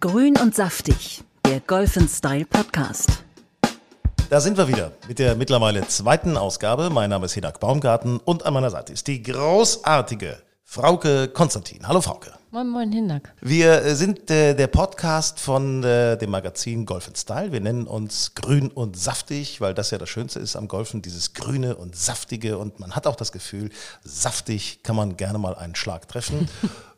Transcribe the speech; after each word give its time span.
Grün 0.00 0.38
und 0.38 0.54
saftig, 0.54 1.24
der 1.44 1.58
Golf 1.58 1.98
Style 2.08 2.44
Podcast. 2.44 3.24
Da 4.30 4.40
sind 4.40 4.56
wir 4.56 4.68
wieder 4.68 4.92
mit 5.08 5.18
der 5.18 5.34
mittlerweile 5.34 5.88
zweiten 5.88 6.36
Ausgabe. 6.36 6.88
Mein 6.88 7.10
Name 7.10 7.26
ist 7.26 7.32
Hinak 7.32 7.58
Baumgarten 7.58 8.18
und 8.18 8.46
an 8.46 8.54
meiner 8.54 8.70
Seite 8.70 8.92
ist 8.92 9.08
die 9.08 9.20
großartige 9.24 10.40
Frauke 10.62 11.26
Konstantin. 11.26 11.88
Hallo 11.88 12.00
Frauke. 12.00 12.32
Moin, 12.52 12.68
moin, 12.68 12.92
Hinak. 12.92 13.34
Wir 13.40 13.96
sind 13.96 14.30
äh, 14.30 14.54
der 14.54 14.68
Podcast 14.68 15.40
von 15.40 15.82
äh, 15.82 16.16
dem 16.16 16.30
Magazin 16.30 16.86
Golf 16.86 17.10
Style. 17.16 17.50
Wir 17.50 17.60
nennen 17.60 17.88
uns 17.88 18.34
grün 18.36 18.68
und 18.68 18.96
saftig, 18.96 19.60
weil 19.60 19.74
das 19.74 19.90
ja 19.90 19.98
das 19.98 20.08
Schönste 20.08 20.38
ist 20.38 20.54
am 20.54 20.68
Golfen, 20.68 21.02
dieses 21.02 21.34
grüne 21.34 21.74
und 21.74 21.96
saftige. 21.96 22.56
Und 22.56 22.78
man 22.78 22.94
hat 22.94 23.08
auch 23.08 23.16
das 23.16 23.32
Gefühl, 23.32 23.70
saftig 24.04 24.84
kann 24.84 24.94
man 24.94 25.16
gerne 25.16 25.38
mal 25.38 25.56
einen 25.56 25.74
Schlag 25.74 26.06
treffen. 26.06 26.48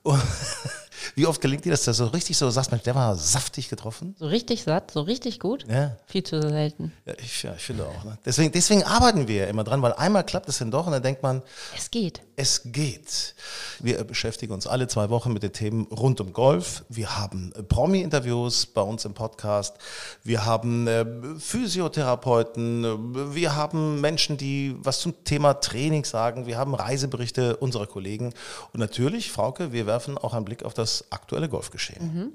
Wie 1.14 1.27
oft 1.27 1.41
gelingt 1.41 1.64
dir 1.64 1.71
das, 1.71 1.85
dass 1.85 1.96
du 1.98 2.05
so 2.05 2.11
richtig 2.11 2.37
so 2.37 2.48
sagst, 2.51 2.71
Mensch, 2.71 2.85
der 2.85 2.95
war 2.95 3.14
saftig 3.16 3.69
getroffen? 3.69 4.15
So 4.19 4.27
richtig 4.27 4.62
satt, 4.65 4.91
so 4.91 5.01
richtig 5.02 5.41
gut? 5.41 5.65
Ja. 5.69 5.97
Viel 6.07 6.23
zu 6.23 6.41
selten. 6.41 6.93
Ja, 7.07 7.15
ich, 7.19 7.43
ja, 7.43 7.55
ich 7.57 7.62
finde 7.62 7.87
auch. 7.87 8.05
Ne? 8.05 8.19
Deswegen, 8.24 8.52
deswegen 8.52 8.83
arbeiten 8.84 9.29
wir 9.29 9.37
ja 9.37 9.47
immer 9.47 9.65
dran, 9.65 9.83
weil 9.83 9.93
einmal 9.95 10.24
klappt 10.24 10.48
es 10.48 10.59
dann 10.59 10.71
doch 10.71 10.87
und 10.87 10.93
dann 10.93 11.02
denkt 11.02 11.23
man, 11.23 11.43
Es 11.77 11.91
geht. 11.91 12.21
es 12.37 12.62
geht. 12.65 13.34
Wir 13.80 14.02
beschäftigen 14.05 14.52
uns 14.52 14.66
alle 14.66 14.88
zwei 14.88 15.10
Wochen 15.10 15.33
mit 15.33 15.43
den 15.43 15.52
Themen 15.52 15.87
rund 15.87 16.21
um 16.21 16.33
Golf. 16.33 16.84
Wir 16.88 17.16
haben 17.19 17.52
äh, 17.57 17.62
Promi-Interviews 17.62 18.66
bei 18.66 18.82
uns 18.82 19.05
im 19.05 19.15
Podcast. 19.15 19.77
Wir 20.23 20.45
haben 20.45 20.87
äh, 20.87 21.05
Physiotherapeuten. 21.38 23.35
Wir 23.35 23.57
haben 23.57 24.01
Menschen, 24.01 24.37
die 24.37 24.77
was 24.80 25.01
zum 25.01 25.24
Thema 25.24 25.55
Training 25.55 26.05
sagen. 26.05 26.46
Wir 26.46 26.59
haben 26.59 26.74
Reiseberichte 26.74 27.57
unserer 27.57 27.87
Kollegen. 27.87 28.35
Und 28.73 28.80
natürlich, 28.80 29.30
Frauke, 29.32 29.73
wir 29.73 29.87
werfen 29.87 30.19
auch 30.19 30.35
einen 30.35 30.45
Blick 30.45 30.62
auf 30.65 30.74
das 30.74 30.90
aktuelle 31.11 31.49
Golfgeschehen. 31.49 32.33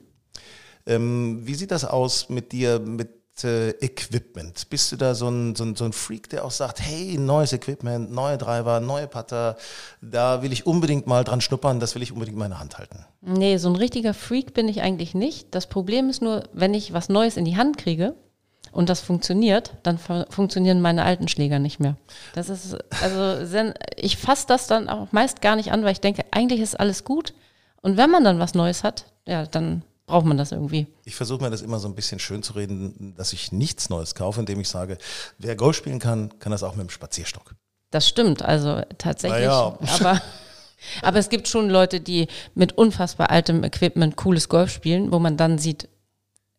Ähm, 0.87 1.41
wie 1.43 1.55
sieht 1.55 1.71
das 1.71 1.83
aus 1.85 2.29
mit 2.29 2.51
dir, 2.51 2.79
mit 2.79 3.09
äh, 3.43 3.69
Equipment? 3.83 4.69
Bist 4.69 4.91
du 4.91 4.95
da 4.97 5.15
so 5.15 5.27
ein, 5.29 5.55
so, 5.55 5.63
ein, 5.63 5.75
so 5.75 5.83
ein 5.85 5.93
Freak, 5.93 6.29
der 6.29 6.45
auch 6.45 6.51
sagt, 6.51 6.79
hey, 6.79 7.17
neues 7.17 7.53
Equipment, 7.53 8.11
neue 8.11 8.37
Driver, 8.37 8.79
neue 8.79 9.07
Putter, 9.07 9.57
da 10.01 10.41
will 10.43 10.53
ich 10.53 10.65
unbedingt 10.67 11.07
mal 11.07 11.23
dran 11.23 11.41
schnuppern, 11.41 11.79
das 11.79 11.95
will 11.95 12.03
ich 12.03 12.11
unbedingt 12.11 12.35
in 12.35 12.39
meine 12.39 12.59
Hand 12.59 12.77
halten. 12.77 13.03
Nee, 13.21 13.57
so 13.57 13.69
ein 13.69 13.75
richtiger 13.75 14.13
Freak 14.13 14.53
bin 14.53 14.67
ich 14.67 14.81
eigentlich 14.81 15.15
nicht. 15.15 15.47
Das 15.55 15.67
Problem 15.67 16.09
ist 16.09 16.21
nur, 16.21 16.43
wenn 16.53 16.73
ich 16.75 16.93
was 16.93 17.09
Neues 17.09 17.35
in 17.37 17.45
die 17.45 17.57
Hand 17.57 17.77
kriege 17.79 18.13
und 18.71 18.87
das 18.89 18.99
funktioniert, 19.01 19.73
dann 19.81 19.97
fu- 19.97 20.25
funktionieren 20.29 20.81
meine 20.81 21.03
alten 21.03 21.27
Schläger 21.27 21.57
nicht 21.57 21.79
mehr. 21.79 21.97
Das 22.35 22.49
ist, 22.49 22.77
also, 23.01 23.43
ich 23.95 24.17
fasse 24.17 24.45
das 24.47 24.67
dann 24.67 24.87
auch 24.87 25.11
meist 25.13 25.41
gar 25.41 25.55
nicht 25.55 25.71
an, 25.71 25.83
weil 25.83 25.93
ich 25.93 26.01
denke, 26.01 26.25
eigentlich 26.29 26.59
ist 26.61 26.79
alles 26.79 27.03
gut. 27.03 27.33
Und 27.85 27.97
wenn 27.97 28.09
man 28.09 28.23
dann 28.23 28.39
was 28.39 28.55
Neues 28.55 28.83
hat, 28.83 29.05
ja, 29.27 29.45
dann 29.45 29.83
braucht 30.07 30.25
man 30.25 30.39
das 30.39 30.51
irgendwie. 30.51 30.87
Ich 31.03 31.15
versuche 31.15 31.43
mir 31.43 31.51
das 31.51 31.61
immer 31.61 31.77
so 31.77 31.87
ein 31.87 31.93
bisschen 31.93 32.17
schön 32.17 32.41
zu 32.41 32.53
reden, 32.53 33.13
dass 33.15 33.31
ich 33.31 33.51
nichts 33.51 33.91
Neues 33.91 34.15
kaufe, 34.15 34.39
indem 34.39 34.59
ich 34.59 34.69
sage, 34.69 34.97
wer 35.37 35.55
Golf 35.55 35.75
spielen 35.75 35.99
kann, 35.99 36.39
kann 36.39 36.51
das 36.51 36.63
auch 36.63 36.73
mit 36.73 36.87
dem 36.87 36.89
Spazierstock. 36.89 37.53
Das 37.91 38.09
stimmt, 38.09 38.41
also 38.41 38.81
tatsächlich. 38.97 39.45
Naja. 39.45 39.77
Aber, 39.99 40.19
aber 41.03 41.19
es 41.19 41.29
gibt 41.29 41.47
schon 41.47 41.69
Leute, 41.69 42.01
die 42.01 42.27
mit 42.55 42.75
unfassbar 42.75 43.29
altem 43.29 43.63
Equipment 43.63 44.15
cooles 44.15 44.49
Golf 44.49 44.71
spielen, 44.71 45.11
wo 45.11 45.19
man 45.19 45.37
dann 45.37 45.59
sieht, 45.59 45.87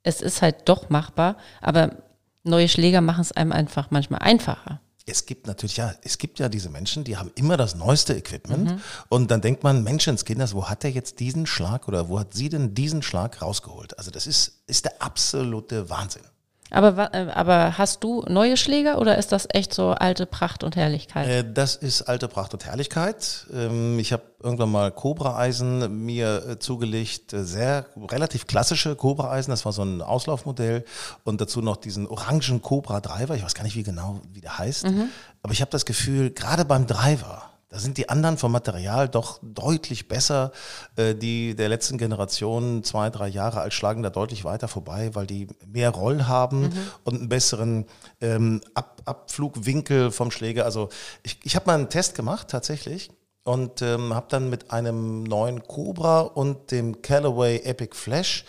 es 0.05 0.21
ist 0.21 0.43
halt 0.43 0.69
doch 0.69 0.91
machbar, 0.91 1.39
aber 1.61 1.97
neue 2.45 2.69
Schläger 2.69 3.01
machen 3.01 3.23
es 3.23 3.33
einem 3.33 3.51
einfach 3.51 3.91
manchmal 3.91 4.21
einfacher. 4.21 4.81
Es 5.09 5.25
gibt 5.25 5.47
natürlich, 5.47 5.77
ja, 5.77 5.95
es 6.03 6.19
gibt 6.19 6.41
ja 6.41 6.49
diese 6.49 6.69
Menschen, 6.69 7.05
die 7.05 7.17
haben 7.17 7.31
immer 7.37 7.57
das 7.57 7.77
neueste 7.77 8.15
Equipment 8.15 8.81
und 9.09 9.31
dann 9.31 9.41
denkt 9.41 9.63
man, 9.63 9.85
Menschenskinders, 9.85 10.53
wo 10.53 10.69
hat 10.69 10.83
er 10.83 10.91
jetzt 10.91 11.21
diesen 11.21 11.47
Schlag 11.47 11.87
oder 11.87 12.09
wo 12.09 12.19
hat 12.19 12.35
sie 12.35 12.49
denn 12.49 12.75
diesen 12.75 13.03
Schlag 13.03 13.41
rausgeholt? 13.41 13.97
Also 13.99 14.11
das 14.11 14.27
ist, 14.27 14.65
ist 14.67 14.85
der 14.85 15.01
absolute 15.01 15.89
Wahnsinn. 15.89 16.25
Aber, 16.77 17.15
äh, 17.15 17.29
aber 17.33 17.79
hast 17.79 18.05
du 18.05 18.23
neue 18.29 18.57
Schläger 18.59 18.99
oder 18.99 19.17
ist 19.17 19.33
das 19.33 19.49
echt 19.51 19.73
so 19.73 19.93
alte 19.93 20.27
Pracht 20.27 20.63
und 20.63 20.77
Herrlichkeit? 20.77 21.27
Äh, 21.29 21.45
Das 21.53 21.75
ist 21.75 22.03
alte 22.03 22.29
Pracht 22.29 22.53
und 22.53 22.65
Herrlichkeit. 22.67 23.47
Ähm, 23.53 23.99
Ich 23.99 24.13
habe 24.13 24.23
irgendwann 24.43 24.71
mal 24.71 24.91
Cobra-Eisen 24.93 26.05
mir 26.05 26.47
äh, 26.47 26.59
zugelegt, 26.59 27.33
äh, 27.33 27.45
sehr 27.45 27.87
relativ 28.11 28.47
klassische 28.47 28.95
Cobra-Eisen, 28.95 29.51
das 29.51 29.65
war 29.65 29.73
so 29.73 29.83
ein 29.83 30.03
Auslaufmodell. 30.03 30.85
Und 31.25 31.41
dazu 31.41 31.63
noch 31.63 31.77
diesen 31.79 32.07
orangen 32.07 32.61
Cobra-Driver, 32.61 33.35
ich 33.35 33.43
weiß 33.43 33.55
gar 33.55 33.65
nicht 33.65 33.77
wie 33.77 33.83
genau, 33.83 34.21
wie 34.33 34.43
der 34.43 34.59
heißt, 34.59 34.87
aber 35.43 35.53
ich 35.53 35.61
habe 35.63 35.71
das 35.71 35.87
Gefühl, 35.87 36.31
gerade 36.31 36.65
beim 36.67 36.87
Driver, 36.87 37.46
da 37.69 37.81
sind 37.81 37.99
die 37.99 38.09
anderen 38.09 38.39
vom 38.39 38.53
Material 38.53 39.09
doch 39.09 39.41
deutlich 39.43 40.07
besser. 40.09 40.53
Äh, 40.97 41.15
Die 41.15 41.57
der 41.57 41.69
letzten 41.69 41.99
Generation, 41.99 42.85
zwei, 42.85 43.11
drei 43.11 43.29
Jahre 43.29 43.61
alt, 43.61 43.73
schlagen 43.75 44.03
da 44.03 44.11
deutlich 44.11 44.45
weiter 44.45 44.69
vorbei, 44.69 45.11
weil 45.15 45.27
die 45.27 45.49
mehr 45.67 45.91
Roll 45.91 46.25
haben 46.27 46.73
und 47.05 47.15
einen 47.15 47.29
besseren 47.29 47.87
ähm, 48.21 48.61
Ab 48.75 49.03
Abflugwinkel 49.05 50.11
vom 50.11 50.31
Schläger. 50.33 50.65
Also 50.65 50.89
ich, 51.23 51.39
ich 51.45 51.55
habe 51.55 51.67
mal 51.67 51.75
einen 51.75 51.89
Test 51.89 52.17
gemacht 52.17 52.49
tatsächlich 52.49 53.11
und 53.45 53.81
ähm, 53.81 54.13
habe 54.13 54.27
dann 54.29 54.51
mit 54.51 54.73
einem 54.73 55.23
neuen 55.23 55.63
Cobra 55.63 56.23
und 56.23 56.73
dem 56.73 57.03
Callaway 57.03 57.59
Epic 57.59 57.95
Flash 57.97 58.45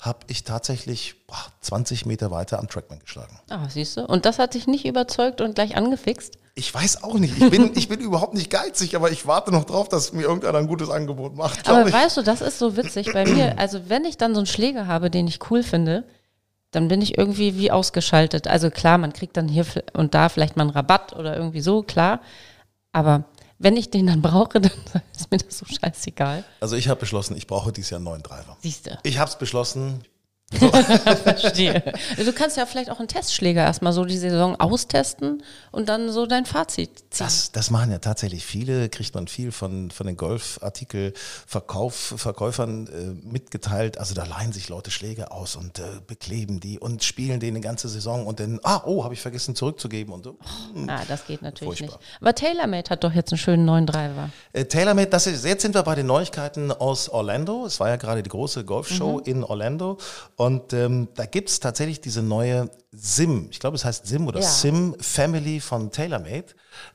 habe 0.00 0.18
ich 0.26 0.44
tatsächlich 0.44 1.26
boah, 1.26 1.46
20 1.62 2.04
Meter 2.04 2.30
weiter 2.30 2.58
am 2.58 2.68
Trackman 2.68 2.98
geschlagen. 2.98 3.40
Ah, 3.48 3.68
siehst 3.70 3.96
du? 3.96 4.04
Und 4.04 4.26
das 4.26 4.38
hat 4.38 4.52
dich 4.52 4.66
nicht 4.66 4.84
überzeugt 4.84 5.40
und 5.40 5.54
gleich 5.54 5.76
angefixt? 5.76 6.36
Ich 6.54 6.72
weiß 6.72 7.02
auch 7.02 7.14
nicht. 7.14 7.38
Ich 7.38 7.50
bin, 7.50 7.72
ich 7.74 7.88
bin 7.88 8.00
überhaupt 8.00 8.34
nicht 8.34 8.50
geizig, 8.50 8.94
aber 8.94 9.10
ich 9.10 9.26
warte 9.26 9.50
noch 9.50 9.64
drauf, 9.64 9.88
dass 9.88 10.12
mir 10.12 10.22
irgendeiner 10.22 10.58
ein 10.58 10.66
gutes 10.66 10.90
Angebot 10.90 11.34
macht. 11.34 11.66
Aber 11.66 11.86
ich. 11.86 11.94
weißt 11.94 12.18
du, 12.18 12.22
das 12.22 12.42
ist 12.42 12.58
so 12.58 12.76
witzig 12.76 13.12
bei 13.12 13.24
mir. 13.24 13.56
Also 13.62 13.88
wenn 13.88 14.04
ich 14.04 14.18
dann 14.18 14.34
so 14.34 14.40
einen 14.40 14.46
Schläger 14.46 14.86
habe, 14.86 15.10
den 15.10 15.26
ich 15.26 15.50
cool 15.50 15.62
finde, 15.62 16.04
dann 16.72 16.88
bin 16.88 17.00
ich 17.00 17.16
irgendwie 17.16 17.56
wie 17.56 17.70
ausgeschaltet. 17.70 18.48
Also 18.48 18.70
klar, 18.70 18.98
man 18.98 19.12
kriegt 19.12 19.36
dann 19.36 19.48
hier 19.48 19.64
und 19.92 20.14
da 20.14 20.28
vielleicht 20.28 20.56
mal 20.56 20.64
einen 20.64 20.70
Rabatt 20.70 21.14
oder 21.14 21.36
irgendwie 21.36 21.60
so, 21.60 21.82
klar. 21.82 22.20
Aber 22.92 23.24
wenn 23.58 23.76
ich 23.76 23.90
den 23.90 24.06
dann 24.06 24.20
brauche, 24.20 24.60
dann 24.60 24.72
ist 25.14 25.30
mir 25.30 25.38
das 25.38 25.58
so 25.58 25.66
scheißegal. 25.66 26.44
Also 26.60 26.76
ich 26.76 26.88
habe 26.88 27.00
beschlossen, 27.00 27.36
ich 27.36 27.46
brauche 27.46 27.72
dieses 27.72 27.90
Jahr 27.90 27.98
einen 27.98 28.04
neuen 28.04 28.22
Driver. 28.22 28.56
Siehst 28.60 28.86
du. 28.86 28.98
Ich 29.04 29.18
habe 29.18 29.30
es 29.30 29.38
beschlossen. 29.38 30.02
Verstehe. 30.52 31.82
Du 32.16 32.32
kannst 32.32 32.56
ja 32.56 32.66
vielleicht 32.66 32.90
auch 32.90 32.98
einen 32.98 33.08
Testschläger 33.08 33.62
erstmal 33.62 33.92
so 33.92 34.04
die 34.04 34.18
Saison 34.18 34.56
austesten 34.56 35.42
und 35.70 35.88
dann 35.88 36.10
so 36.10 36.26
dein 36.26 36.46
Fazit 36.46 36.90
ziehen. 37.10 37.26
Das, 37.26 37.52
das 37.52 37.70
machen 37.70 37.90
ja 37.90 37.98
tatsächlich 37.98 38.44
viele, 38.44 38.88
kriegt 38.88 39.14
man 39.14 39.28
viel 39.28 39.52
von, 39.52 39.90
von 39.90 40.06
den 40.06 40.16
Golfartikel-Verkauf, 40.16 42.14
Verkäufern 42.16 42.86
äh, 42.86 43.14
mitgeteilt. 43.26 43.98
Also 43.98 44.14
da 44.14 44.24
leihen 44.24 44.52
sich 44.52 44.68
Leute 44.68 44.90
Schläge 44.90 45.30
aus 45.30 45.56
und 45.56 45.78
äh, 45.78 45.84
bekleben 46.06 46.60
die 46.60 46.78
und 46.78 47.02
spielen 47.02 47.40
den 47.40 47.54
eine 47.54 47.60
ganze 47.60 47.88
Saison 47.88 48.26
und 48.26 48.40
dann, 48.40 48.60
ah, 48.62 48.82
oh, 48.84 49.04
habe 49.04 49.14
ich 49.14 49.20
vergessen 49.20 49.54
zurückzugeben 49.54 50.12
und 50.12 50.24
so. 50.24 50.36
Ah, 50.86 51.02
das 51.08 51.26
geht 51.26 51.42
natürlich 51.42 51.78
Furchtbar. 51.78 51.98
nicht. 51.98 52.20
Aber 52.20 52.34
TaylorMade 52.34 52.90
hat 52.90 53.04
doch 53.04 53.12
jetzt 53.12 53.32
einen 53.32 53.38
schönen 53.38 53.64
neuen 53.64 53.86
Driver. 53.86 54.30
Äh, 54.52 54.64
TaylorMade, 54.64 55.08
das 55.08 55.26
ist, 55.26 55.44
jetzt 55.44 55.62
sind 55.62 55.74
wir 55.74 55.82
bei 55.82 55.94
den 55.94 56.06
Neuigkeiten 56.06 56.72
aus 56.72 57.08
Orlando. 57.08 57.66
Es 57.66 57.80
war 57.80 57.88
ja 57.88 57.96
gerade 57.96 58.22
die 58.22 58.30
große 58.30 58.64
Golfshow 58.64 59.20
in 59.20 59.44
Orlando. 59.44 59.98
Und 60.36 60.41
ähm, 60.48 61.08
da 61.14 61.26
gibt 61.26 61.50
es 61.50 61.60
tatsächlich 61.60 62.00
diese 62.00 62.22
neue 62.22 62.70
Sim, 62.94 63.48
ich 63.50 63.58
glaube 63.58 63.76
es 63.76 63.84
heißt 63.84 64.06
Sim 64.06 64.26
oder 64.26 64.40
Ja. 64.40 64.46
Sim 64.46 64.94
Family 65.00 65.60
von 65.60 65.90
TaylorMade. 65.90 66.46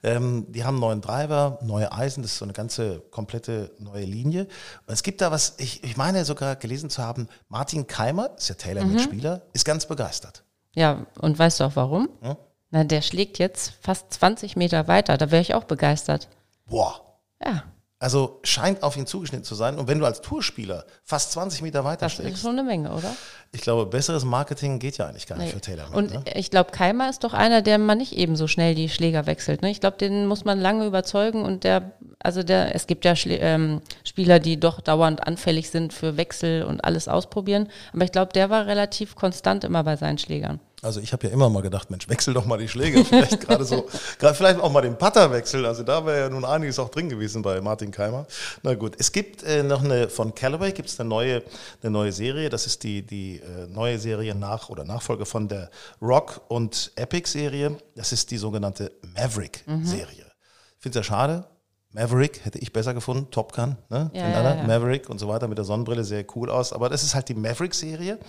Ähm, 0.03 0.45
die 0.49 0.63
haben 0.63 0.75
einen 0.75 0.81
neuen 0.81 1.01
Driver, 1.01 1.59
neue 1.61 1.91
Eisen, 1.91 2.21
das 2.21 2.33
ist 2.33 2.37
so 2.37 2.45
eine 2.45 2.53
ganze 2.53 2.99
komplette 3.11 3.71
neue 3.79 4.05
Linie. 4.05 4.47
Und 4.85 4.93
es 4.93 5.03
gibt 5.03 5.21
da 5.21 5.31
was, 5.31 5.55
ich, 5.57 5.83
ich 5.83 5.97
meine 5.97 6.25
sogar 6.25 6.55
gelesen 6.55 6.89
zu 6.89 7.01
haben, 7.01 7.27
Martin 7.49 7.87
Keimer, 7.87 8.31
ist 8.37 8.49
ja 8.49 8.55
TaylorMade-Spieler, 8.55 9.41
ist 9.53 9.65
ganz 9.65 9.85
begeistert. 9.87 10.43
Ja, 10.73 11.05
und 11.19 11.39
weißt 11.39 11.59
du 11.59 11.63
auch 11.63 11.75
warum? 11.75 12.09
Ja. 12.21 12.37
Na, 12.69 12.83
der 12.83 13.01
schlägt 13.01 13.39
jetzt 13.39 13.73
fast 13.81 14.13
20 14.13 14.55
Meter 14.55 14.87
weiter. 14.87 15.17
Da 15.17 15.31
wäre 15.31 15.41
ich 15.41 15.55
auch 15.55 15.63
begeistert. 15.63 16.27
Boah. 16.65 17.01
Ja, 17.43 17.63
Also 17.99 18.39
scheint 18.43 18.83
auf 18.83 18.95
ihn 18.95 19.07
zugeschnitten 19.07 19.43
zu 19.43 19.55
sein. 19.55 19.75
Und 19.79 19.87
wenn 19.87 19.97
du 19.97 20.05
als 20.05 20.21
Tourspieler 20.21 20.85
fast 21.03 21.31
20 21.31 21.63
Meter 21.63 21.83
weiter 21.83 22.05
das 22.05 22.19
ist 22.19 22.41
schon 22.41 22.51
eine 22.51 22.63
Menge, 22.63 22.91
oder? 22.91 23.15
Ich 23.51 23.61
glaube, 23.61 23.87
besseres 23.87 24.23
Marketing 24.23 24.77
geht 24.77 24.99
ja 24.99 25.07
eigentlich 25.07 25.25
gar 25.25 25.39
nicht 25.39 25.51
für 25.51 25.61
TaylorMade. 25.61 25.97
Und 25.97 26.13
ne? 26.13 26.23
ich 26.35 26.51
glaube, 26.51 26.69
Keimer 26.69 27.09
ist 27.09 27.23
doch 27.23 27.33
einer, 27.33 27.63
der 27.63 27.79
man 27.79 27.97
nicht 27.97 28.13
eben 28.13 28.35
so 28.35 28.45
schnell 28.45 28.75
die 28.75 28.89
Schläger 28.89 29.25
wechselt. 29.25 29.63
Ne? 29.63 29.71
Ich 29.71 29.79
glaube, 29.79 29.97
den 29.97 30.27
muss 30.27 30.45
man 30.45 30.59
lange 30.59 30.85
überzeugen 30.85 31.41
und 31.43 31.63
der, 31.63 31.93
also 32.19 32.43
der, 32.43 32.75
es 32.75 32.85
gibt 32.85 33.03
ja 33.03 33.15
Schlä 33.15 33.37
ähm, 33.37 33.81
Spieler, 34.03 34.37
die 34.37 34.59
doch 34.59 34.79
dauernd 34.79 35.25
anfällig 35.25 35.71
sind 35.71 35.91
für 35.91 36.17
Wechsel 36.17 36.63
und 36.63 36.83
alles 36.83 37.07
ausprobieren. 37.07 37.67
Aber 37.93 38.03
ich 38.03 38.11
glaube, 38.11 38.31
der 38.31 38.51
war 38.51 38.67
relativ 38.67 39.15
konstant 39.15 39.63
immer 39.63 39.83
bei 39.83 39.95
seinen 39.95 40.19
Schlägern. 40.19 40.59
Also 40.83 40.99
ich 40.99 41.11
habe 41.11 41.25
ja 41.25 41.33
immer 41.33 41.49
mal 41.49 41.61
gedacht, 41.61 41.89
Mensch, 41.89 42.07
wechsel 42.07 42.35
doch 42.35 42.45
mal 42.45 42.57
die 42.59 42.67
Schläge. 42.67 43.03
Vielleicht 43.03 43.41
gerade 43.41 43.65
so, 43.65 43.87
vielleicht 44.19 44.59
auch 44.59 44.71
mal 44.71 44.81
den 44.81 44.95
Putter 44.95 45.31
wechseln. 45.31 45.65
Also 45.65 45.81
da 45.81 46.05
wäre 46.05 46.19
ja 46.19 46.29
nun 46.29 46.45
einiges 46.45 46.77
auch 46.77 46.89
drin 46.89 47.09
gewesen 47.09 47.41
bei 47.41 47.59
Martin 47.61 47.89
Keimer. 47.89 48.27
Na 48.61 48.75
gut, 48.75 48.93
es 48.99 49.11
gibt 49.11 49.41
äh, 49.41 49.63
noch 49.63 49.83
eine, 49.83 50.07
von 50.07 50.35
Callaway 50.35 50.71
gibt 50.73 50.89
es 50.89 50.99
eine 50.99 51.09
neue, 51.09 51.41
eine 51.81 51.91
neue 51.91 52.11
Serie. 52.11 52.49
Das 52.49 52.67
ist 52.67 52.83
die, 52.83 53.01
die 53.01 53.37
äh, 53.37 53.67
neue 53.67 53.97
Serie 53.97 54.35
nach 54.35 54.69
oder 54.69 54.83
Nachfolge 54.83 55.25
von 55.25 55.47
der 55.47 55.71
Rock 55.99 56.41
und 56.47 56.91
Epic 56.95 57.27
Serie. 57.27 57.75
Das 57.95 58.11
ist 58.11 58.29
die 58.29 58.37
sogenannte 58.37 58.91
Maverick 59.15 59.63
Serie. 59.83 60.31
Ich 60.75 60.83
finde 60.83 60.99
es 60.99 61.07
ja 61.07 61.15
schade. 61.15 61.45
Maverick 61.91 62.45
hätte 62.45 62.59
ich 62.59 62.71
besser 62.71 62.93
gefunden, 62.93 63.31
Top 63.31 63.53
Gun, 63.53 63.77
ne? 63.89 64.11
Ja, 64.13 64.29
ja, 64.29 64.55
ja. 64.55 64.63
Maverick 64.67 65.09
und 65.09 65.17
so 65.17 65.27
weiter 65.27 65.47
mit 65.47 65.57
der 65.57 65.65
Sonnenbrille, 65.65 66.03
sehr 66.03 66.25
cool 66.35 66.51
aus. 66.51 66.71
Aber 66.71 66.89
das 66.89 67.03
ist 67.03 67.15
halt 67.15 67.29
die 67.29 67.33
Maverick-Serie. 67.33 68.19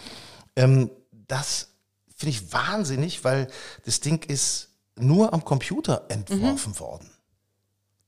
Ähm, 0.56 0.90
das 1.26 1.68
finde 2.18 2.30
ich 2.30 2.52
wahnsinnig, 2.52 3.24
weil 3.24 3.46
das 3.86 4.00
Ding 4.00 4.22
ist 4.28 4.68
nur 4.98 5.32
am 5.32 5.44
Computer 5.44 6.02
entworfen 6.08 6.72
Mhm. 6.72 6.80
worden. 6.80 7.10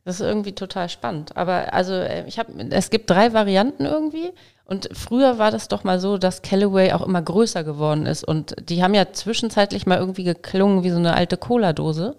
Das 0.04 0.16
ist 0.16 0.26
irgendwie 0.26 0.54
total 0.54 0.88
spannend. 0.88 1.36
Aber 1.36 1.72
also 1.72 1.92
äh, 1.92 2.26
ich 2.26 2.38
habe, 2.38 2.52
es 2.70 2.90
gibt 2.90 3.08
drei 3.10 3.32
Varianten 3.32 3.84
irgendwie. 3.84 4.32
Und 4.64 4.88
früher 4.92 5.38
war 5.38 5.50
das 5.50 5.68
doch 5.68 5.84
mal 5.84 6.00
so, 6.00 6.16
dass 6.16 6.42
Callaway 6.42 6.92
auch 6.92 7.02
immer 7.02 7.20
größer 7.22 7.64
geworden 7.64 8.06
ist. 8.06 8.24
Und 8.24 8.54
die 8.68 8.82
haben 8.82 8.94
ja 8.94 9.12
zwischenzeitlich 9.12 9.84
mal 9.86 9.98
irgendwie 9.98 10.24
geklungen 10.24 10.82
wie 10.84 10.90
so 10.90 10.96
eine 10.96 11.14
alte 11.14 11.36
Cola-Dose. 11.36 12.12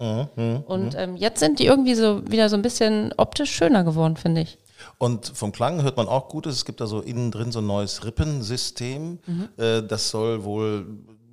Und 0.66 0.94
ähm, 0.96 1.16
jetzt 1.16 1.40
sind 1.40 1.58
die 1.58 1.66
irgendwie 1.66 1.94
so 1.94 2.22
wieder 2.30 2.48
so 2.48 2.56
ein 2.56 2.62
bisschen 2.62 3.12
optisch 3.16 3.50
schöner 3.52 3.84
geworden, 3.84 4.16
finde 4.16 4.42
ich. 4.42 4.58
Und 4.98 5.32
vom 5.34 5.52
Klang 5.52 5.82
hört 5.82 5.96
man 5.96 6.08
auch 6.08 6.28
Gutes. 6.28 6.56
Es 6.56 6.64
gibt 6.64 6.80
da 6.80 6.86
so 6.86 7.00
innen 7.00 7.30
drin 7.30 7.52
so 7.52 7.60
ein 7.60 7.66
neues 7.66 8.04
Rippensystem. 8.04 9.18
Mhm. 9.26 9.48
Äh, 9.56 9.82
das 9.82 10.10
soll 10.10 10.44
wohl 10.44 10.86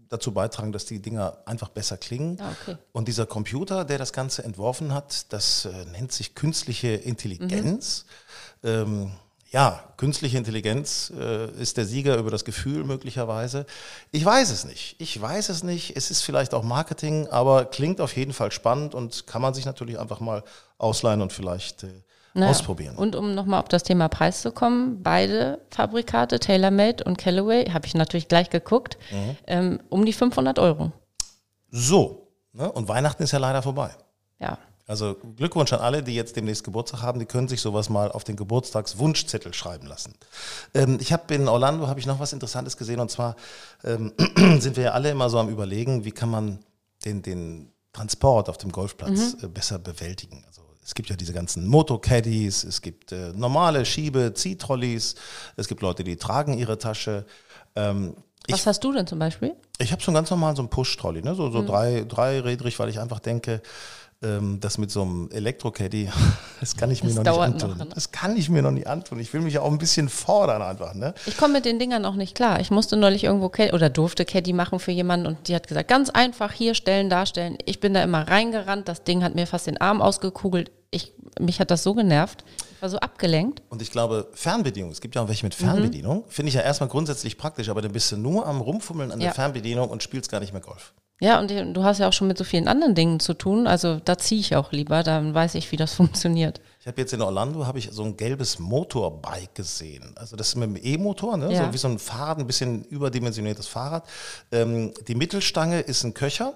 dazu 0.10 0.34
beitragen, 0.34 0.72
dass 0.72 0.86
die 0.86 1.00
Dinger 1.00 1.38
einfach 1.46 1.70
besser 1.70 1.98
klingen. 1.98 2.38
Ah, 2.42 2.52
okay. 2.62 2.78
Und 2.92 3.08
dieser 3.08 3.26
Computer, 3.26 3.86
der 3.86 3.98
das 3.98 4.12
Ganze 4.12 4.44
entworfen 4.44 4.94
hat, 4.94 5.32
das 5.32 5.66
äh, 5.66 5.86
nennt 5.92 6.12
sich 6.12 6.36
künstliche 6.36 6.90
Intelligenz. 6.90 8.06
Ähm, 8.64 9.12
ja, 9.52 9.84
künstliche 9.98 10.38
Intelligenz 10.38 11.12
äh, 11.18 11.50
ist 11.60 11.78
der 11.78 11.86
Sieger 11.86 12.18
über 12.18 12.30
das 12.30 12.46
Gefühl 12.46 12.84
möglicherweise. 12.84 13.66
Ich 14.12 14.24
weiß 14.24 14.52
es 14.52 14.64
nicht. 14.64 14.96
Ich 15.00 15.20
weiß 15.20 15.50
es 15.50 15.64
nicht. 15.64 15.98
Es 15.98 16.12
ist 16.12 16.22
vielleicht 16.22 16.54
auch 16.54 16.64
Marketing, 16.64 17.28
aber 17.30 17.66
klingt 17.66 18.00
auf 18.00 18.16
jeden 18.16 18.34
Fall 18.34 18.52
spannend 18.52 18.94
und 18.94 19.26
kann 19.26 19.42
man 19.42 19.56
sich 19.56 19.66
natürlich 19.66 20.00
einfach 20.00 20.20
mal 20.20 20.44
ausleihen 20.78 21.22
und 21.22 21.34
vielleicht 21.34 21.84
äh, 21.84 21.88
Naja. 22.34 22.52
ausprobieren. 22.52 22.96
Und 22.96 23.16
um 23.16 23.34
nochmal 23.34 23.60
auf 23.60 23.68
das 23.70 23.84
Thema 23.84 24.08
Preis 24.08 24.42
zu 24.42 24.52
kommen, 24.52 25.02
beide 25.02 25.60
Fabrikate, 25.72 26.40
TaylorMade 26.40 27.04
und 27.04 27.18
Callaway, 27.18 27.66
habe 27.66 27.88
ich 27.88 27.96
natürlich 27.96 28.28
gleich 28.28 28.50
geguckt, 28.50 28.98
ähm, 29.48 29.80
um 29.90 30.06
die 30.06 30.14
500 30.14 30.60
Euro. 30.60 30.92
So, 31.72 32.28
ne? 32.54 32.72
und 32.72 32.88
Weihnachten 32.88 33.24
ist 33.24 33.32
ja 33.32 33.40
leider 33.40 33.62
vorbei. 33.62 33.92
Ja. 34.40 34.58
Also 34.90 35.16
Glückwunsch 35.36 35.72
an 35.72 35.82
alle, 35.82 36.02
die 36.02 36.16
jetzt 36.16 36.36
demnächst 36.36 36.64
Geburtstag 36.64 37.04
haben, 37.04 37.20
die 37.20 37.28
können 37.28 37.48
sich 37.48 37.62
sowas 37.62 37.90
mal 37.90 38.12
auf 38.12 38.24
den 38.24 38.36
Geburtstagswunschzettel 38.36 39.54
schreiben 39.54 39.86
lassen. 39.86 40.16
Ähm, 40.74 40.98
ich 41.00 41.14
habe 41.14 41.32
in 41.36 41.48
Orlando 41.48 41.88
habe 41.88 42.00
ich 42.00 42.08
noch 42.08 42.20
was 42.20 42.34
Interessantes 42.34 42.76
gesehen 42.76 43.00
und 43.00 43.12
zwar 43.12 43.36
ähm, 43.84 44.14
sind 44.60 44.78
wir 44.78 44.86
ja 44.86 44.92
alle 44.94 45.12
immer 45.12 45.30
so 45.30 45.38
am 45.38 45.48
überlegen, 45.48 46.06
wie 46.06 46.12
kann 46.12 46.32
man 46.32 46.60
den, 47.06 47.22
den 47.22 47.72
Transport 47.94 48.50
auf 48.50 48.58
dem 48.58 48.72
Golfplatz 48.72 49.36
äh, 49.44 49.48
besser 49.48 49.78
bewältigen. 49.78 50.44
Es 50.90 50.96
gibt 50.96 51.08
ja 51.12 51.16
diese 51.16 51.34
ganzen 51.34 51.68
Motocaddies, 51.68 52.64
es 52.64 52.82
gibt 52.82 53.12
äh, 53.12 53.32
normale 53.36 53.86
Schiebe, 53.86 54.34
Ziehtrolleys, 54.34 55.14
es 55.56 55.68
gibt 55.68 55.84
Leute, 55.84 56.04
die 56.04 56.16
tragen 56.16 56.58
ihre 56.58 56.80
Tasche. 56.80 57.28
Ähm, 57.76 58.16
Was 58.50 58.66
hast 58.66 58.84
du 58.84 58.92
denn 58.92 59.06
zum 59.06 59.20
Beispiel? 59.20 59.56
ich 59.78 59.92
habe 59.92 60.02
so 60.02 60.10
einen 60.10 60.16
ganz 60.16 60.32
normalen 60.32 60.56
so 60.56 60.64
einen 60.64 60.72
Push-Trolley, 60.72 61.22
ne? 61.22 61.34
Mhm. 61.34 61.36
so, 61.36 61.52
so 61.52 61.62
drei, 61.64 62.06
dreirädrig, 62.08 62.80
weil 62.80 62.90
ich 62.90 63.00
einfach 63.00 63.20
denke, 63.20 63.62
ähm, 64.22 64.60
das 64.60 64.78
mit 64.78 64.92
so 64.92 65.02
einem 65.02 65.30
Elektro-Caddy, 65.32 66.10
das 66.60 66.76
kann 66.76 66.92
ich 66.92 67.04
mir 67.04 67.14
Das 67.14 67.24
noch 67.24 67.24
nicht 67.24 67.42
antun. 67.64 67.70
noch, 67.70 67.78
ne? 67.78 67.88
Das 67.94 68.12
kann 68.12 68.36
ich 68.36 68.50
mir 68.50 68.62
noch 68.62 68.72
nicht 68.72 68.88
antun. 68.88 69.20
Ich 69.20 69.32
will 69.34 69.42
mich 69.42 69.54
ja 69.54 69.62
auch 69.62 69.72
ein 69.72 69.78
bisschen 69.78 70.10
fordern 70.10 70.62
einfach. 70.62 70.94
Ne? 70.94 71.14
Ich 71.26 71.38
komme 71.38 71.54
mit 71.54 71.66
den 71.66 71.80
Dingern 71.80 72.04
auch 72.06 72.16
nicht 72.16 72.36
klar. 72.36 72.60
Ich 72.60 72.70
musste 72.72 72.98
neulich 72.98 73.24
irgendwo 73.24 73.50
Cad 73.50 73.74
oder 73.74 73.90
durfte 73.90 74.26
Caddy 74.26 74.52
machen 74.54 74.80
für 74.80 74.92
jemanden 74.92 75.26
und 75.28 75.48
die 75.48 75.56
hat 75.56 75.68
gesagt, 75.68 75.88
ganz 75.88 76.10
einfach 76.10 76.52
hier 76.52 76.74
stellen, 76.76 77.10
darstellen. 77.10 77.58
Ich 77.66 77.80
bin 77.80 77.94
da 77.94 78.04
immer 78.04 78.28
reingerannt, 78.28 78.88
das 78.88 79.04
Ding 79.04 79.24
hat 79.24 79.36
mir 79.36 79.48
fast 79.48 79.68
den 79.68 79.80
Arm 79.80 80.02
ausgekugelt. 80.02 80.72
Ich, 80.92 81.14
mich 81.40 81.60
hat 81.60 81.70
das 81.72 81.84
so 81.84 81.94
genervt. 81.94 82.44
Ich 82.76 82.82
war 82.82 82.90
so 82.90 82.98
abgelenkt. 83.00 83.62
Und 83.70 83.82
ich 83.82 83.92
glaube, 83.92 84.28
Fernbedienung, 84.34 84.90
es 84.92 85.02
gibt 85.02 85.16
ja 85.16 85.22
auch 85.22 85.28
welche 85.28 85.46
mit 85.46 85.58
Mhm. 85.60 85.66
Fernbedienung, 85.66 86.24
finde 86.30 86.50
ich 86.50 86.56
ja 86.56 86.62
erstmal 86.62 86.90
grundsätzlich 86.90 87.38
praktisch, 87.38 87.70
aber 87.70 87.82
dann 87.82 87.92
bist 87.92 88.12
du 88.12 88.18
nur 88.18 88.48
am 88.48 88.60
Rumfummeln 88.60 89.12
an 89.12 89.20
der 89.20 89.28
Ja. 89.30 89.34
Fernbedienung 89.34 89.90
und 89.90 90.02
spielst 90.02 90.32
gar 90.32 90.40
nicht 90.40 90.52
mehr 90.54 90.62
Golf. 90.62 90.94
Ja, 91.22 91.38
und 91.40 91.50
du 91.52 91.84
hast 91.84 91.98
ja 92.00 92.08
auch 92.08 92.14
schon 92.14 92.28
mit 92.30 92.38
so 92.38 92.44
vielen 92.46 92.68
anderen 92.68 92.96
Dingen 92.96 93.20
zu 93.20 93.34
tun. 93.34 93.68
Also 93.68 94.00
da 94.04 94.18
ziehe 94.18 94.40
ich 94.40 94.56
auch 94.56 94.72
lieber, 94.72 95.04
dann 95.04 95.34
weiß 95.34 95.56
ich, 95.56 95.72
wie 95.72 95.78
das 95.78 95.94
funktioniert. 96.00 96.62
Ich 96.80 96.88
habe 96.88 97.02
jetzt 97.02 97.12
in 97.14 97.22
Orlando 97.22 97.66
habe 97.66 97.78
ich 97.78 97.90
so 97.92 98.04
ein 98.04 98.16
gelbes 98.16 98.58
Motorbike 98.60 99.54
gesehen. 99.54 100.14
Also 100.16 100.36
das 100.38 100.50
ist 100.50 100.56
mit 100.56 100.70
einem 100.70 100.78
E-Motor, 100.82 101.36
ne? 101.38 101.52
Ja. 101.54 101.66
so 101.66 101.74
wie 101.74 101.78
so 101.78 101.88
ein 101.90 102.00
Fahrrad, 102.00 102.40
ein 102.40 102.48
bisschen 102.48 102.84
überdimensioniertes 102.86 103.68
Fahrrad. 103.68 104.06
Ähm, 104.52 104.94
die 105.08 105.16
Mittelstange 105.16 105.82
ist 105.82 106.04
ein 106.04 106.14
Köcher, 106.14 106.54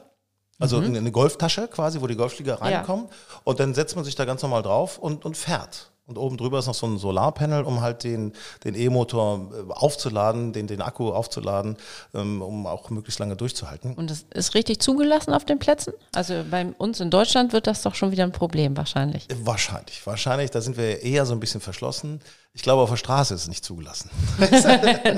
also 0.60 0.78
eine 0.78 0.98
eine 0.98 1.12
Golftasche 1.12 1.68
quasi, 1.68 2.00
wo 2.00 2.08
die 2.08 2.16
Golfschläger 2.16 2.56
Mhm. 2.62 2.68
Ja. 2.70 2.78
reinkommen. 2.78 3.08
Und 3.44 3.60
dann 3.60 3.74
setzt 3.74 3.96
man 3.98 4.06
sich 4.06 4.16
da 4.16 4.24
ganz 4.24 4.42
normal 4.44 4.62
drauf 4.62 4.98
und, 4.98 5.26
und 5.26 5.36
fährt. 5.36 5.92
Und 6.06 6.18
oben 6.18 6.36
drüber 6.36 6.60
ist 6.60 6.68
noch 6.68 6.74
so 6.74 6.86
ein 6.86 6.98
Solarpanel, 6.98 7.64
um 7.64 7.80
halt 7.80 8.04
den 8.04 8.34
den 8.66 8.76
E-Motor 8.76 9.52
äh, 9.54 9.72
aufzuladen, 9.72 10.52
den, 10.52 10.68
den 10.68 10.82
Akku 10.82 11.12
aufzuladen, 11.12 11.78
ähm, 12.14 12.42
um 12.42 12.68
auch 12.68 12.90
möglichst 12.90 13.20
lange 13.20 13.38
durchzuhalten. 13.38 13.94
Und 13.94 14.10
das 14.10 14.26
ist 14.34 14.54
richtig 14.54 14.80
zugelassen 14.80 15.34
auf 15.34 15.46
den 15.46 15.60
Plätzen? 15.60 15.94
Also 16.14 16.44
bei 16.50 16.66
uns 16.78 17.00
in 17.00 17.10
Deutschland 17.10 17.54
wird 17.54 17.68
das 17.68 17.84
doch 17.84 17.96
schon 17.96 18.12
wieder 18.12 18.24
ein 18.24 18.34
Problem 18.34 18.76
wahrscheinlich. 18.76 19.28
Wahrscheinlich, 19.44 20.06
wahrscheinlich. 20.06 20.52
Da 20.52 20.60
sind 20.60 20.76
wir 20.76 21.02
eher 21.04 21.26
so 21.26 21.34
ein 21.34 21.40
bisschen 21.40 21.62
verschlossen. 21.62 22.20
Ich 22.56 22.62
glaube, 22.62 22.84
auf 22.84 22.90
der 22.92 22.98
Straße 22.98 23.34
ist 23.34 23.42
es 23.42 23.48
nicht 23.48 23.66
zugelassen. 23.66 24.12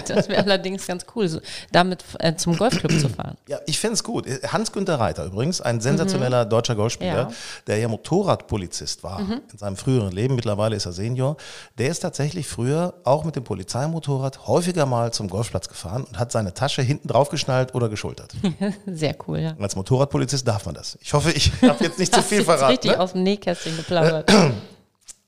Das 0.07 0.29
wäre 0.29 0.43
allerdings 0.43 0.87
ganz 0.87 1.05
cool, 1.15 1.27
so, 1.27 1.41
damit 1.71 2.03
äh, 2.19 2.33
zum 2.35 2.55
Golfclub 2.57 2.91
zu 2.97 3.09
fahren. 3.09 3.35
Ja, 3.49 3.59
ich 3.65 3.77
finde 3.77 3.95
es 3.95 4.03
gut. 4.05 4.25
Hans-Günther 4.47 4.99
Reiter 5.01 5.25
übrigens, 5.25 5.59
ein 5.59 5.81
sensationeller 5.81 6.45
deutscher 6.45 6.75
Golfspieler, 6.75 7.13
Ja. 7.13 7.31
der 7.67 7.77
ja 7.77 7.87
Motorradpolizist 7.89 9.03
war 9.03 9.19
in 9.19 9.57
seinem 9.57 9.75
früheren 9.75 10.13
Leben. 10.13 10.35
Mittlerweile 10.35 10.77
ist 10.77 10.85
er 10.85 10.93
Senior. 10.93 11.35
Der 11.77 11.89
ist 11.89 11.99
tatsächlich 11.99 12.47
früher 12.47 12.93
auch 13.03 13.25
mit 13.25 13.35
dem 13.35 13.43
Polizeimotorrad 13.43 14.47
häufiger 14.47 14.85
mal 14.85 15.11
zum 15.11 15.27
Golfplatz 15.29 15.67
gefahren 15.67 16.05
und 16.05 16.17
hat 16.17 16.31
seine 16.31 16.53
Tasche 16.53 16.81
hinten 16.83 17.09
draufgeschnallt 17.09 17.75
oder 17.75 17.89
geschultert. 17.89 18.33
Sehr 18.85 19.15
cool, 19.27 19.39
ja. 19.39 19.55
Als 19.59 19.75
Motorradpolizist 19.75 20.47
darf 20.47 20.65
man 20.65 20.75
das. 20.75 20.97
Ich 21.01 21.13
hoffe, 21.13 21.31
ich 21.31 21.51
habe 21.63 21.83
jetzt 21.83 21.99
nicht 21.99 22.13
zu 22.15 22.21
viel 22.21 22.45
verraten. 22.45 22.71
richtig 22.71 22.91
Ne? 22.91 22.99
aus 22.99 23.11
dem 23.11 23.23
Nähkästchen 23.23 23.75
geplaudert. 23.75 24.31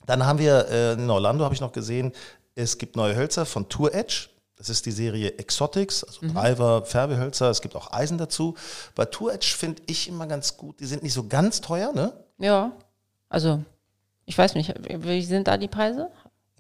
Dann 0.08 0.26
haben 0.26 0.40
wir 0.40 0.68
äh, 0.70 0.94
in 0.94 1.08
Orlando, 1.10 1.44
habe 1.44 1.54
ich 1.54 1.62
noch 1.62 1.72
gesehen, 1.72 2.12
es 2.56 2.80
gibt 2.80 2.96
neue 2.96 3.16
Hölzer 3.16 3.46
von 3.46 3.70
Tour 3.70 3.94
Edge. 3.94 4.30
Das 4.56 4.70
ist 4.70 4.88
die 4.88 4.92
Serie 4.92 5.38
Exotics, 5.38 6.04
also 6.04 6.20
Driver, 6.34 6.84
Färbehölzer. 6.84 7.52
Es 7.52 7.62
gibt 7.62 7.76
auch 7.76 7.94
Eisen 7.94 8.18
dazu. 8.18 8.56
Bei 8.96 9.06
Tour 9.06 9.32
Edge 9.32 9.54
finde 9.56 9.84
ich 9.86 10.08
immer 10.08 10.26
ganz 10.26 10.58
gut. 10.58 10.80
Die 10.80 10.88
sind 10.88 11.04
nicht 11.04 11.14
so 11.14 11.28
ganz 11.28 11.62
teuer, 11.62 11.94
ne? 11.94 12.12
ja, 12.40 12.72
also 13.30 13.62
ich 14.26 14.36
weiß 14.38 14.56
nicht, 14.56 14.74
wie 14.90 15.22
sind 15.22 15.48
da 15.48 15.58
die 15.58 15.68
Preise? 15.68 16.10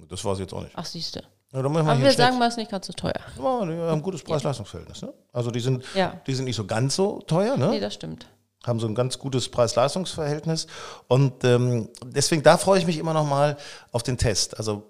Das 0.09 0.23
weiß 0.23 0.33
ich 0.37 0.41
jetzt 0.41 0.53
auch 0.53 0.61
nicht. 0.61 0.73
Ach, 0.75 0.85
siehste. 0.85 1.23
Ja, 1.51 1.59
Aber 1.59 1.99
wir 1.99 2.11
sagen 2.11 2.37
mal, 2.37 2.47
es 2.47 2.53
ist 2.53 2.57
nicht 2.57 2.71
ganz 2.71 2.85
so 2.87 2.93
teuer. 2.93 3.13
Ja, 3.37 3.65
die 3.65 3.71
haben 3.71 3.89
ein 3.89 4.01
gutes 4.01 4.21
Preis-Leistungs-Verhältnis. 4.21 5.01
Ne? 5.01 5.13
Also 5.33 5.49
die 5.49 5.59
sind, 5.61 5.83
Ja. 5.95 6.19
die 6.27 6.35
sind 6.35 6.45
nicht 6.45 6.55
so 6.57 6.65
ganz 6.65 6.95
so 6.95 7.21
teuer, 7.21 7.57
ne? 7.57 7.69
Nee, 7.69 7.79
das 7.79 7.93
stimmt. 7.93 8.27
Haben 8.65 8.79
so 8.79 8.87
ein 8.87 8.95
ganz 8.95 9.17
gutes 9.19 9.49
Preis-Leistungs-Verhältnis. 9.49 10.67
Und 11.07 11.43
ähm, 11.43 11.89
deswegen, 12.05 12.43
da 12.43 12.57
freue 12.57 12.79
ich 12.79 12.85
mich 12.85 12.97
immer 12.97 13.13
noch 13.13 13.25
mal 13.25 13.57
auf 13.91 14.03
den 14.03 14.17
Test. 14.17 14.57
Also 14.57 14.83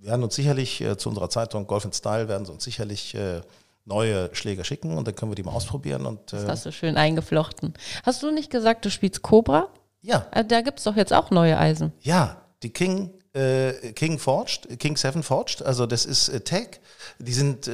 wir 0.00 0.10
werden 0.10 0.22
uns 0.24 0.34
sicherlich 0.34 0.80
äh, 0.80 0.96
zu 0.96 1.08
unserer 1.10 1.30
Zeitung 1.30 1.66
Golf 1.66 1.84
and 1.84 1.94
Style 1.94 2.28
werden 2.28 2.44
sie 2.46 2.52
uns 2.52 2.64
sicherlich 2.64 3.14
äh, 3.14 3.40
neue 3.84 4.34
Schläger 4.34 4.64
schicken 4.64 4.96
und 4.96 5.06
dann 5.06 5.14
können 5.14 5.30
wir 5.30 5.36
die 5.36 5.42
mal 5.42 5.52
ausprobieren. 5.52 6.06
Und 6.06 6.32
Das 6.32 6.44
äh, 6.44 6.48
hast 6.48 6.66
du 6.66 6.72
schön 6.72 6.96
eingeflochten. 6.96 7.74
Hast 8.04 8.22
du 8.22 8.30
nicht 8.30 8.50
gesagt, 8.50 8.84
du 8.84 8.90
spielst 8.90 9.22
Cobra? 9.22 9.68
ja, 10.02 10.26
Äh, 10.32 10.44
Da 10.44 10.60
gibt 10.62 10.78
es 10.78 10.84
doch 10.84 10.96
jetzt 10.96 11.12
auch 11.12 11.30
neue 11.30 11.58
Eisen. 11.58 11.92
ja, 12.00 12.36
die 12.62 12.70
King 12.70 13.10
äh, 13.32 13.92
King 13.92 14.18
Forged, 14.18 14.78
King 14.80 14.96
7 14.96 15.22
Forged, 15.22 15.62
also 15.62 15.86
das 15.86 16.04
ist 16.04 16.28
äh, 16.30 16.40
Tech. 16.40 16.80
Die 17.20 17.32
sind, 17.32 17.68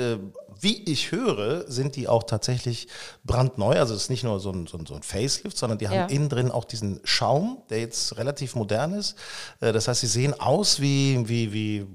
wie 0.60 0.82
ich 0.90 1.12
höre, 1.12 1.70
sind 1.70 1.96
die 1.96 2.08
auch 2.08 2.22
tatsächlich 2.24 2.88
brandneu. 3.24 3.78
Also 3.78 3.94
es 3.94 4.02
ist 4.04 4.10
nicht 4.10 4.24
nur 4.24 4.40
so 4.40 4.50
ein, 4.50 4.66
so 4.66 4.78
ein, 4.78 4.86
so 4.86 4.94
ein 4.94 5.02
Facelift, 5.02 5.56
sondern 5.56 5.78
die 5.78 5.88
haben 5.88 5.96
Ja. 5.96 6.06
innen 6.06 6.28
drin 6.28 6.50
auch 6.50 6.64
diesen 6.64 7.00
Schaum, 7.04 7.62
der 7.70 7.80
jetzt 7.80 8.16
relativ 8.16 8.54
modern 8.54 8.94
ist. 8.94 9.16
Äh, 9.60 9.72
das 9.72 9.88
heißt, 9.88 10.00
sie 10.00 10.06
sehen 10.06 10.38
aus 10.38 10.80
wie, 10.80 11.28
wie, 11.28 11.52
wie, 11.52 11.86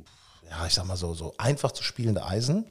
ja, 0.49 0.65
ich 0.67 0.73
sag 0.73 0.85
mal 0.85 0.97
so, 0.97 1.13
so 1.13 1.33
einfach 1.37 1.71
zu 1.71 1.83
spielende 1.83 2.25
Eisen. 2.25 2.65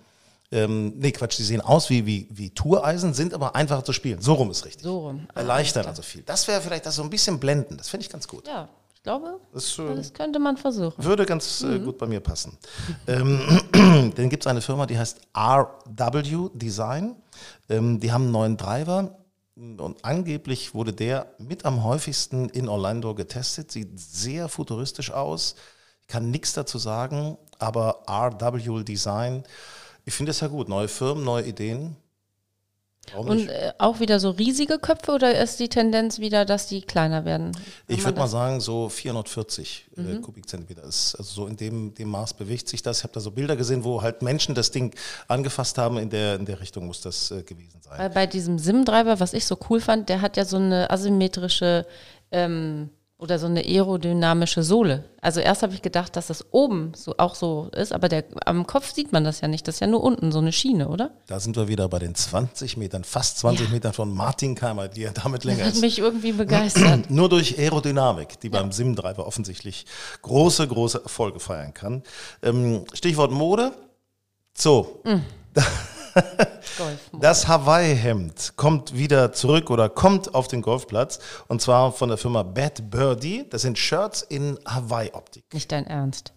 Ähm, 0.52 0.94
nee, 0.98 1.12
Quatsch, 1.12 1.38
die 1.38 1.44
sehen 1.44 1.60
aus 1.60 1.90
wie, 1.90 2.06
wie, 2.06 2.26
wie 2.30 2.50
Toureisen, 2.50 3.14
sind 3.14 3.34
aber 3.34 3.54
einfacher 3.54 3.84
zu 3.84 3.92
spielen. 3.92 4.20
So 4.20 4.34
rum 4.34 4.50
ist 4.50 4.64
richtig. 4.64 4.82
So 4.82 4.98
rum. 5.06 5.28
Ah, 5.34 5.40
Erleichtern 5.40 5.86
also 5.86 6.02
viel. 6.02 6.22
Das 6.22 6.48
wäre 6.48 6.60
vielleicht 6.60 6.86
das 6.86 6.96
so 6.96 7.02
ein 7.04 7.10
bisschen 7.10 7.38
blenden. 7.38 7.76
Das 7.76 7.88
finde 7.88 8.04
ich 8.04 8.10
ganz 8.10 8.26
gut. 8.26 8.48
Ja, 8.48 8.68
ich 9.00 9.04
glaube, 9.04 9.40
Das, 9.54 9.76
das 9.76 10.12
könnte 10.12 10.38
man 10.38 10.58
versuchen. 10.58 11.02
würde 11.02 11.24
ganz 11.24 11.62
äh, 11.62 11.78
gut 11.78 11.96
bei 11.96 12.06
mir 12.06 12.20
passen. 12.20 12.58
Ähm, 13.06 13.40
dann 14.14 14.28
gibt 14.28 14.42
es 14.42 14.46
eine 14.46 14.60
Firma, 14.60 14.84
die 14.84 14.98
heißt 14.98 15.22
RW 15.34 16.50
Design. 16.52 17.16
Ähm, 17.70 17.98
die 17.98 18.12
haben 18.12 18.24
einen 18.24 18.32
neuen 18.32 18.56
Driver 18.58 19.16
und 19.56 20.04
angeblich 20.04 20.74
wurde 20.74 20.92
der 20.92 21.32
mit 21.38 21.64
am 21.64 21.82
häufigsten 21.82 22.50
in 22.50 22.68
Orlando 22.68 23.14
getestet. 23.14 23.70
Sieht 23.72 23.98
sehr 23.98 24.50
futuristisch 24.50 25.10
aus. 25.10 25.54
Ich 26.02 26.06
kann 26.08 26.30
nichts 26.30 26.52
dazu 26.52 26.76
sagen, 26.76 27.38
aber 27.58 28.02
RW 28.06 28.84
Design, 28.84 29.44
ich 30.04 30.12
finde 30.12 30.32
es 30.32 30.40
ja 30.40 30.48
gut. 30.48 30.68
Neue 30.68 30.88
Firmen, 30.88 31.24
neue 31.24 31.46
Ideen. 31.46 31.96
Und 33.16 33.48
äh, 33.48 33.72
auch 33.78 33.98
wieder 33.98 34.20
so 34.20 34.30
riesige 34.30 34.78
Köpfe 34.78 35.12
oder 35.12 35.36
ist 35.36 35.58
die 35.58 35.68
Tendenz 35.68 36.20
wieder, 36.20 36.44
dass 36.44 36.68
die 36.68 36.80
kleiner 36.80 37.24
werden? 37.24 37.52
Ich 37.88 37.96
Kann 37.96 38.06
würde 38.06 38.18
mal 38.20 38.28
sagen, 38.28 38.60
so 38.60 38.88
440 38.88 39.86
äh, 39.96 40.00
Mhm. 40.00 40.22
Kubikzentimeter 40.22 40.84
ist, 40.84 41.14
also 41.16 41.42
so 41.42 41.46
in 41.46 41.56
dem, 41.56 41.92
dem 41.94 42.08
Maß 42.08 42.34
bewegt 42.34 42.68
sich 42.68 42.82
das. 42.82 42.98
Ich 42.98 43.02
habe 43.04 43.12
da 43.12 43.20
so 43.20 43.30
Bilder 43.30 43.56
gesehen, 43.56 43.84
wo 43.84 44.00
halt 44.00 44.22
Menschen 44.22 44.54
das 44.54 44.70
Ding 44.70 44.94
angefasst 45.28 45.76
haben. 45.78 45.98
In 45.98 46.08
der, 46.10 46.36
in 46.36 46.46
der 46.46 46.60
Richtung 46.60 46.86
muss 46.86 47.00
das 47.00 47.30
äh, 47.30 47.42
gewesen 47.42 47.80
sein. 47.82 47.98
Weil 47.98 48.10
bei 48.10 48.26
diesem 48.26 48.58
SIM-Treiber, 48.58 49.20
was 49.20 49.34
ich 49.34 49.44
so 49.44 49.58
cool 49.68 49.80
fand, 49.80 50.08
der 50.08 50.20
hat 50.20 50.36
ja 50.36 50.44
so 50.44 50.56
eine 50.56 50.90
asymmetrische 50.90 51.86
ähm, 52.30 52.90
oder 53.20 53.38
so 53.38 53.46
eine 53.46 53.60
aerodynamische 53.60 54.62
Sohle. 54.62 55.04
Also 55.20 55.40
erst 55.40 55.62
habe 55.62 55.74
ich 55.74 55.82
gedacht, 55.82 56.16
dass 56.16 56.28
das 56.28 56.46
oben 56.52 56.92
so 56.96 57.14
auch 57.18 57.34
so 57.34 57.68
ist, 57.76 57.92
aber 57.92 58.08
der, 58.08 58.24
am 58.46 58.66
Kopf 58.66 58.92
sieht 58.94 59.12
man 59.12 59.22
das 59.24 59.40
ja 59.42 59.48
nicht. 59.48 59.68
Das 59.68 59.76
ist 59.76 59.80
ja 59.80 59.86
nur 59.86 60.02
unten 60.02 60.32
so 60.32 60.38
eine 60.38 60.52
Schiene, 60.52 60.88
oder? 60.88 61.10
Da 61.26 61.38
sind 61.38 61.56
wir 61.56 61.68
wieder 61.68 61.88
bei 61.88 61.98
den 61.98 62.14
20 62.14 62.76
Metern, 62.78 63.04
fast 63.04 63.38
20 63.38 63.70
Metern 63.70 63.92
von 63.92 64.12
Martin 64.14 64.54
Keimer, 64.54 64.88
die 64.88 65.02
ja 65.02 65.10
damit 65.12 65.44
länger 65.44 65.58
Das 65.58 65.68
hat 65.68 65.74
ist. 65.74 65.80
mich 65.82 65.98
irgendwie 65.98 66.32
begeistert. 66.32 67.10
Nur 67.10 67.28
durch 67.28 67.58
Aerodynamik, 67.58 68.40
die 68.40 68.48
beim 68.48 68.72
SIM-Treiber 68.72 69.26
offensichtlich 69.26 69.84
große, 70.22 70.66
große 70.66 71.02
Erfolge 71.02 71.40
feiern 71.40 71.74
kann. 71.74 72.02
Ähm, 72.42 72.84
Stichwort 72.94 73.30
Mode. 73.30 73.72
So, 74.56 75.02
Golf. 75.04 75.20
das 77.20 77.48
Hawaii-Hemd 77.48 78.52
kommt 78.56 78.96
wieder 78.96 79.32
zurück 79.32 79.70
oder 79.70 79.88
kommt 79.88 80.34
auf 80.34 80.48
den 80.48 80.62
Golfplatz 80.62 81.18
und 81.48 81.60
zwar 81.60 81.92
von 81.92 82.08
der 82.08 82.18
Firma 82.18 82.42
Bad 82.42 82.90
Birdie. 82.90 83.46
Das 83.50 83.62
sind 83.62 83.78
Shirts 83.78 84.22
in 84.22 84.58
Hawaii-Optik. 84.66 85.44
Nicht 85.52 85.72
dein 85.72 85.86
Ernst. 85.86 86.32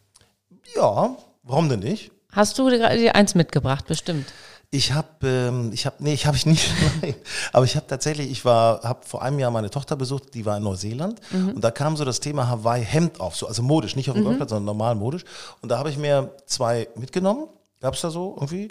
Ja, 0.76 1.16
warum 1.44 1.70
denn 1.70 1.80
nicht? 1.80 2.12
Hast 2.32 2.58
du 2.58 2.70
dir 2.70 3.16
eins 3.16 3.36
mitgebracht, 3.36 3.86
bestimmt. 3.86 4.26
Ich 4.72 4.92
habe, 4.92 5.28
ähm, 5.28 5.70
ich 5.72 5.86
habe, 5.86 5.98
nee, 6.00 6.14
ich 6.14 6.26
habe 6.26 6.36
ich 6.36 6.48
nicht, 6.48 6.68
nein. 7.02 7.14
aber 7.52 7.64
ich 7.64 7.76
habe 7.76 7.86
tatsächlich, 7.86 8.32
ich 8.32 8.44
war, 8.44 8.82
habe 8.82 9.06
vor 9.06 9.22
einem 9.22 9.38
Jahr 9.38 9.52
meine 9.52 9.70
Tochter 9.70 9.96
besucht, 9.96 10.34
die 10.34 10.48
war 10.48 10.58
in 10.58 10.64
Neuseeland 10.64 11.22
und 11.32 11.64
da 11.64 11.70
kam 11.70 11.96
so 11.96 12.06
das 12.06 12.22
Thema 12.22 12.48
Hawaii 12.48 12.84
Hemd 12.84 13.20
auf, 13.20 13.36
so 13.36 13.46
also 13.46 13.62
modisch, 13.62 13.96
nicht 13.96 14.10
auf 14.10 14.16
dem 14.16 14.24
Golfplatz, 14.24 14.50
sondern 14.50 14.66
normal 14.66 14.96
modisch. 14.96 15.26
Und 15.62 15.70
da 15.70 15.78
habe 15.78 15.92
ich 15.92 15.98
mir 15.98 16.32
zwei 16.48 16.88
mitgenommen. 16.96 17.50
Gab 17.82 17.94
es 17.94 18.02
da 18.02 18.10
so 18.10 18.34
irgendwie? 18.36 18.70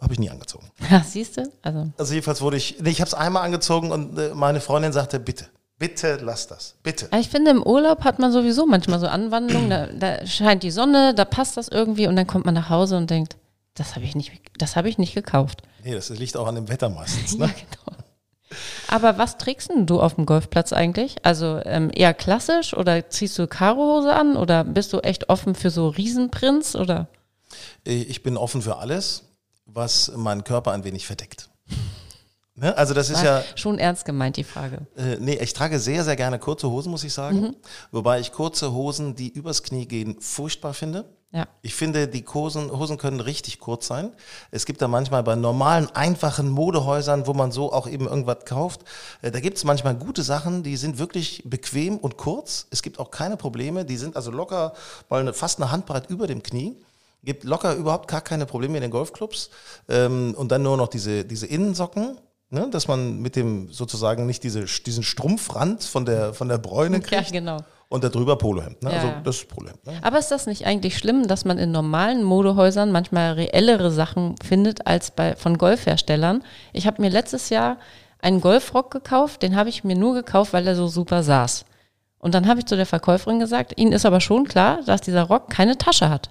Habe 0.00 0.12
ich 0.12 0.18
nie 0.18 0.30
angezogen. 0.30 0.70
Ja, 0.90 1.02
siehst 1.02 1.36
du? 1.36 1.50
Also, 1.62 1.90
Also 1.96 2.12
jedenfalls 2.14 2.40
wurde 2.42 2.56
ich, 2.56 2.76
nee, 2.80 2.90
ich 2.90 3.00
habe 3.00 3.08
es 3.08 3.14
einmal 3.14 3.42
angezogen 3.44 3.90
und 3.92 4.18
äh, 4.18 4.34
meine 4.34 4.60
Freundin 4.60 4.92
sagte, 4.92 5.18
bitte, 5.20 5.46
bitte 5.78 6.18
lass 6.22 6.46
das, 6.46 6.74
bitte. 6.82 7.06
aber 7.10 7.20
ich 7.20 7.28
finde, 7.28 7.50
im 7.50 7.62
Urlaub 7.62 8.04
hat 8.04 8.18
man 8.18 8.32
sowieso 8.32 8.66
manchmal 8.66 9.00
so 9.00 9.06
Anwandlungen, 9.06 9.70
da, 9.70 9.86
da 9.86 10.26
scheint 10.26 10.62
die 10.62 10.70
Sonne, 10.70 11.14
da 11.14 11.24
passt 11.24 11.56
das 11.56 11.68
irgendwie 11.68 12.06
und 12.06 12.16
dann 12.16 12.26
kommt 12.26 12.44
man 12.44 12.54
nach 12.54 12.68
Hause 12.70 12.96
und 12.96 13.08
denkt, 13.10 13.36
das 13.74 13.94
habe 13.96 14.04
ich 14.04 14.14
nicht, 14.14 14.32
das 14.58 14.76
habe 14.76 14.88
ich 14.88 14.98
nicht 14.98 15.14
gekauft. 15.14 15.62
Nee, 15.82 15.94
das 15.94 16.08
liegt 16.10 16.36
auch 16.36 16.46
an 16.46 16.54
dem 16.54 16.68
Wetter 16.68 16.88
meistens. 16.90 17.32
Ja, 17.38 17.46
Ne? 17.46 17.52
genau. 17.54 17.98
Aber 18.86 19.18
was 19.18 19.36
trägst 19.36 19.70
denn 19.70 19.84
du 19.86 20.00
auf 20.00 20.14
dem 20.14 20.26
Golfplatz 20.26 20.72
eigentlich? 20.72 21.16
Also 21.24 21.60
ähm, 21.64 21.90
eher 21.92 22.14
klassisch 22.14 22.72
oder 22.74 23.08
ziehst 23.10 23.36
du 23.38 23.48
Karohose 23.48 24.12
an 24.14 24.36
oder 24.36 24.62
bist 24.62 24.92
du 24.92 25.00
echt 25.00 25.28
offen 25.28 25.56
für 25.56 25.70
so 25.70 25.88
Riesenprinz 25.88 26.76
oder? 26.76 27.08
Ich 27.82 28.22
bin 28.22 28.36
offen 28.36 28.62
für 28.62 28.76
alles, 28.76 29.24
was 29.74 30.12
meinen 30.16 30.44
Körper 30.44 30.72
ein 30.72 30.84
wenig 30.84 31.06
verdeckt. 31.06 31.50
Ne? 32.56 32.76
Also 32.76 32.94
das 32.94 33.10
ist 33.10 33.22
ja, 33.22 33.42
Schon 33.56 33.78
ernst 33.78 34.04
gemeint, 34.04 34.36
die 34.36 34.44
Frage. 34.44 34.86
äh, 34.96 35.16
nee, 35.18 35.36
ich 35.40 35.52
trage 35.54 35.80
sehr, 35.80 36.04
sehr 36.04 36.14
gerne 36.14 36.38
kurze 36.38 36.70
Hosen, 36.70 36.90
muss 36.90 37.02
ich 37.02 37.12
sagen. 37.12 37.40
Mhm. 37.40 37.56
Wobei 37.90 38.20
ich 38.20 38.30
kurze 38.30 38.72
Hosen, 38.72 39.16
die 39.16 39.28
übers 39.28 39.64
Knie 39.64 39.86
gehen, 39.86 40.20
furchtbar 40.20 40.72
finde. 40.72 41.04
Ja. 41.32 41.48
Ich 41.62 41.74
finde, 41.74 42.06
die 42.06 42.24
Hosen, 42.32 42.70
Hosen 42.70 42.96
können 42.96 43.18
richtig 43.18 43.58
kurz 43.58 43.88
sein. 43.88 44.12
Es 44.52 44.66
gibt 44.66 44.80
da 44.80 44.86
manchmal 44.86 45.24
bei 45.24 45.34
normalen, 45.34 45.90
einfachen 45.92 46.48
Modehäusern, 46.48 47.26
wo 47.26 47.34
man 47.34 47.50
so 47.50 47.72
auch 47.72 47.88
eben 47.88 48.06
irgendwas 48.06 48.44
kauft, 48.44 48.82
äh, 49.20 49.32
da 49.32 49.40
gibt 49.40 49.56
es 49.56 49.64
manchmal 49.64 49.96
gute 49.96 50.22
Sachen, 50.22 50.62
die 50.62 50.76
sind 50.76 50.98
wirklich 50.98 51.42
bequem 51.44 51.98
und 51.98 52.16
kurz. 52.16 52.68
Es 52.70 52.82
gibt 52.82 53.00
auch 53.00 53.10
keine 53.10 53.36
Probleme, 53.36 53.84
die 53.84 53.96
sind 53.96 54.14
also 54.14 54.30
locker 54.30 54.74
mal 55.08 55.22
eine, 55.22 55.34
fast 55.34 55.60
eine 55.60 55.72
Handbreit 55.72 56.08
über 56.08 56.28
dem 56.28 56.44
Knie. 56.44 56.76
Gibt 57.24 57.44
locker 57.44 57.74
überhaupt 57.74 58.08
gar 58.08 58.20
keine 58.20 58.46
Probleme 58.46 58.76
in 58.76 58.82
den 58.82 58.90
Golfclubs. 58.90 59.50
Ähm, 59.88 60.34
und 60.36 60.52
dann 60.52 60.62
nur 60.62 60.76
noch 60.76 60.88
diese, 60.88 61.24
diese 61.24 61.46
Innensocken. 61.46 62.18
Ne, 62.50 62.68
dass 62.70 62.86
man 62.86 63.20
mit 63.20 63.34
dem 63.34 63.72
sozusagen 63.72 64.26
nicht 64.26 64.44
diese, 64.44 64.64
diesen 64.64 65.02
Strumpfrand 65.02 65.82
von 65.82 66.04
der, 66.04 66.34
von 66.34 66.48
der 66.48 66.58
Bräune 66.58 66.98
Ja, 66.98 67.02
kriegt 67.02 67.32
genau. 67.32 67.56
und 67.88 68.04
darüber 68.04 68.36
Polohemd. 68.36 68.80
Ne? 68.80 68.90
Ja, 68.90 68.96
also 68.96 69.08
ja. 69.08 69.20
das 69.24 69.36
ist 69.36 69.44
das 69.44 69.56
Polohemd. 69.56 69.84
Ne? 69.86 69.98
Aber 70.02 70.18
ist 70.18 70.30
das 70.30 70.46
nicht 70.46 70.64
eigentlich 70.64 70.96
schlimm, 70.96 71.26
dass 71.26 71.44
man 71.44 71.58
in 71.58 71.72
normalen 71.72 72.22
Modehäusern 72.22 72.92
manchmal 72.92 73.32
reellere 73.32 73.90
Sachen 73.90 74.36
findet 74.44 74.86
als 74.86 75.10
bei 75.10 75.34
von 75.34 75.58
Golfherstellern? 75.58 76.44
Ich 76.72 76.86
habe 76.86 77.02
mir 77.02 77.10
letztes 77.10 77.48
Jahr 77.48 77.78
einen 78.20 78.40
Golfrock 78.40 78.90
gekauft, 78.90 79.42
den 79.42 79.56
habe 79.56 79.70
ich 79.70 79.82
mir 79.82 79.96
nur 79.96 80.14
gekauft, 80.14 80.52
weil 80.52 80.66
er 80.68 80.76
so 80.76 80.86
super 80.86 81.24
saß. 81.24 81.64
Und 82.18 82.34
dann 82.34 82.46
habe 82.46 82.60
ich 82.60 82.66
zu 82.66 82.76
der 82.76 82.86
Verkäuferin 82.86 83.40
gesagt, 83.40 83.72
Ihnen 83.76 83.92
ist 83.92 84.06
aber 84.06 84.20
schon 84.20 84.44
klar, 84.44 84.80
dass 84.86 85.00
dieser 85.00 85.24
Rock 85.24 85.50
keine 85.50 85.76
Tasche 85.76 86.08
hat. 86.08 86.30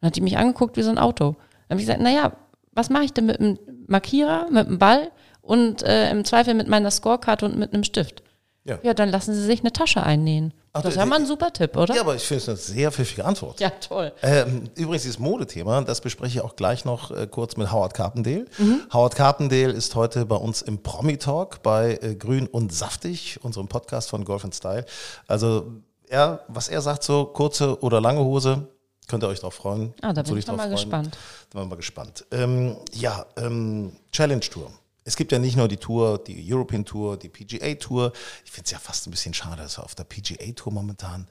Dann 0.00 0.08
hat 0.08 0.16
die 0.16 0.20
mich 0.20 0.38
angeguckt 0.38 0.76
wie 0.76 0.82
so 0.82 0.90
ein 0.90 0.98
Auto. 0.98 1.32
Dann 1.68 1.76
habe 1.76 1.80
ich 1.80 1.86
gesagt, 1.86 2.00
naja, 2.02 2.32
was 2.72 2.90
mache 2.90 3.04
ich 3.04 3.12
denn 3.12 3.26
mit 3.26 3.40
einem 3.40 3.58
Markierer, 3.86 4.46
mit 4.50 4.66
einem 4.66 4.78
Ball 4.78 5.10
und 5.42 5.82
äh, 5.82 6.10
im 6.10 6.24
Zweifel 6.24 6.54
mit 6.54 6.68
meiner 6.68 6.90
Scorekarte 6.90 7.46
und 7.46 7.58
mit 7.58 7.72
einem 7.74 7.84
Stift? 7.84 8.22
Ja. 8.64 8.78
Ja, 8.82 8.92
dann 8.94 9.08
lassen 9.08 9.34
Sie 9.34 9.42
sich 9.42 9.60
eine 9.60 9.72
Tasche 9.72 10.02
einnähen. 10.02 10.52
Ach, 10.74 10.82
das 10.82 10.90
ist 10.90 10.94
die- 10.96 11.00
ja 11.00 11.06
mal 11.06 11.18
ein 11.18 11.26
super 11.26 11.50
Tipp, 11.52 11.76
oder? 11.76 11.94
Ja, 11.94 12.02
aber 12.02 12.14
ich 12.14 12.22
finde 12.22 12.42
es 12.42 12.48
eine 12.48 12.56
sehr 12.58 12.92
pfiffige 12.92 13.24
Antwort. 13.24 13.58
Ja, 13.58 13.70
toll. 13.70 14.12
Ähm, 14.22 14.64
übrigens, 14.76 15.02
dieses 15.02 15.18
Modethema, 15.18 15.80
das 15.80 16.00
bespreche 16.02 16.38
ich 16.38 16.44
auch 16.44 16.54
gleich 16.56 16.84
noch 16.84 17.10
äh, 17.10 17.26
kurz 17.26 17.56
mit 17.56 17.72
Howard 17.72 17.94
Carpendale. 17.94 18.44
Howard 18.92 19.16
Carpendale 19.16 19.72
ist 19.72 19.94
heute 19.96 20.26
bei 20.26 20.36
uns 20.36 20.60
im 20.62 20.82
Promi-Talk 20.82 21.62
bei 21.62 21.98
äh, 22.02 22.14
Grün 22.14 22.46
und 22.46 22.72
Saftig, 22.72 23.40
unserem 23.42 23.66
Podcast 23.66 24.10
von 24.10 24.24
Golf 24.24 24.44
and 24.44 24.54
Style. 24.54 24.84
Also, 25.26 25.72
er, 26.08 26.40
was 26.48 26.68
er 26.68 26.82
sagt, 26.82 27.02
so 27.02 27.24
kurze 27.24 27.80
oder 27.82 28.00
lange 28.00 28.20
Hose, 28.22 28.68
könnt 29.10 29.24
ihr 29.24 29.28
euch 29.28 29.40
drauf 29.40 29.54
freuen. 29.54 29.92
Ah, 30.00 30.12
da 30.12 30.22
bin 30.22 30.36
ich 30.36 30.44
doch 30.44 30.56
mal 30.56 30.62
freuen? 30.62 30.76
gespannt. 30.76 31.18
Da 31.50 31.58
bin 31.58 31.64
ich 31.64 31.70
mal 31.70 31.76
gespannt. 31.76 32.24
Ähm, 32.30 32.76
ja, 32.92 33.26
ähm, 33.36 33.92
Challenge 34.12 34.40
Tour. 34.40 34.70
Es 35.04 35.16
gibt 35.16 35.32
ja 35.32 35.38
nicht 35.38 35.56
nur 35.56 35.66
die 35.66 35.76
Tour, 35.76 36.22
die 36.22 36.52
European 36.52 36.84
Tour, 36.84 37.16
die 37.16 37.28
PGA 37.28 37.74
Tour. 37.74 38.12
Ich 38.44 38.50
finde 38.52 38.66
es 38.66 38.70
ja 38.70 38.78
fast 38.78 39.06
ein 39.06 39.10
bisschen 39.10 39.34
schade, 39.34 39.62
dass 39.62 39.78
wir 39.78 39.84
auf 39.84 39.94
der 39.94 40.04
PGA 40.04 40.52
Tour 40.52 40.72
momentan 40.72 41.26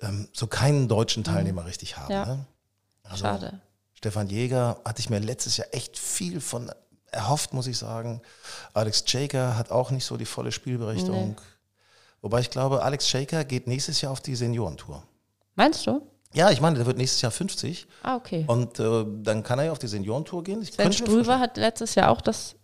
ähm, 0.00 0.28
so 0.32 0.46
keinen 0.46 0.88
deutschen 0.88 1.24
Teilnehmer 1.24 1.66
richtig 1.66 1.96
haben. 1.98 2.12
Ja. 2.12 2.24
Ne? 2.24 2.46
Also, 3.02 3.24
Schade. 3.24 3.60
Stefan 3.92 4.28
Jäger 4.28 4.80
hatte 4.84 5.00
ich 5.00 5.10
mir 5.10 5.18
letztes 5.18 5.56
Jahr 5.56 5.68
echt 5.72 5.98
viel 5.98 6.40
von 6.40 6.70
erhofft, 7.10 7.52
muss 7.52 7.66
ich 7.66 7.76
sagen. 7.76 8.22
Alex 8.72 9.04
Shaker 9.06 9.56
hat 9.56 9.70
auch 9.70 9.90
nicht 9.90 10.04
so 10.04 10.16
die 10.16 10.24
volle 10.24 10.52
Spielberechtigung. 10.52 11.36
Wobei 12.22 12.40
ich 12.40 12.50
glaube, 12.50 12.82
Alex 12.82 13.08
Shaker 13.08 13.44
geht 13.44 13.66
nächstes 13.66 14.00
Jahr 14.00 14.12
auf 14.12 14.20
die 14.20 14.36
Seniorentour. 14.36 15.02
Meinst 15.54 15.86
du? 15.86 16.02
Ja, 16.34 16.50
ich 16.50 16.60
meine, 16.60 16.76
der 16.76 16.86
wird 16.86 16.98
nächstes 16.98 17.22
Jahr 17.22 17.32
50 17.32 17.86
Ah, 18.02 18.16
okay. 18.16 18.44
und 18.46 18.78
äh, 18.78 19.04
dann 19.22 19.42
kann 19.42 19.58
er 19.58 19.66
ja 19.66 19.72
auf 19.72 19.78
die 19.78 19.86
Seniorentour 19.88 20.44
gehen. 20.44 20.60
Ich 20.62 20.72
Sven 20.72 20.92
Strüver 20.92 21.38
hat 21.40 21.56
letztes 21.56 21.94
Jahr 21.94 22.10
auch 22.10 22.20
das, 22.20 22.54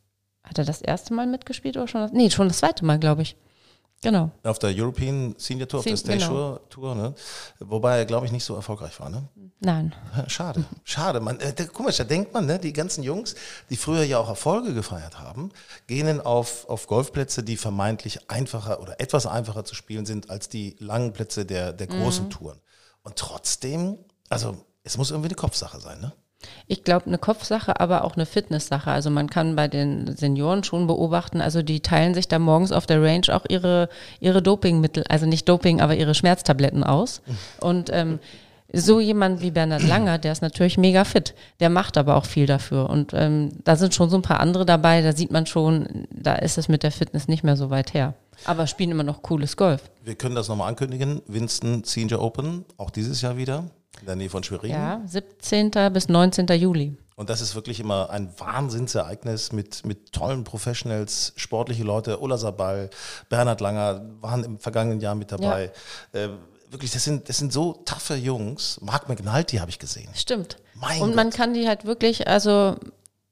hat 0.43 0.59
er 0.59 0.65
das 0.65 0.83
erste 0.83 1.15
Mal 1.15 1.27
mitgespielt 1.27 1.77
oder 1.77 1.89
schon 1.89 2.03
das? 2.03 2.13
Nee, 2.13 2.29
schon 2.31 2.49
das 2.49 2.59
zweite 2.59 2.85
Mal, 2.85 2.99
glaube 2.99 3.23
ich. 3.23 3.37
Genau. 4.03 4.31
Auf 4.43 4.59
der 4.59 4.69
European 4.77 5.35
Senior 5.39 5.67
Tour, 5.67 5.79
auf 5.81 5.85
der 5.87 5.97
Sen- 5.97 6.19
Stage 6.21 6.27
genau. 6.31 6.59
Tour, 6.69 6.95
ne? 6.95 7.15
Wobei 7.61 7.97
er, 8.01 8.05
glaube 8.05 8.27
ich, 8.27 8.33
nicht 8.33 8.45
so 8.45 8.55
erfolgreich 8.55 9.01
war, 9.01 9.09
ne? 9.09 9.27
Nein. 9.61 9.95
Schade, 10.27 10.63
schade. 10.85 11.21
Man, 11.21 11.41
äh, 11.41 11.55
da- 11.55 11.65
komisch, 11.65 11.97
da 11.97 12.05
denkt 12.05 12.35
man, 12.35 12.45
ne, 12.45 12.59
die 12.59 12.75
ganzen 12.75 13.03
Jungs, 13.03 13.35
die 13.71 13.79
früher 13.79 14.03
ja 14.03 14.19
auch 14.19 14.29
Erfolge 14.29 14.75
gefeiert 14.75 15.21
haben, 15.21 15.53
gehen 15.87 16.21
auf, 16.21 16.69
auf 16.69 16.87
Golfplätze, 16.87 17.43
die 17.43 17.57
vermeintlich 17.57 18.31
einfacher 18.31 18.83
oder 18.83 19.01
etwas 19.01 19.25
einfacher 19.27 19.65
zu 19.65 19.75
spielen 19.75 20.05
sind 20.05 20.29
als 20.29 20.51
die 20.51 20.77
langen 20.81 21.15
Plätze 21.15 21.47
der, 21.47 21.73
der 21.73 21.87
großen 21.87 22.29
Touren. 22.29 22.61
Und 23.05 23.17
trotzdem, 23.17 23.99
also 24.29 24.57
es 24.83 24.99
muss 24.99 25.11
irgendwie 25.11 25.29
eine 25.29 25.37
Kopfsache 25.37 25.79
sein, 25.79 26.01
ne? 26.01 26.13
Ich 26.67 26.85
glaube, 26.85 27.07
eine 27.07 27.17
Kopfsache, 27.17 27.81
aber 27.81 28.05
auch 28.05 28.17
eine 28.17 28.27
Fitnesssache. 28.27 28.91
Also 28.91 29.09
man 29.09 29.31
kann 29.31 29.57
bei 29.57 29.67
den 29.67 30.15
Senioren 30.15 30.63
schon 30.63 30.87
beobachten, 30.87 31.41
also 31.41 31.63
die 31.63 31.81
teilen 31.81 32.13
sich 32.13 32.29
da 32.29 32.39
morgens 32.39 32.71
auf 32.71 32.87
der 32.87 33.03
Range 33.03 33.27
auch 33.33 33.47
ihre, 33.49 33.89
ihre 34.21 34.43
Dopingmittel, 34.43 35.05
also 35.09 35.25
nicht 35.25 35.49
Doping, 35.49 35.81
aber 35.81 35.97
ihre 35.97 36.15
Schmerztabletten 36.15 36.85
aus. 36.85 37.23
Und 37.61 37.89
ähm, 37.93 38.19
so 38.75 39.01
jemand 39.01 39.41
wie 39.41 39.51
Bernhard 39.51 39.83
Langer, 39.83 40.19
der 40.19 40.33
ist 40.33 40.43
natürlich 40.43 40.77
mega 40.77 41.05
fit, 41.05 41.35
der 41.61 41.71
macht 41.71 41.97
aber 41.97 42.17
auch 42.17 42.27
viel 42.27 42.47
dafür. 42.47 42.91
Und 42.91 43.13
ähm, 43.15 43.51
da 43.65 43.77
sind 43.77 43.95
schon 43.95 44.11
so 44.11 44.17
ein 44.17 44.23
paar 44.23 44.41
andere 44.41 44.67
dabei, 44.67 45.01
da 45.01 45.13
sieht 45.13 45.31
man 45.31 45.47
schon, 45.47 46.07
da 46.11 46.35
ist 46.35 46.59
es 46.59 46.69
mit 46.69 46.83
der 46.83 46.91
Fitness 46.91 47.29
nicht 47.29 47.45
mehr 47.45 47.57
so 47.57 47.71
weit 47.71 47.95
her. 47.95 48.15
Aber 48.45 48.67
spielen 48.67 48.91
immer 48.91 49.05
noch 49.05 49.23
cooles 49.23 49.57
Golf. 49.57 49.83
Wir 50.03 50.17
können 50.17 50.35
das 50.35 50.49
nochmal 50.49 50.69
ankündigen. 50.69 51.23
Winston 51.27 51.85
Senior 51.85 52.21
Open, 52.21 52.65
auch 52.77 52.91
dieses 52.91 53.23
Jahr 53.23 53.37
wieder, 53.37 53.65
in 54.01 54.07
der 54.07 54.17
Nähe 54.17 54.29
von 54.29 54.43
Schwerin. 54.43 54.71
Ja, 54.71 55.01
17. 55.07 55.71
bis 55.93 56.09
19. 56.09 56.47
Juli. 56.49 56.97
Und 57.17 57.31
das 57.31 57.41
ist 57.41 57.55
wirklich 57.55 57.79
immer 57.79 58.11
ein 58.11 58.29
Wahnsinnsereignis 58.39 59.53
mit, 59.53 59.87
mit 59.87 60.13
tollen 60.13 60.43
Professionals, 60.43 61.33
sportliche 61.37 61.85
Leute. 61.85 62.19
Ulla 62.19 62.37
Sabal, 62.39 62.91
Bernhard 63.29 63.61
Langer 63.61 64.05
waren 64.21 64.43
im 64.43 64.59
vergangenen 64.59 65.01
Jahr 65.01 65.15
mit 65.15 65.31
dabei. 65.31 65.71
Äh, 66.13 66.31
wirklich, 66.75 66.91
das 66.91 67.05
sind, 67.05 67.29
das 67.29 67.39
sind 67.39 67.53
so 67.53 67.73
taffe 67.85 68.15
Jungs. 68.15 68.79
Mark 68.83 69.09
McNulty 69.09 69.57
habe 69.57 69.71
ich 69.71 69.79
gesehen. 69.79 70.11
Stimmt. 70.15 70.59
Mein 70.75 71.01
und 71.01 71.15
man 71.15 71.31
Gott. 71.31 71.39
kann 71.39 71.55
die 71.55 71.67
halt 71.67 71.87
wirklich, 71.87 72.29
also 72.29 72.77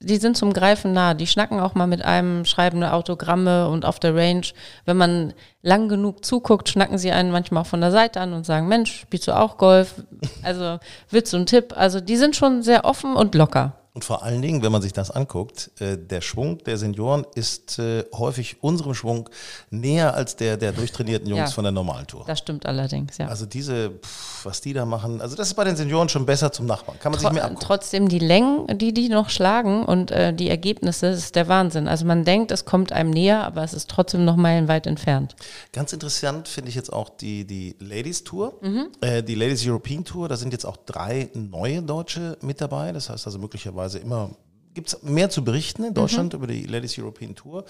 die 0.00 0.16
sind 0.16 0.36
zum 0.36 0.52
Greifen 0.52 0.92
nah. 0.92 1.14
Die 1.14 1.26
schnacken 1.26 1.60
auch 1.60 1.74
mal 1.74 1.86
mit 1.86 2.02
einem, 2.02 2.44
schreiben 2.44 2.78
eine 2.78 2.92
Autogramme 2.92 3.68
und 3.68 3.84
auf 3.84 4.00
der 4.00 4.14
Range, 4.14 4.46
wenn 4.84 4.96
man 4.96 5.34
lang 5.60 5.88
genug 5.88 6.24
zuguckt, 6.24 6.68
schnacken 6.68 6.98
sie 6.98 7.12
einen 7.12 7.30
manchmal 7.30 7.62
auch 7.62 7.66
von 7.66 7.80
der 7.80 7.90
Seite 7.90 8.20
an 8.20 8.32
und 8.32 8.46
sagen, 8.46 8.68
Mensch, 8.68 9.00
spielst 9.00 9.28
du 9.28 9.36
auch 9.36 9.58
Golf? 9.58 9.94
Also 10.42 10.78
willst 11.10 11.32
du 11.32 11.36
einen 11.36 11.46
Tipp? 11.46 11.74
Also 11.76 12.00
die 12.00 12.16
sind 12.16 12.36
schon 12.36 12.62
sehr 12.62 12.84
offen 12.84 13.14
und 13.16 13.34
locker. 13.34 13.81
Und 13.94 14.06
vor 14.06 14.22
allen 14.22 14.40
Dingen, 14.40 14.62
wenn 14.62 14.72
man 14.72 14.80
sich 14.80 14.94
das 14.94 15.10
anguckt, 15.10 15.70
äh, 15.78 15.98
der 15.98 16.22
Schwung 16.22 16.56
der 16.64 16.78
Senioren 16.78 17.26
ist 17.34 17.78
äh, 17.78 18.04
häufig 18.14 18.56
unserem 18.62 18.94
Schwung 18.94 19.28
näher 19.68 20.14
als 20.14 20.34
der 20.36 20.56
der 20.56 20.72
durchtrainierten 20.72 21.28
Jungs 21.28 21.50
Ja. 21.50 21.54
von 21.54 21.64
der 21.64 21.72
normalen 21.72 22.06
Tour. 22.06 22.24
Das 22.26 22.38
stimmt 22.38 22.64
allerdings, 22.64 23.18
ja. 23.18 23.26
Also 23.28 23.44
diese, 23.44 23.90
pff, 23.90 24.46
was 24.46 24.62
die 24.62 24.72
da 24.72 24.86
machen, 24.86 25.20
also 25.20 25.36
das 25.36 25.48
ist 25.48 25.54
bei 25.54 25.64
den 25.64 25.76
Senioren 25.76 26.08
schon 26.08 26.24
besser 26.24 26.50
zum 26.52 26.64
Nachbarn. 26.64 26.98
Kann 27.00 27.12
man 27.12 27.20
sich 27.20 27.30
mehr 27.32 27.42
Tro 27.42 27.48
angucken. 27.50 27.66
trotzdem 27.66 28.08
die 28.08 28.18
Längen, 28.18 28.66
die 28.78 28.94
die 28.94 29.10
noch 29.10 29.28
schlagen 29.28 29.84
und 29.84 30.10
äh, 30.10 30.32
die 30.32 30.48
Ergebnisse, 30.48 31.10
das 31.10 31.18
ist 31.18 31.36
der 31.36 31.48
Wahnsinn. 31.48 31.86
Also 31.86 32.06
man 32.06 32.24
denkt, 32.24 32.50
es 32.50 32.64
kommt 32.64 32.92
einem 32.92 33.10
näher, 33.10 33.44
aber 33.44 33.62
es 33.62 33.74
ist 33.74 33.90
trotzdem 33.90 34.24
noch 34.24 34.36
meilenweit 34.36 34.86
entfernt. 34.86 35.36
Ganz 35.74 35.92
interessant 35.92 36.48
finde 36.48 36.70
ich 36.70 36.76
jetzt 36.76 36.90
auch 36.90 37.10
die, 37.10 37.44
die 37.46 37.76
Ladies 37.78 38.24
Tour, 38.24 38.54
Mhm. 38.62 38.86
äh, 39.02 39.22
die 39.22 39.34
Ladies 39.34 39.66
European 39.66 40.02
Tour. 40.02 40.30
Da 40.30 40.36
sind 40.38 40.54
jetzt 40.54 40.64
auch 40.64 40.78
drei 40.78 41.28
neue 41.34 41.82
Deutsche 41.82 42.38
mit 42.40 42.58
dabei. 42.62 42.92
Das 42.92 43.10
heißt 43.10 43.26
also 43.26 43.38
möglicherweise 43.38 43.81
immer, 43.98 44.30
gibt 44.74 44.88
es 44.88 45.02
mehr 45.02 45.30
zu 45.30 45.44
berichten 45.44 45.82
in 45.84 45.90
Mhm. 45.90 45.94
Deutschland 45.94 46.34
über 46.34 46.46
die 46.46 46.64
Ladies 46.64 46.98
European 46.98 47.34
Tour. 47.34 47.64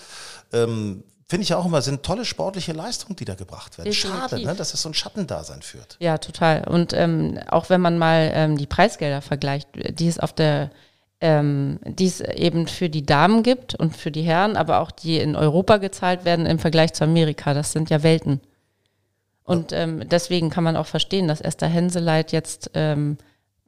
Ähm, 0.52 1.04
Finde 1.28 1.44
ich 1.44 1.48
ja 1.48 1.56
auch 1.56 1.64
immer, 1.64 1.80
sind 1.80 2.02
tolle 2.02 2.26
sportliche 2.26 2.72
Leistungen, 2.72 3.16
die 3.16 3.24
da 3.24 3.34
gebracht 3.34 3.78
werden. 3.78 3.90
Definitiv. 3.90 4.20
Schade, 4.28 4.44
ne, 4.44 4.54
dass 4.54 4.72
das 4.72 4.82
so 4.82 4.90
ein 4.90 4.94
Schattendasein 4.94 5.62
führt. 5.62 5.96
Ja, 5.98 6.18
total. 6.18 6.64
Und 6.68 6.92
ähm, 6.92 7.38
auch 7.48 7.70
wenn 7.70 7.80
man 7.80 7.96
mal 7.96 8.30
ähm, 8.34 8.58
die 8.58 8.66
Preisgelder 8.66 9.22
vergleicht, 9.22 9.68
die 9.98 10.08
es 10.08 10.18
auf 10.18 10.34
der 10.34 10.70
ähm, 11.22 11.78
die 11.84 12.06
es 12.06 12.20
eben 12.20 12.66
für 12.66 12.90
die 12.90 13.06
Damen 13.06 13.44
gibt 13.44 13.76
und 13.76 13.96
für 13.96 14.10
die 14.10 14.22
Herren, 14.22 14.56
aber 14.56 14.80
auch 14.80 14.90
die 14.90 15.18
in 15.18 15.36
Europa 15.36 15.76
gezahlt 15.76 16.24
werden 16.24 16.46
im 16.46 16.58
Vergleich 16.58 16.92
zu 16.92 17.04
Amerika. 17.04 17.54
Das 17.54 17.72
sind 17.72 17.90
ja 17.90 18.02
Welten. 18.02 18.40
Und 19.44 19.72
ähm, 19.72 20.08
deswegen 20.08 20.50
kann 20.50 20.64
man 20.64 20.76
auch 20.76 20.86
verstehen, 20.86 21.28
dass 21.28 21.40
Esther 21.40 21.68
Henseleit 21.68 22.32
jetzt 22.32 22.72
ähm, 22.74 23.18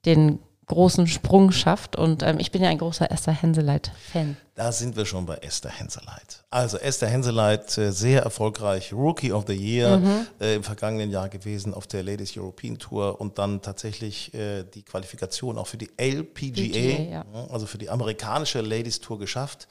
den 0.04 0.40
großen 0.66 1.06
Sprung 1.06 1.52
schafft. 1.52 1.96
Und 1.96 2.22
ähm, 2.22 2.38
ich 2.38 2.50
bin 2.50 2.62
ja 2.62 2.68
ein 2.70 2.78
großer 2.78 3.10
Esther 3.10 3.32
Henseleit-Fan. 3.32 4.36
Da 4.56 4.70
sind 4.70 4.96
wir 4.96 5.04
schon 5.04 5.26
bei 5.26 5.34
Esther 5.38 5.70
Henseleit. 5.70 6.44
Also 6.50 6.76
Esther 6.78 7.08
Henseleit, 7.08 7.76
äh, 7.76 7.90
sehr 7.90 8.22
erfolgreich, 8.22 8.92
Rookie 8.92 9.32
of 9.32 9.44
the 9.48 9.54
Year 9.54 9.96
Mhm. 9.98 10.26
äh, 10.40 10.54
im 10.54 10.62
vergangenen 10.62 11.10
Jahr 11.10 11.28
gewesen 11.28 11.74
auf 11.74 11.86
der 11.88 12.02
Ladies 12.04 12.36
European 12.36 12.78
Tour 12.78 13.20
und 13.20 13.38
dann 13.38 13.62
tatsächlich 13.62 14.32
äh, 14.32 14.62
die 14.62 14.82
Qualifikation 14.84 15.58
auch 15.58 15.66
für 15.66 15.76
die 15.76 15.90
LPGA, 15.96 16.52
PGA, 16.62 17.02
ja. 17.02 17.24
also 17.50 17.66
für 17.66 17.78
die 17.78 17.90
amerikanische 17.90 18.60
Ladies 18.60 19.00
Tour 19.00 19.18
geschafft. 19.18 19.66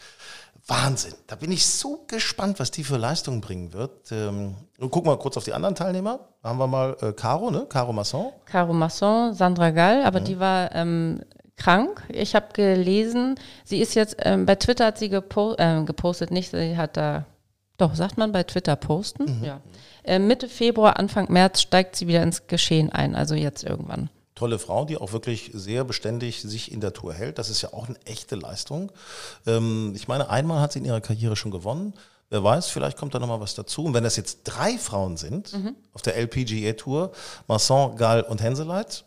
Wahnsinn. 0.68 1.14
Da 1.28 1.36
bin 1.36 1.52
ich 1.52 1.66
so 1.66 2.06
gespannt, 2.08 2.60
was 2.60 2.72
die 2.72 2.84
für 2.84 2.98
Leistungen 2.98 3.42
bringen 3.42 3.74
wird. 3.74 4.12
Ähm, 4.12 4.56
gucken 4.80 5.06
wir 5.06 5.18
kurz 5.18 5.36
auf 5.36 5.44
die 5.44 5.54
anderen 5.54 5.76
Teilnehmer. 5.76 6.20
Da 6.42 6.50
haben 6.50 6.58
wir 6.58 6.68
mal 6.68 6.96
äh, 7.02 7.12
Caro, 7.12 7.52
ne? 7.52 7.66
Caro 7.68 7.92
Masson. 7.92 8.32
Caro 8.46 8.74
Masson, 8.74 9.34
Sandra 9.34 9.72
Gall, 9.72 10.04
aber 10.04 10.22
die 10.22 10.40
war 10.40 10.74
ähm, 10.74 11.22
krank. 11.58 12.04
Ich 12.10 12.34
habe 12.36 12.48
gelesen, 12.54 13.36
sie 13.66 13.80
ist 13.80 13.94
jetzt, 13.96 14.18
ähm, 14.20 14.46
bei 14.46 14.56
Twitter 14.56 14.88
hat 14.88 14.98
sie 14.98 15.10
gepo 15.10 15.56
ähm, 15.58 15.86
gepostet, 15.86 16.32
nicht, 16.32 16.52
sie 16.52 16.78
hat 16.78 16.98
da, 16.98 17.26
doch, 17.78 17.96
sagt 17.96 18.18
man 18.18 18.32
bei 18.32 18.44
Twitter 18.44 18.76
posten? 18.76 19.44
Ja. 19.44 19.60
Äh, 20.04 20.20
Mitte 20.20 20.48
Februar, 20.48 20.98
Anfang 20.98 21.32
März 21.32 21.62
steigt 21.62 21.96
sie 21.96 22.08
wieder 22.08 22.24
ins 22.24 22.48
Geschehen 22.48 22.90
ein, 22.90 23.16
also 23.16 23.36
jetzt 23.36 23.64
irgendwann. 23.64 24.10
Tolle 24.36 24.60
Frau, 24.60 24.86
die 24.86 24.98
auch 24.98 25.12
wirklich 25.12 25.52
sehr 25.54 25.84
beständig 25.84 26.42
sich 26.42 26.72
in 26.72 26.82
der 26.82 26.94
Tour 26.94 27.14
hält. 27.14 27.38
Das 27.38 27.50
ist 27.50 27.62
ja 27.62 27.74
auch 27.74 27.88
eine 27.88 27.98
echte 28.06 28.36
Leistung. 28.36 28.92
Ähm, 29.46 29.94
ich 29.96 30.08
meine, 30.08 30.30
einmal 30.30 30.60
hat 30.60 30.74
sie 30.74 30.80
in 30.80 30.86
ihrer 30.86 31.02
Karriere 31.02 31.36
schon 31.36 31.52
gewonnen. 31.52 31.94
Wer 32.30 32.44
weiß, 32.44 32.70
vielleicht 32.70 32.98
kommt 32.98 33.14
da 33.14 33.20
nochmal 33.20 33.42
was 33.42 33.54
dazu. 33.54 33.86
Und 33.86 33.94
wenn 33.94 34.04
das 34.04 34.16
jetzt 34.16 34.40
drei 34.44 34.78
Frauen 34.78 35.18
sind 35.18 35.54
auf 35.94 36.02
der 36.02 36.16
LPGA-Tour, 36.16 37.12
Masson, 37.48 37.96
Gall 37.96 38.24
und 38.24 38.42
Henseleit, 38.42 39.06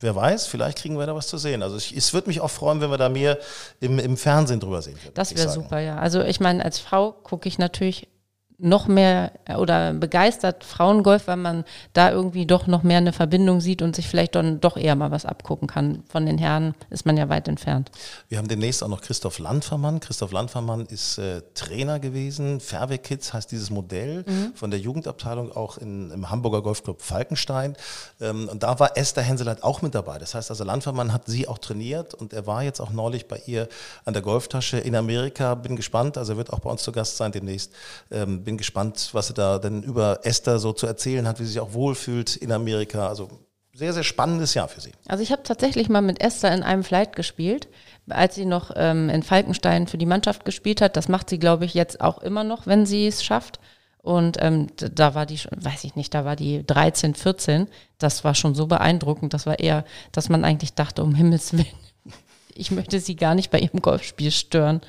wer 0.00 0.14
weiß, 0.14 0.46
vielleicht 0.46 0.78
kriegen 0.78 0.98
wir 0.98 1.06
da 1.06 1.14
was 1.14 1.28
zu 1.28 1.38
sehen. 1.38 1.62
Also 1.62 1.76
ich, 1.76 1.96
es 1.96 2.12
würde 2.12 2.28
mich 2.28 2.40
auch 2.40 2.50
freuen, 2.50 2.80
wenn 2.80 2.90
wir 2.90 2.98
da 2.98 3.08
mehr 3.08 3.38
im, 3.80 3.98
im 3.98 4.16
Fernsehen 4.16 4.60
drüber 4.60 4.82
sehen 4.82 4.98
würden. 5.02 5.14
Das 5.14 5.34
wäre 5.34 5.48
super, 5.48 5.80
ja. 5.80 5.96
Also 5.96 6.20
ich 6.20 6.40
meine, 6.40 6.64
als 6.64 6.78
Frau 6.78 7.12
gucke 7.12 7.48
ich 7.48 7.58
natürlich 7.58 8.08
noch 8.58 8.88
mehr 8.88 9.32
äh, 9.44 9.54
oder 9.54 9.94
begeistert 9.94 10.64
Frauengolf, 10.64 11.28
weil 11.28 11.36
man 11.36 11.64
da 11.92 12.10
irgendwie 12.10 12.44
doch 12.44 12.66
noch 12.66 12.82
mehr 12.82 12.98
eine 12.98 13.12
Verbindung 13.12 13.60
sieht 13.60 13.82
und 13.82 13.94
sich 13.94 14.08
vielleicht 14.08 14.34
dann 14.34 14.60
doch 14.60 14.76
eher 14.76 14.96
mal 14.96 15.10
was 15.10 15.24
abgucken 15.24 15.68
kann. 15.68 16.02
Von 16.08 16.26
den 16.26 16.38
Herren 16.38 16.74
ist 16.90 17.06
man 17.06 17.16
ja 17.16 17.28
weit 17.28 17.46
entfernt. 17.46 17.90
Wir 18.28 18.38
haben 18.38 18.48
demnächst 18.48 18.82
auch 18.82 18.88
noch 18.88 19.00
Christoph 19.00 19.38
Landfermann. 19.38 20.00
Christoph 20.00 20.32
Landfermann 20.32 20.86
ist 20.86 21.18
äh, 21.18 21.42
Trainer 21.54 22.00
gewesen. 22.00 22.60
Fairway 22.60 22.98
Kids 22.98 23.32
heißt 23.32 23.50
dieses 23.50 23.70
Modell 23.70 24.24
von 24.54 24.70
der 24.70 24.80
Jugendabteilung 24.80 25.52
auch 25.52 25.78
in, 25.78 26.10
im 26.10 26.30
Hamburger 26.30 26.62
Golfclub 26.62 27.02
Falkenstein. 27.02 27.76
Ähm, 28.20 28.48
und 28.48 28.62
da 28.62 28.78
war 28.80 28.96
Esther 28.96 29.22
Henseleit 29.22 29.62
auch 29.62 29.82
mit 29.82 29.94
dabei. 29.94 30.18
Das 30.18 30.34
heißt 30.34 30.50
also, 30.50 30.64
Landfermann 30.64 31.12
hat 31.12 31.26
sie 31.26 31.46
auch 31.46 31.58
trainiert 31.58 32.14
und 32.14 32.32
er 32.32 32.46
war 32.46 32.62
jetzt 32.62 32.80
auch 32.80 32.90
neulich 32.90 33.28
bei 33.28 33.40
ihr 33.46 33.68
an 34.04 34.14
der 34.14 34.22
Golftasche 34.22 34.78
in 34.78 34.96
Amerika. 34.96 35.54
Bin 35.54 35.76
gespannt. 35.76 36.18
Also 36.18 36.32
er 36.32 36.38
wird 36.38 36.52
auch 36.52 36.60
bei 36.60 36.70
uns 36.70 36.82
zu 36.82 36.92
Gast 36.92 37.16
sein 37.16 37.32
demnächst. 37.32 37.72
Ähm, 38.10 38.44
bin 38.48 38.56
gespannt, 38.56 39.10
was 39.12 39.28
er 39.28 39.34
da 39.34 39.58
denn 39.58 39.82
über 39.82 40.20
Esther 40.22 40.58
so 40.58 40.72
zu 40.72 40.86
erzählen 40.86 41.28
hat, 41.28 41.38
wie 41.38 41.44
sie 41.44 41.52
sich 41.52 41.60
auch 41.60 41.74
wohlfühlt 41.74 42.34
in 42.34 42.50
Amerika. 42.50 43.06
Also 43.06 43.28
sehr, 43.74 43.92
sehr 43.92 44.04
spannendes 44.04 44.54
Jahr 44.54 44.68
für 44.68 44.80
sie. 44.80 44.92
Also 45.06 45.22
ich 45.22 45.32
habe 45.32 45.42
tatsächlich 45.42 45.90
mal 45.90 46.00
mit 46.00 46.22
Esther 46.22 46.54
in 46.54 46.62
einem 46.62 46.82
Flight 46.82 47.14
gespielt, 47.14 47.68
als 48.08 48.36
sie 48.36 48.46
noch 48.46 48.70
ähm, 48.74 49.10
in 49.10 49.22
Falkenstein 49.22 49.86
für 49.86 49.98
die 49.98 50.06
Mannschaft 50.06 50.46
gespielt 50.46 50.80
hat. 50.80 50.96
Das 50.96 51.08
macht 51.08 51.28
sie, 51.28 51.38
glaube 51.38 51.66
ich, 51.66 51.74
jetzt 51.74 52.00
auch 52.00 52.22
immer 52.22 52.42
noch, 52.42 52.66
wenn 52.66 52.86
sie 52.86 53.06
es 53.06 53.22
schafft. 53.22 53.60
Und 53.98 54.38
ähm, 54.40 54.68
da 54.76 55.14
war 55.14 55.26
die 55.26 55.40
weiß 55.54 55.84
ich 55.84 55.94
nicht, 55.94 56.14
da 56.14 56.24
war 56.24 56.34
die 56.34 56.64
13, 56.66 57.14
14. 57.14 57.68
Das 57.98 58.24
war 58.24 58.34
schon 58.34 58.54
so 58.54 58.66
beeindruckend. 58.66 59.34
Das 59.34 59.44
war 59.44 59.58
eher, 59.58 59.84
dass 60.10 60.30
man 60.30 60.46
eigentlich 60.46 60.72
dachte, 60.72 61.02
um 61.02 61.14
Himmels 61.14 61.52
Willen, 61.52 61.66
ich 62.54 62.70
möchte 62.70 62.98
sie 62.98 63.14
gar 63.14 63.34
nicht 63.34 63.50
bei 63.50 63.58
ihrem 63.58 63.82
Golfspiel 63.82 64.30
stören. 64.30 64.80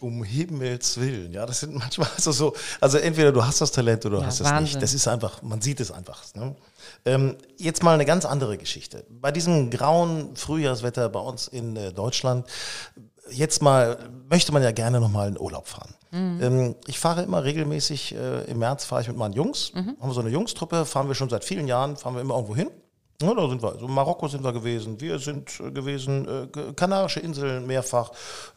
Um 0.00 0.22
Himmels 0.24 0.98
Willen, 1.00 1.32
ja, 1.32 1.46
das 1.46 1.60
sind 1.60 1.74
manchmal 1.78 2.08
also 2.14 2.32
so, 2.32 2.54
also 2.80 2.98
entweder 2.98 3.32
du 3.32 3.44
hast 3.44 3.60
das 3.60 3.72
Talent 3.72 4.04
oder 4.06 4.16
du 4.16 4.20
Ja, 4.22 4.26
hast 4.28 4.40
es 4.40 4.52
nicht. 4.60 4.82
Das 4.82 4.92
ist 4.94 5.08
einfach, 5.08 5.42
man 5.42 5.60
sieht 5.60 5.80
es 5.80 5.90
einfach. 5.90 6.22
Ne? 6.34 6.54
Ähm, 7.04 7.36
jetzt 7.56 7.82
mal 7.82 7.94
eine 7.94 8.04
ganz 8.04 8.24
andere 8.24 8.58
Geschichte. 8.58 9.04
Bei 9.08 9.30
diesem 9.32 9.70
grauen 9.70 10.36
Frühjahrswetter 10.36 11.08
bei 11.08 11.20
uns 11.20 11.48
in 11.48 11.76
äh, 11.76 11.92
Deutschland, 11.92 12.46
jetzt 13.30 13.62
mal 13.62 13.98
möchte 14.28 14.52
man 14.52 14.62
ja 14.62 14.72
gerne 14.72 15.00
nochmal 15.00 15.28
in 15.28 15.38
Urlaub 15.40 15.66
fahren. 15.68 15.94
Mhm. 16.10 16.38
Ähm, 16.42 16.74
ich 16.86 16.98
fahre 16.98 17.22
immer 17.22 17.42
regelmäßig, 17.44 18.14
äh, 18.14 18.44
im 18.44 18.58
März 18.58 18.84
fahre 18.84 19.02
ich 19.02 19.08
mit 19.08 19.16
meinen 19.16 19.32
Jungs, 19.34 19.72
Mhm. 19.74 19.96
haben 20.00 20.08
wir 20.10 20.14
so 20.14 20.20
eine 20.20 20.30
Jungstruppe, 20.30 20.84
fahren 20.84 21.08
wir 21.08 21.14
schon 21.14 21.30
seit 21.30 21.44
vielen 21.44 21.66
Jahren, 21.66 21.96
fahren 21.96 22.14
wir 22.14 22.20
immer 22.20 22.34
irgendwo 22.34 22.54
hin. 22.54 22.70
Ja, 23.22 23.32
da 23.32 23.48
sind 23.48 23.62
wir. 23.62 23.72
Also 23.72 23.86
Marokko 23.86 24.28
sind 24.28 24.42
wir 24.42 24.52
gewesen, 24.52 25.00
wir 25.00 25.18
sind 25.18 25.60
äh, 25.60 25.70
gewesen, 25.70 26.26
äh, 26.28 26.72
Kanarische 26.74 27.20
Inseln 27.20 27.66
mehrfach, 27.66 28.10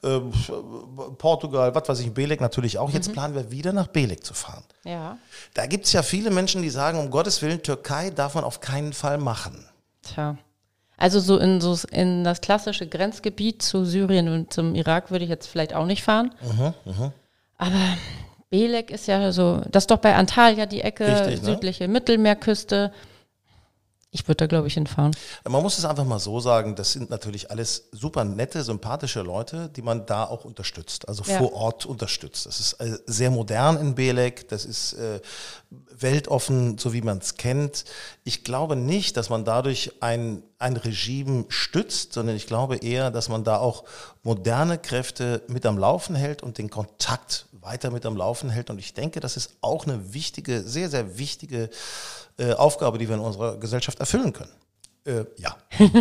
äh, 0.04 0.20
Portugal, 1.18 1.74
was 1.76 1.88
weiß 1.88 2.00
ich, 2.00 2.12
Belek 2.12 2.42
natürlich 2.42 2.78
auch. 2.78 2.90
Mhm. 2.90 2.96
Jetzt 2.96 3.14
planen 3.14 3.36
wir 3.36 3.52
wieder 3.52 3.72
nach 3.72 3.88
Belek 3.88 4.26
zu 4.26 4.34
fahren. 4.34 4.64
Ja. 4.84 5.18
Da 5.54 5.68
gibt 5.68 5.86
es 5.86 5.94
ja 5.94 6.02
viele 6.02 6.32
Menschen, 6.32 6.62
die 6.62 6.70
sagen, 6.70 7.00
um 7.00 7.12
Gottes 7.12 7.42
Willen, 7.42 7.62
Türkei 7.62 8.10
darf 8.10 8.36
man 8.36 8.44
auf 8.44 8.60
keinen 8.60 8.94
Fall 8.94 9.18
machen. 9.18 9.66
Tja. 10.02 10.38
Also 10.98 11.20
so 11.20 11.38
in, 11.38 11.62
so 11.62 11.78
in 11.92 12.24
das 12.24 12.42
klassische 12.42 12.88
Grenzgebiet 12.88 13.62
zu 13.62 13.86
Syrien 13.86 14.28
und 14.30 14.52
zum 14.52 14.74
Irak 14.74 15.12
würde 15.12 15.26
ich 15.26 15.30
jetzt 15.30 15.46
vielleicht 15.46 15.76
auch 15.76 15.86
nicht 15.86 16.04
fahren. 16.04 16.34
Aber 17.60 17.98
Belek 18.50 18.90
ist 18.90 19.08
ja 19.08 19.32
so, 19.32 19.62
das 19.70 19.84
ist 19.84 19.92
doch 19.92 20.00
bei 20.00 20.16
Antalya 20.16 20.66
die 20.66 20.82
Ecke, 20.82 21.06
Richtig, 21.06 21.44
ne? 21.44 21.46
südliche 21.46 21.88
Mittelmeerküste. 21.88 22.92
Ich 24.12 24.26
würde 24.26 24.38
da, 24.38 24.48
glaube 24.48 24.68
ich, 24.68 24.76
hinfahren. 24.76 25.16
Man 25.48 25.62
muss 25.62 25.78
es 25.78 25.84
einfach 25.84 26.06
mal 26.06 26.20
so 26.20 26.40
sagen, 26.40 26.76
das 26.76 26.94
sind 26.94 27.10
natürlich 27.10 27.52
alles 27.52 27.90
super 27.92 28.24
nette, 28.24 28.64
sympathische 28.64 29.22
Leute, 29.22 29.70
die 29.76 29.82
man 29.82 30.06
da 30.06 30.24
auch 30.24 30.46
unterstützt, 30.46 31.08
also 31.10 31.24
Ja. 31.26 31.38
vor 31.40 31.52
Ort 31.54 31.86
unterstützt. 31.86 32.46
Das 32.46 32.60
ist 32.62 32.74
äh, 32.74 32.98
sehr 33.06 33.30
modern 33.32 33.76
in 33.78 33.96
Belek, 33.96 34.48
das 34.48 34.64
ist 34.64 34.94
äh, 34.94 35.20
weltoffen, 35.92 36.78
so 36.78 36.94
wie 36.94 37.02
man 37.02 37.18
es 37.18 37.36
kennt. 37.36 37.86
Ich 38.24 38.44
glaube 38.44 38.76
nicht, 38.76 39.18
dass 39.18 39.30
man 39.30 39.46
dadurch 39.46 39.92
ein, 40.00 40.44
ein 40.60 40.78
Regime 40.78 41.46
stützt, 41.50 42.14
sondern 42.14 42.36
ich 42.36 42.48
glaube 42.48 42.78
eher, 42.78 43.12
dass 43.12 43.30
man 43.30 43.44
da 43.44 43.58
auch 43.58 43.84
moderne 44.24 44.78
Kräfte 44.78 45.42
mit 45.48 45.66
am 45.66 45.78
Laufen 45.78 46.16
hält 46.16 46.44
und 46.44 46.58
den 46.58 46.70
Kontakt 46.70 47.48
weiter 47.62 47.92
mit 47.92 48.06
am 48.06 48.16
Laufen 48.16 48.50
hält. 48.50 48.70
Und 48.70 48.80
ich 48.80 48.94
denke, 48.94 49.20
das 49.20 49.36
ist 49.36 49.52
auch 49.62 49.86
eine 49.86 50.14
wichtige, 50.14 50.62
sehr, 50.62 50.90
sehr 50.90 51.18
wichtige 51.18 51.70
äh, 52.38 52.54
Aufgabe, 52.54 52.98
die 52.98 53.08
wir 53.10 53.16
in 53.16 53.22
unserer 53.22 53.58
Gesellschaft 53.58 54.00
erfüllen 54.00 54.32
können. 54.32 54.52
Äh, 55.06 55.26
ja. 55.38 55.56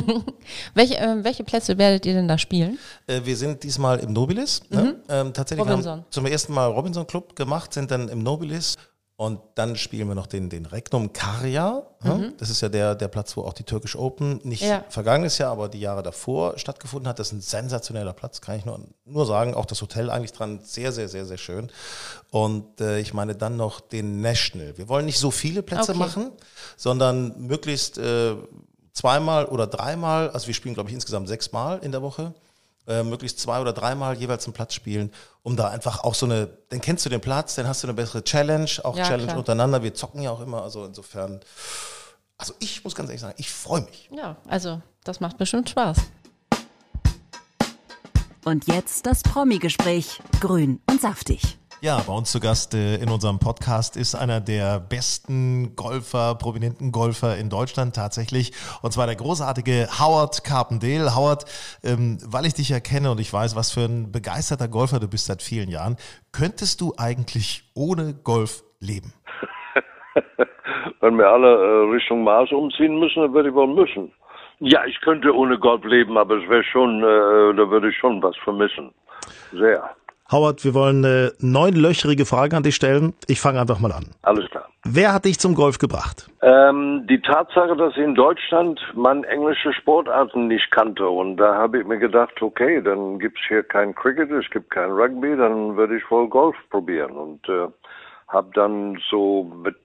Welche, 0.75 0.99
äh, 0.99 1.23
welche 1.25 1.45
Plätze 1.45 1.79
werdet 1.79 2.07
ihr 2.07 2.15
denn 2.15 2.27
da 2.27 2.39
spielen? 2.39 2.79
Äh, 3.07 3.21
wir 3.25 3.37
sind 3.37 3.63
diesmal 3.63 4.01
im 4.01 4.13
Nobilis. 4.13 4.63
Ne? 4.69 5.01
Ähm, 5.09 5.33
tatsächlich 5.33 5.65
Mhm. 5.65 5.71
Robinson. 5.71 5.93
haben 6.01 6.05
zum 6.11 6.27
ersten 6.27 6.53
Mal 6.53 6.67
Robinson 6.67 7.07
Club 7.07 7.37
gemacht, 7.37 7.73
sind 7.73 7.91
dann 7.91 8.09
im 8.09 8.23
Nobilis. 8.23 8.77
Und 9.19 9.41
dann 9.55 9.77
spielen 9.77 10.09
wir 10.09 10.15
noch 10.15 10.27
den, 10.27 10.51
den 10.51 10.67
Regnum 10.67 11.15
Karja. 11.15 11.83
Mhm. 12.03 12.35
Das 12.37 12.51
ist 12.51 12.61
ja 12.61 12.69
der, 12.69 12.95
der 12.95 13.09
Platz, 13.09 13.35
wo 13.35 13.43
auch 13.43 13.55
die 13.55 13.65
Turkish 13.65 13.97
Open 13.97 14.41
nicht 14.45 14.63
ja. 14.63 14.85
vergangenes 14.91 15.39
Jahr, 15.39 15.53
aber 15.53 15.71
die 15.71 15.81
Jahre 15.81 16.03
davor 16.03 16.59
stattgefunden 16.59 17.09
hat. 17.09 17.19
Das 17.19 17.29
ist 17.29 17.33
ein 17.33 17.41
sensationeller 17.41 18.13
Platz, 18.13 18.43
kann 18.43 18.59
ich 18.59 18.67
nur, 18.67 18.79
nur 19.07 19.25
sagen. 19.25 19.55
Auch 19.55 19.65
das 19.65 19.81
Hotel 19.81 20.11
eigentlich 20.11 20.33
dran, 20.33 20.61
sehr, 20.63 20.93
sehr, 20.93 21.09
sehr, 21.09 21.25
sehr 21.25 21.39
schön. 21.39 21.73
Und 22.31 22.83
äh, 22.83 22.99
ich 22.99 23.15
meine 23.15 23.35
dann 23.35 23.57
noch 23.57 23.81
den 23.81 24.21
National. 24.21 24.77
Wir 24.77 24.87
wollen 24.91 25.07
nicht 25.07 25.19
so 25.19 25.31
viele 25.31 25.63
Plätze 25.63 25.93
okay. 25.93 25.99
machen, 25.99 26.33
sondern 26.77 27.41
möglichst 27.41 27.97
äh, 27.97 28.35
zweimal 28.93 29.47
oder 29.47 29.67
dreimal. 29.67 30.29
Also 30.29 30.47
wir 30.49 30.55
spielen, 30.55 30.75
glaube 30.75 30.91
ich, 30.91 30.95
insgesamt 30.95 31.29
sechsmal 31.29 31.79
in 31.79 31.91
der 31.91 32.03
Woche 32.03 32.35
äh, 32.87 33.03
möglichst 33.03 33.41
zwei 33.41 33.61
oder 33.61 33.73
dreimal 33.73 34.17
jeweils 34.17 34.45
einen 34.47 34.55
Platz 34.55 34.75
spielen, 34.75 35.13
um 35.43 35.57
da 35.57 35.69
einfach 35.69 36.05
auch 36.05 36.15
so 36.15 36.27
eine, 36.27 36.49
dann 36.69 36.81
kennst 36.81 37.05
du 37.05 37.11
den 37.11 37.21
Platz, 37.21 37.55
dann 37.55 37.67
hast 37.67 37.83
du 37.83 37.87
eine 37.87 37.95
bessere 37.95 38.23
Challenge, 38.23 38.71
auch 38.85 38.97
ja, 38.97 39.05
Challenge 39.05 39.27
klar. 39.27 39.39
untereinander. 39.39 39.83
Wir 39.83 39.95
zocken 39.95 40.23
ja 40.23 40.31
auch 40.31 40.41
immer, 40.41 40.63
also 40.63 40.85
insofern, 40.85 41.41
also 42.39 42.55
ich 42.59 42.85
muss 42.85 42.95
ganz 42.95 43.09
ehrlich 43.09 43.21
sagen, 43.21 43.35
ich 43.39 43.51
freue 43.51 43.83
mich. 43.83 44.09
Ja, 44.13 44.37
also 44.49 44.81
das 45.05 45.21
macht 45.21 45.39
bestimmt 45.39 45.71
Spaß. 45.71 45.99
Und 48.45 48.69
jetzt 48.69 49.07
das 49.07 49.23
Promi-Gespräch, 49.23 50.21
grün 50.41 50.81
und 50.89 51.01
saftig. 51.01 51.59
Ja, 51.87 52.03
bei 52.05 52.13
uns 52.13 52.33
zu 52.33 52.41
Gast 52.41 52.75
äh, 52.75 52.97
in 52.97 53.11
unserem 53.11 53.39
Podcast 53.39 53.97
ist 53.97 54.17
einer 54.17 54.41
der 54.41 54.81
besten 54.81 55.77
Golfer, 55.77 56.35
prominenten 56.35 56.91
Golfer 56.91 57.37
in 57.37 57.49
Deutschland 57.49 57.95
tatsächlich. 57.95 58.51
Und 58.83 58.91
zwar 58.91 59.07
der 59.07 59.15
großartige 59.15 59.87
Howard 60.01 60.43
Carpendale. 60.43 61.15
Howard, 61.15 61.45
ähm, 61.85 62.19
weil 62.27 62.45
ich 62.45 62.55
dich 62.55 62.71
ja 62.71 62.79
und 63.09 63.21
ich 63.21 63.33
weiß, 63.33 63.55
was 63.55 63.73
für 63.73 63.83
ein 63.83 64.11
begeisterter 64.11 64.67
Golfer 64.67 64.99
du 64.99 65.07
bist 65.07 65.27
seit 65.27 65.43
vielen 65.43 65.71
Jahren, 65.71 65.95
könntest 66.33 66.81
du 66.81 66.93
eigentlich 66.99 67.63
ohne 67.77 68.15
Golf 68.15 68.65
leben? 68.81 69.13
Wenn 71.01 71.17
wir 71.17 71.29
alle 71.29 71.55
äh, 71.55 71.95
Richtung 71.95 72.25
Mars 72.25 72.51
umziehen 72.51 72.99
müssen, 72.99 73.23
dann 73.23 73.33
würde 73.33 73.51
ich 73.51 73.55
wohl 73.55 73.69
müssen. 73.69 74.11
Ja, 74.59 74.85
ich 74.87 75.01
könnte 75.03 75.33
ohne 75.33 75.57
Golf 75.57 75.85
leben, 75.85 76.19
aber 76.19 76.43
es 76.43 76.49
wäre 76.49 76.65
schon, 76.65 76.99
äh, 77.05 77.55
da 77.55 77.71
würde 77.71 77.91
ich 77.91 77.97
schon 77.97 78.21
was 78.25 78.37
vermissen. 78.39 78.91
Sehr. 79.53 79.95
Howard, 80.31 80.65
wir 80.65 80.75
wollen 80.75 81.05
eine 81.05 81.33
neunlöcherige 81.39 82.27
Frage 82.27 82.57
an 82.57 82.65
dich 82.65 82.75
stellen. 82.75 83.15
Ich 83.29 83.41
fange 83.41 83.61
einfach 83.61 83.79
mal 83.79 83.93
an. 83.93 84.07
Alles 84.23 84.51
klar. 84.51 84.69
Wer 84.85 85.13
hat 85.13 85.25
dich 85.25 85.39
zum 85.39 85.55
Golf 85.55 85.79
gebracht? 85.79 86.29
Ähm, 86.43 87.07
die 87.09 87.21
Tatsache, 87.21 87.77
dass 87.77 87.97
in 87.97 88.15
Deutschland 88.15 88.81
man 88.95 89.25
englische 89.25 89.73
Sportarten 89.73 90.49
nicht 90.49 90.71
kannte. 90.73 91.09
Und 91.09 91.37
da 91.37 91.55
habe 91.55 91.79
ich 91.79 91.87
mir 91.87 91.99
gedacht, 91.99 92.41
okay, 92.43 92.81
dann 92.83 93.19
gibt's 93.19 93.41
hier 93.47 93.63
kein 93.63 93.95
Cricket, 93.95 94.31
es 94.33 94.51
gibt 94.51 94.71
kein 94.71 94.91
Rugby, 94.91 95.37
dann 95.37 95.77
würde 95.77 95.97
ich 95.97 96.11
wohl 96.11 96.29
Golf 96.29 96.57
probieren. 96.71 97.13
Und 97.13 97.49
äh, 97.49 97.69
habe 98.29 98.51
dann 98.55 98.99
so 99.09 99.45
mit, 99.63 99.77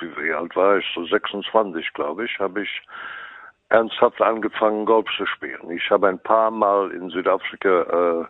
wie 0.00 0.32
alt 0.32 0.54
war 0.56 0.78
ich, 0.78 0.86
so 0.94 1.04
26, 1.06 1.92
glaube 1.94 2.24
ich, 2.24 2.38
habe 2.40 2.62
ich 2.62 2.82
ernsthaft 3.68 4.20
angefangen, 4.22 4.86
Golf 4.86 5.06
zu 5.16 5.26
spielen. 5.26 5.70
Ich 5.70 5.90
habe 5.90 6.08
ein 6.08 6.18
paar 6.18 6.50
Mal 6.50 6.90
in 6.90 7.10
Südafrika 7.10 7.82
äh, 7.82 8.24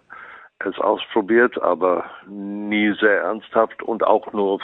es 0.65 0.79
ausprobiert, 0.79 1.61
aber 1.63 2.05
nie 2.27 2.95
sehr 3.01 3.23
ernsthaft 3.23 3.83
und 3.83 4.05
auch 4.05 4.33
nur 4.33 4.61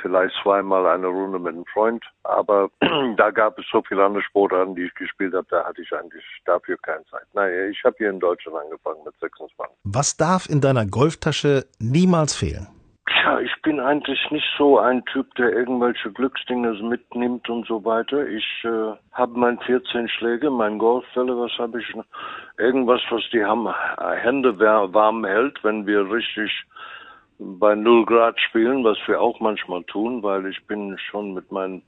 vielleicht 0.00 0.34
zweimal 0.42 0.86
eine 0.86 1.06
Runde 1.06 1.38
mit 1.38 1.54
einem 1.54 1.66
Freund. 1.66 2.04
Aber 2.24 2.70
da 3.16 3.30
gab 3.30 3.58
es 3.58 3.64
so 3.70 3.82
viele 3.86 4.04
andere 4.04 4.22
Sportarten, 4.22 4.74
die 4.74 4.84
ich 4.84 4.94
gespielt 4.94 5.34
habe, 5.34 5.46
da 5.50 5.64
hatte 5.64 5.82
ich 5.82 5.92
eigentlich 5.92 6.24
dafür 6.44 6.76
keine 6.82 7.04
Zeit. 7.06 7.26
Naja, 7.34 7.66
ich 7.66 7.82
habe 7.84 7.96
hier 7.98 8.10
in 8.10 8.20
Deutschland 8.20 8.58
angefangen 8.58 9.04
mit 9.04 9.14
26. 9.20 9.76
Was 9.84 10.16
darf 10.16 10.48
in 10.48 10.60
deiner 10.60 10.86
Golftasche 10.86 11.66
niemals 11.78 12.34
fehlen? 12.34 12.68
Tja, 13.20 13.38
ich 13.40 13.52
bin 13.62 13.80
eigentlich 13.80 14.30
nicht 14.30 14.46
so 14.56 14.78
ein 14.78 15.04
Typ, 15.04 15.34
der 15.34 15.52
irgendwelche 15.52 16.10
Glücksdinge 16.10 16.72
mitnimmt 16.82 17.50
und 17.50 17.66
so 17.66 17.84
weiter. 17.84 18.26
Ich 18.26 18.46
äh, 18.64 18.96
habe 19.12 19.38
mein 19.38 19.58
14 19.60 20.08
Schläge, 20.08 20.48
mein 20.50 20.78
Golffälle, 20.78 21.36
was 21.36 21.52
habe 21.58 21.82
ich 21.82 21.94
noch? 21.94 22.06
Irgendwas, 22.56 23.02
was 23.10 23.22
die 23.30 23.44
Hände 23.44 24.58
warm 24.58 25.24
hält, 25.26 25.62
wenn 25.62 25.86
wir 25.86 26.10
richtig 26.10 26.50
bei 27.38 27.74
0 27.74 28.06
Grad 28.06 28.40
spielen, 28.40 28.84
was 28.84 28.96
wir 29.06 29.20
auch 29.20 29.38
manchmal 29.40 29.82
tun, 29.84 30.22
weil 30.22 30.46
ich 30.46 30.66
bin 30.66 30.96
schon 30.98 31.34
mit 31.34 31.52
meinen 31.52 31.82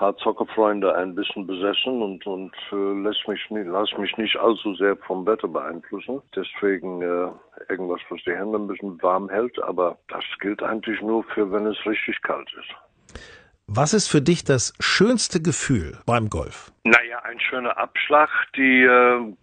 paar 0.00 0.16
Zockerfreunde 0.16 0.94
ein 0.94 1.14
bisschen 1.14 1.46
besessen 1.46 2.00
und 2.00 2.26
und 2.26 2.54
äh, 2.72 3.02
lässt 3.02 3.28
mich 3.28 3.50
nicht, 3.50 3.66
lass 3.66 3.92
mich 3.98 4.16
nicht 4.16 4.34
allzu 4.36 4.74
sehr 4.76 4.96
vom 4.96 5.26
Wetter 5.26 5.46
beeinflussen. 5.46 6.22
Deswegen 6.34 7.02
äh, 7.02 7.28
irgendwas, 7.68 8.00
was 8.08 8.18
die 8.24 8.32
Hände 8.32 8.58
ein 8.58 8.66
bisschen 8.66 9.00
warm 9.02 9.28
hält, 9.28 9.62
aber 9.62 9.98
das 10.08 10.24
gilt 10.40 10.62
eigentlich 10.62 11.02
nur 11.02 11.22
für, 11.24 11.52
wenn 11.52 11.66
es 11.66 11.76
richtig 11.84 12.20
kalt 12.22 12.50
ist. 12.58 13.22
Was 13.66 13.92
ist 13.92 14.08
für 14.08 14.22
dich 14.22 14.42
das 14.42 14.72
schönste 14.80 15.42
Gefühl 15.42 15.98
beim 16.06 16.30
Golf? 16.30 16.72
Naja, 16.84 17.18
ein 17.24 17.38
schöner 17.38 17.76
Abschlag, 17.76 18.30
die 18.56 18.84
äh, 18.84 19.34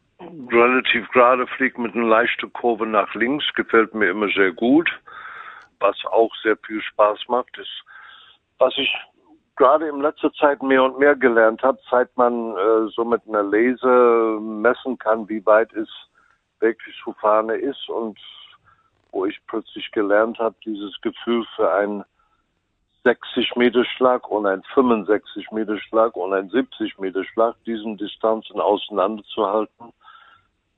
relativ 0.52 1.08
gerade 1.12 1.46
fliegt 1.46 1.78
mit 1.78 1.94
einer 1.94 2.08
leichten 2.08 2.52
Kurve 2.52 2.88
nach 2.88 3.14
links, 3.14 3.46
gefällt 3.54 3.94
mir 3.94 4.10
immer 4.10 4.30
sehr 4.30 4.54
gut. 4.54 4.90
Was 5.80 5.98
auch 6.06 6.32
sehr 6.42 6.58
viel 6.66 6.82
Spaß 6.82 7.20
macht, 7.28 7.56
ist, 7.60 7.84
was 8.58 8.74
ich 8.80 8.92
gerade 9.58 9.88
in 9.88 10.02
letzter 10.02 10.32
Zeit 10.34 10.64
mehr 10.64 10.84
und 10.84 10.98
mehr 10.98 11.16
gelernt 11.16 11.62
habe, 11.64 11.80
seit 11.90 12.16
man 12.16 12.56
äh, 12.56 12.88
so 12.96 13.04
mit 13.04 13.22
einer 13.28 13.44
Lese 13.44 14.40
messen 14.40 14.98
kann, 14.98 15.28
wie 15.28 15.46
weit 15.46 15.74
es 15.74 15.90
wirklich 16.60 16.96
zu 17.04 17.14
Fahne 17.14 17.56
ist 17.56 17.90
und 17.90 18.18
wo 19.12 19.26
ich 19.26 19.40
plötzlich 19.48 19.92
gelernt 19.92 20.40
habe, 20.40 20.56
dieses 20.64 21.00
Gefühl 21.02 21.46
für 21.56 21.72
einen 21.74 22.04
60 23.04 23.56
Meter 23.56 23.86
Schlag 23.86 24.30
und 24.30 24.46
einen 24.46 24.64
65 24.74 25.52
Meter 25.52 25.80
Schlag 25.80 26.16
und 26.16 26.34
einen 26.34 26.50
70 26.50 27.00
Meter 27.00 27.24
Schlag, 27.24 27.56
diesen 27.66 27.98
Distanzen 27.98 28.60
auseinanderzuhalten, 28.60 29.94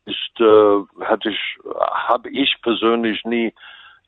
ist, 0.06 0.40
äh, 0.40 1.06
hatte 1.06 1.30
ich, 1.30 1.58
habe 1.92 2.30
ich 2.30 2.56
persönlich 2.62 3.24
nie 3.26 3.54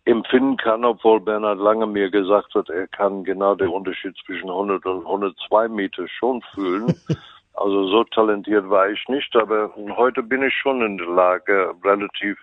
empfinden 0.06 0.58
kann, 0.58 0.84
obwohl 0.84 1.20
Bernhard 1.20 1.60
Lange 1.60 1.86
mir 1.86 2.10
gesagt 2.10 2.54
hat, 2.56 2.70
er 2.70 2.88
kann 2.88 3.24
genau 3.24 3.56
den 3.56 3.70
Unterschied 3.70 4.16
zwischen 4.26 4.50
100 4.50 4.86
und 4.86 5.06
102 5.06 5.68
Meter 5.68 6.08
schon 6.08 6.42
fühlen. 6.54 6.94
Also 7.54 7.86
so 7.90 8.06
talentiert 8.06 8.70
war 8.70 8.90
ich 8.90 9.08
nicht, 9.10 9.36
aber 9.36 9.72
heute 9.98 10.24
bin 10.24 10.42
ich 10.42 10.54
schon 10.54 10.82
in 10.82 10.98
der 10.98 11.08
Lage, 11.08 11.74
relativ 11.84 12.38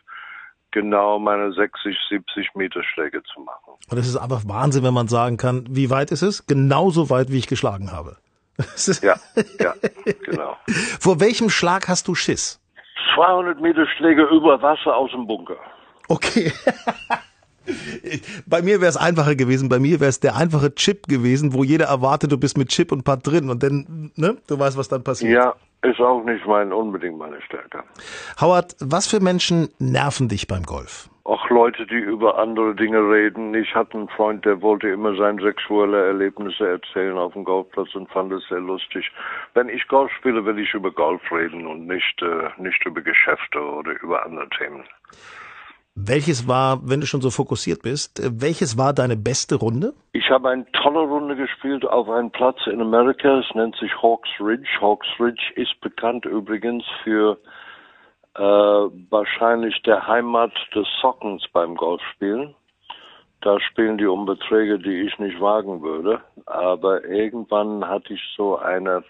genau 0.70 1.18
meine 1.18 1.52
60, 1.52 1.96
70 2.10 2.54
Meter 2.54 2.82
Schläge 2.84 3.22
zu 3.32 3.40
machen. 3.40 3.72
Und 3.90 3.98
es 3.98 4.06
ist 4.06 4.16
einfach 4.16 4.42
Wahnsinn, 4.46 4.84
wenn 4.84 4.94
man 4.94 5.08
sagen 5.08 5.36
kann, 5.36 5.64
wie 5.70 5.90
weit 5.90 6.12
ist 6.12 6.22
es? 6.22 6.46
Genauso 6.46 7.10
weit, 7.10 7.32
wie 7.32 7.38
ich 7.38 7.46
geschlagen 7.46 7.90
habe. 7.90 8.16
ja, 9.02 9.16
ja, 9.58 9.74
genau. 10.24 10.56
Vor 11.00 11.20
welchem 11.20 11.48
Schlag 11.48 11.88
hast 11.88 12.06
du 12.06 12.14
Schiss? 12.14 12.60
200 13.14 13.60
Meter 13.60 13.86
Schläge 13.96 14.24
über 14.24 14.60
Wasser 14.60 14.94
aus 14.94 15.10
dem 15.10 15.26
Bunker. 15.26 15.56
Okay. 16.08 16.52
Bei 18.46 18.62
mir 18.62 18.80
wäre 18.80 18.88
es 18.88 18.96
einfacher 18.96 19.34
gewesen. 19.34 19.68
Bei 19.68 19.78
mir 19.78 20.00
wäre 20.00 20.08
es 20.08 20.20
der 20.20 20.36
einfache 20.36 20.74
Chip 20.74 21.06
gewesen, 21.06 21.52
wo 21.52 21.64
jeder 21.64 21.86
erwartet, 21.86 22.32
du 22.32 22.38
bist 22.38 22.56
mit 22.56 22.68
Chip 22.68 22.92
und 22.92 23.04
Pad 23.04 23.26
drin 23.26 23.50
und 23.50 23.62
dann, 23.62 24.10
ne, 24.16 24.36
du 24.46 24.58
weißt, 24.58 24.76
was 24.76 24.88
dann 24.88 25.04
passiert. 25.04 25.32
Ja, 25.32 25.54
ist 25.82 26.00
auch 26.00 26.24
nicht 26.24 26.44
mein, 26.46 26.72
unbedingt 26.72 27.18
meine 27.18 27.40
Stärke. 27.42 27.84
Howard, 28.40 28.74
was 28.80 29.06
für 29.06 29.20
Menschen 29.20 29.68
nerven 29.78 30.28
dich 30.28 30.48
beim 30.48 30.64
Golf? 30.64 31.08
Auch 31.22 31.48
Leute, 31.50 31.86
die 31.86 31.98
über 31.98 32.38
andere 32.38 32.74
Dinge 32.74 32.98
reden. 32.98 33.54
Ich 33.54 33.74
hatte 33.74 33.98
einen 33.98 34.08
Freund, 34.08 34.44
der 34.46 34.62
wollte 34.62 34.88
immer 34.88 35.14
seine 35.14 35.42
sexuelle 35.42 36.06
Erlebnisse 36.06 36.66
erzählen 36.66 37.18
auf 37.18 37.34
dem 37.34 37.44
Golfplatz 37.44 37.94
und 37.94 38.10
fand 38.10 38.32
es 38.32 38.42
sehr 38.48 38.60
lustig. 38.60 39.10
Wenn 39.52 39.68
ich 39.68 39.86
Golf 39.88 40.10
spiele, 40.12 40.44
will 40.46 40.58
ich 40.58 40.72
über 40.72 40.90
Golf 40.90 41.20
reden 41.30 41.66
und 41.66 41.86
nicht, 41.86 42.22
äh, 42.22 42.48
nicht 42.60 42.84
über 42.86 43.02
Geschäfte 43.02 43.60
oder 43.60 43.92
über 44.00 44.24
andere 44.24 44.48
Themen. 44.48 44.84
Welches 46.00 46.46
war, 46.46 46.78
wenn 46.88 47.00
du 47.00 47.06
schon 47.06 47.20
so 47.20 47.30
fokussiert 47.30 47.82
bist, 47.82 48.20
äh, 48.20 48.30
welches 48.40 48.78
war 48.78 48.92
deine 48.92 49.16
beste 49.16 49.56
Runde? 49.56 49.94
Ich 50.12 50.30
habe 50.30 50.48
eine 50.50 50.70
tolle 50.72 51.00
Runde 51.00 51.34
gespielt 51.34 51.84
auf 51.84 52.08
einem 52.08 52.30
Platz 52.30 52.58
in 52.66 52.80
Amerika. 52.80 53.40
Es 53.40 53.54
nennt 53.54 53.74
sich 53.76 53.90
Hawks 54.00 54.28
Ridge. 54.38 54.68
Hawks 54.80 55.08
Ridge 55.18 55.42
ist 55.56 55.80
bekannt 55.80 56.24
übrigens 56.24 56.84
für 57.02 57.38
äh, 58.36 58.40
wahrscheinlich 58.40 59.82
der 59.82 60.06
Heimat 60.06 60.52
des 60.74 60.86
Sockens 61.00 61.44
beim 61.52 61.74
Golfspielen. 61.74 62.54
Da 63.40 63.58
spielen 63.60 63.98
die 63.98 64.06
um 64.06 64.24
Beträge, 64.24 64.78
die 64.78 65.02
ich 65.02 65.18
nicht 65.18 65.40
wagen 65.40 65.82
würde. 65.82 66.20
Aber 66.46 67.04
irgendwann 67.04 67.86
hatte 67.86 68.14
ich 68.14 68.22
so 68.36 68.56
eine 68.56 69.02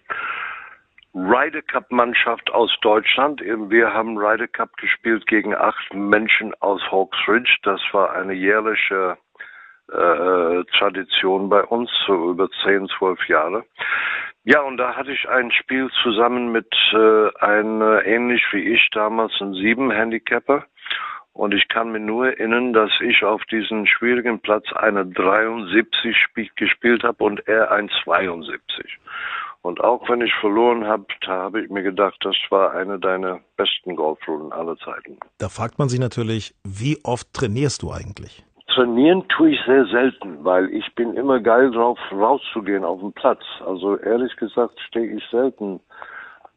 Ryder 1.21 1.63
Cup 1.63 1.91
Mannschaft 1.91 2.49
aus 2.53 2.71
Deutschland. 2.81 3.41
Wir 3.41 3.93
haben 3.93 4.17
Ryder 4.17 4.47
Cup 4.47 4.77
gespielt 4.77 5.27
gegen 5.27 5.53
acht 5.53 5.93
Menschen 5.93 6.55
aus 6.61 6.81
Hawks 6.93 7.19
Ridge. 7.27 7.57
Das 7.65 7.81
war 7.91 8.13
eine 8.13 8.35
jährliche 8.35 9.19
äh, 9.91 10.65
Tradition 10.79 11.49
bei 11.49 11.65
uns, 11.65 11.91
so 12.07 12.31
über 12.31 12.49
zehn, 12.63 12.87
zwölf 12.97 13.27
Jahre. 13.27 13.65
Ja, 14.45 14.61
und 14.61 14.77
da 14.77 14.95
hatte 14.95 15.11
ich 15.11 15.29
ein 15.29 15.51
Spiel 15.51 15.91
zusammen 16.05 16.53
mit 16.53 16.73
äh, 16.93 17.37
einem, 17.41 17.83
ähnlich 18.05 18.47
wie 18.53 18.73
ich 18.73 18.89
damals, 18.93 19.33
ein 19.41 19.55
sieben 19.55 19.91
Handicapper. 19.91 20.67
Und 21.33 21.53
ich 21.53 21.67
kann 21.67 21.91
mir 21.91 22.01
nur 22.01 22.29
erinnern, 22.29 22.73
dass 22.73 22.93
ich 23.01 23.25
auf 23.25 23.45
diesem 23.47 23.87
schwierigen 23.87 24.39
Platz 24.39 24.73
eine 24.73 25.05
73 25.05 26.17
gespielt 26.55 27.03
habe 27.03 27.25
und 27.25 27.47
er 27.49 27.73
ein 27.73 27.91
72. 28.05 28.99
Und 29.63 29.81
auch 29.81 30.09
wenn 30.09 30.21
ich 30.21 30.33
verloren 30.41 30.87
habe, 30.87 31.05
da 31.27 31.43
habe 31.43 31.63
ich 31.63 31.71
mir 31.71 31.83
gedacht, 31.83 32.17
das 32.23 32.37
war 32.51 32.73
eine 32.73 32.99
deiner 32.99 33.41
besten 33.57 33.97
Golfrunden 33.97 34.53
aller 34.53 34.77
Zeiten. 34.79 35.19
Da 35.39 35.49
fragt 35.49 35.79
man 35.79 35.89
sich 35.89 35.99
natürlich, 35.99 36.55
wie 36.65 36.99
oft 37.05 37.33
trainierst 37.33 37.83
du 37.83 37.91
eigentlich? 37.91 38.45
Trainieren 38.75 39.27
tue 39.29 39.51
ich 39.51 39.59
sehr 39.67 39.87
selten, 39.87 40.45
weil 40.45 40.71
ich 40.71 40.95
bin 40.95 41.15
immer 41.15 41.41
geil 41.41 41.71
drauf, 41.73 41.99
rauszugehen 42.13 42.85
auf 42.85 43.01
den 43.01 43.13
Platz. 43.13 43.43
Also 43.67 43.97
ehrlich 43.99 44.35
gesagt 44.37 44.79
stehe 44.89 45.17
ich 45.17 45.25
selten 45.31 45.81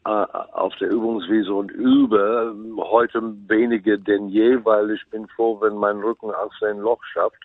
äh, 0.06 0.10
auf 0.10 0.76
der 0.76 0.92
Übungswiese 0.92 1.54
und 1.54 1.72
übe. 1.72 2.56
Heute 2.78 3.22
weniger 3.48 3.98
denn 3.98 4.30
je, 4.30 4.64
weil 4.64 4.92
ich 4.92 5.02
bin 5.10 5.28
froh, 5.30 5.60
wenn 5.62 5.76
mein 5.76 5.98
Rücken 5.98 6.32
auch 6.32 6.52
sein 6.60 6.78
Loch 6.78 7.04
schafft. 7.06 7.38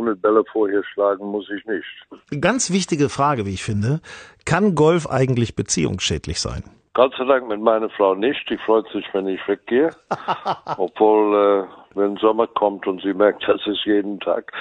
100 0.00 0.20
Bälle 0.20 0.44
vorher 0.50 0.82
schlagen 0.84 1.26
muss 1.26 1.48
ich 1.50 1.64
nicht. 1.66 2.40
Ganz 2.40 2.72
wichtige 2.72 3.08
Frage, 3.08 3.46
wie 3.46 3.54
ich 3.54 3.62
finde. 3.62 4.00
Kann 4.44 4.74
Golf 4.74 5.06
eigentlich 5.06 5.54
beziehungsschädlich 5.54 6.40
sein? 6.40 6.64
Gott 6.94 7.14
sei 7.16 7.24
Dank 7.24 7.48
mit 7.48 7.60
meiner 7.60 7.88
Frau 7.90 8.14
nicht. 8.14 8.48
Die 8.50 8.58
freut 8.58 8.88
sich, 8.88 9.06
wenn 9.12 9.28
ich 9.28 9.46
weggehe. 9.46 9.90
Obwohl, 10.76 11.66
äh, 11.66 11.96
wenn 11.96 12.16
Sommer 12.16 12.46
kommt 12.46 12.86
und 12.86 13.00
sie 13.02 13.14
merkt, 13.14 13.46
das 13.46 13.64
ist 13.66 13.84
jeden 13.84 14.18
Tag, 14.20 14.52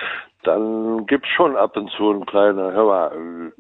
dann 0.44 1.06
gibt's 1.06 1.30
schon 1.30 1.56
ab 1.58 1.76
und 1.76 1.90
zu 1.92 2.12
ein 2.12 2.26
kleiner, 2.26 2.72
hör 2.72 2.86
mal, 2.86 3.52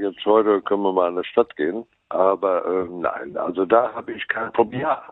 jetzt 0.00 0.24
heute 0.24 0.60
können 0.62 0.82
wir 0.82 0.92
mal 0.92 1.08
in 1.10 1.16
die 1.16 1.28
Stadt 1.28 1.56
gehen. 1.56 1.84
Aber 2.10 2.64
äh, 2.64 2.86
nein, 2.90 3.36
also 3.36 3.66
da 3.66 3.92
habe 3.92 4.12
ich 4.12 4.26
kein 4.28 4.52
Problem. 4.52 4.80
Ja, 4.80 5.02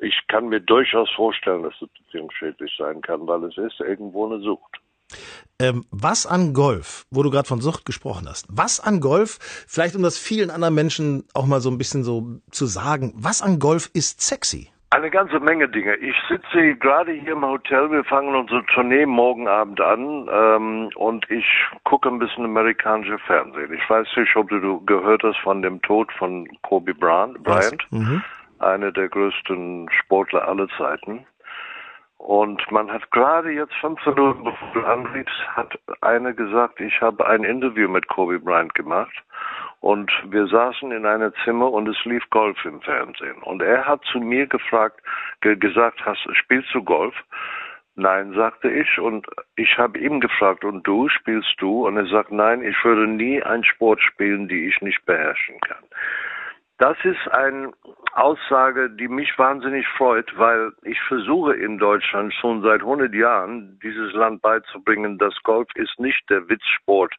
ich 0.00 0.18
kann 0.28 0.48
mir 0.48 0.60
durchaus 0.60 1.10
vorstellen, 1.10 1.64
dass 1.64 1.74
es 1.82 1.88
beziehungsschädlich 1.88 2.74
sein 2.78 3.00
kann, 3.02 3.26
weil 3.26 3.44
es 3.44 3.58
ist 3.58 3.80
irgendwo 3.80 4.26
eine 4.26 4.40
Sucht. 4.40 4.78
Ähm, 5.58 5.84
was 5.90 6.26
an 6.26 6.52
Golf, 6.52 7.06
wo 7.10 7.22
du 7.22 7.30
gerade 7.30 7.48
von 7.48 7.60
Sucht 7.60 7.86
gesprochen 7.86 8.26
hast, 8.28 8.46
was 8.50 8.78
an 8.78 9.00
Golf, 9.00 9.38
vielleicht 9.66 9.96
um 9.96 10.02
das 10.02 10.18
vielen 10.18 10.50
anderen 10.50 10.74
Menschen 10.74 11.24
auch 11.32 11.46
mal 11.46 11.60
so 11.60 11.70
ein 11.70 11.78
bisschen 11.78 12.04
so 12.04 12.40
zu 12.50 12.66
sagen, 12.66 13.14
was 13.16 13.40
an 13.40 13.58
Golf 13.58 13.88
ist 13.94 14.20
sexy? 14.20 14.70
Eine 14.90 15.10
ganze 15.10 15.40
Menge 15.40 15.68
Dinge. 15.68 15.96
Ich 15.96 16.14
sitze 16.28 16.76
gerade 16.76 17.12
hier 17.12 17.32
im 17.32 17.44
Hotel. 17.44 17.90
Wir 17.90 18.04
fangen 18.04 18.34
unsere 18.34 18.64
Tournee 18.66 19.04
morgen 19.04 19.48
Abend 19.48 19.80
an 19.80 20.28
ähm, 20.30 20.90
und 20.94 21.28
ich 21.30 21.44
gucke 21.84 22.08
ein 22.08 22.18
bisschen 22.18 22.44
amerikanische 22.44 23.18
Fernsehen. 23.18 23.72
Ich 23.72 23.90
weiß 23.90 24.06
nicht, 24.16 24.36
ob 24.36 24.48
du 24.48 24.84
gehört 24.84 25.22
hast 25.24 25.38
von 25.38 25.60
dem 25.62 25.82
Tod 25.82 26.12
von 26.12 26.46
Kobe 26.62 26.94
Bryant, 26.94 27.42
Bryant 27.42 27.84
mhm. 27.90 28.22
einer 28.60 28.92
der 28.92 29.08
größten 29.08 29.88
Sportler 29.90 30.46
aller 30.46 30.68
Zeiten. 30.78 31.26
Und 32.18 32.70
man 32.70 32.90
hat 32.90 33.10
gerade 33.10 33.50
jetzt 33.50 33.74
fünf 33.74 34.04
Minuten 34.06 34.44
bevor 34.44 34.68
du 34.72 34.84
anriefst, 34.84 35.48
hat 35.48 35.78
einer 36.00 36.32
gesagt, 36.32 36.80
ich 36.80 37.00
habe 37.00 37.26
ein 37.26 37.44
Interview 37.44 37.88
mit 37.88 38.08
Kobe 38.08 38.38
Bryant 38.38 38.74
gemacht. 38.74 39.14
Und 39.80 40.10
wir 40.30 40.46
saßen 40.46 40.90
in 40.90 41.06
einem 41.06 41.32
Zimmer 41.44 41.70
und 41.70 41.86
es 41.88 42.04
lief 42.04 42.28
Golf 42.30 42.64
im 42.64 42.80
Fernsehen. 42.80 43.42
Und 43.42 43.62
er 43.62 43.84
hat 43.86 44.02
zu 44.10 44.18
mir 44.18 44.46
gefragt, 44.46 45.00
ge 45.42 45.54
gesagt, 45.56 46.04
hast, 46.04 46.26
spielst 46.32 46.74
du 46.74 46.82
Golf? 46.82 47.14
Nein, 47.94 48.32
sagte 48.32 48.70
ich. 48.70 48.98
Und 48.98 49.26
ich 49.56 49.78
habe 49.78 49.98
ihm 49.98 50.20
gefragt, 50.20 50.64
und 50.64 50.86
du, 50.86 51.08
spielst 51.08 51.54
du? 51.58 51.86
Und 51.86 51.96
er 51.96 52.06
sagt, 52.06 52.32
nein, 52.32 52.62
ich 52.62 52.76
würde 52.84 53.06
nie 53.06 53.42
einen 53.42 53.64
Sport 53.64 54.00
spielen, 54.02 54.48
die 54.48 54.66
ich 54.66 54.80
nicht 54.80 55.04
beherrschen 55.06 55.60
kann. 55.60 55.84
Das 56.78 56.96
ist 57.04 57.28
eine 57.30 57.72
Aussage, 58.12 58.90
die 58.90 59.08
mich 59.08 59.38
wahnsinnig 59.38 59.86
freut, 59.96 60.30
weil 60.36 60.72
ich 60.82 61.00
versuche 61.08 61.54
in 61.54 61.78
Deutschland 61.78 62.34
schon 62.34 62.60
seit 62.62 62.80
100 62.80 63.14
Jahren 63.14 63.78
dieses 63.82 64.12
Land 64.12 64.42
beizubringen, 64.42 65.16
dass 65.16 65.34
Golf 65.42 65.68
ist 65.74 65.98
nicht 65.98 66.28
der 66.28 66.46
Witzsport, 66.50 67.14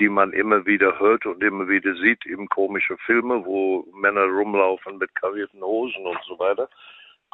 die 0.00 0.08
man 0.08 0.32
immer 0.32 0.66
wieder 0.66 0.98
hört 0.98 1.24
und 1.24 1.42
immer 1.42 1.68
wieder 1.68 1.94
sieht 1.94 2.26
in 2.26 2.48
komische 2.48 2.96
Filme, 2.98 3.44
wo 3.44 3.86
Männer 3.94 4.24
rumlaufen 4.24 4.98
mit 4.98 5.14
karierten 5.14 5.62
Hosen 5.62 6.04
und 6.04 6.18
so 6.26 6.36
weiter, 6.40 6.68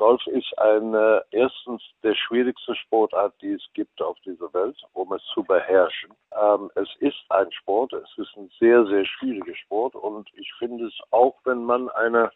Golf 0.02 0.26
ist 0.26 0.58
eine, 0.58 1.22
erstens 1.30 1.80
der 2.02 2.16
schwierigste 2.16 2.74
Sportart, 2.74 3.40
die 3.40 3.52
es 3.52 3.62
gibt 3.72 4.02
auf 4.02 4.18
dieser 4.26 4.52
Welt, 4.52 4.76
um 4.94 5.12
es 5.12 5.22
zu 5.32 5.44
beherrschen. 5.44 6.10
Ähm, 6.32 6.72
es 6.74 6.88
ist 6.98 7.22
ein 7.28 7.52
Sport, 7.52 7.92
es 7.92 8.10
ist 8.16 8.36
ein 8.36 8.50
sehr, 8.58 8.84
sehr 8.86 9.06
schwieriger 9.06 9.54
Sport 9.54 9.94
und 9.94 10.28
ich 10.34 10.52
finde 10.58 10.86
es 10.86 10.98
auch, 11.12 11.36
wenn 11.44 11.62
man 11.62 11.88
eine 11.90 12.32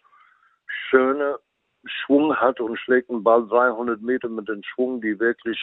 schöne 0.89 1.41
Schwung 1.87 2.37
hat 2.37 2.61
und 2.61 2.79
schlägt 2.79 3.11
einen 3.11 3.25
Ball 3.25 3.45
300 3.49 4.01
Meter 4.01 4.29
mit 4.29 4.49
dem 4.49 4.63
Schwung, 4.63 5.01
die 5.01 5.19
wirklich 5.19 5.59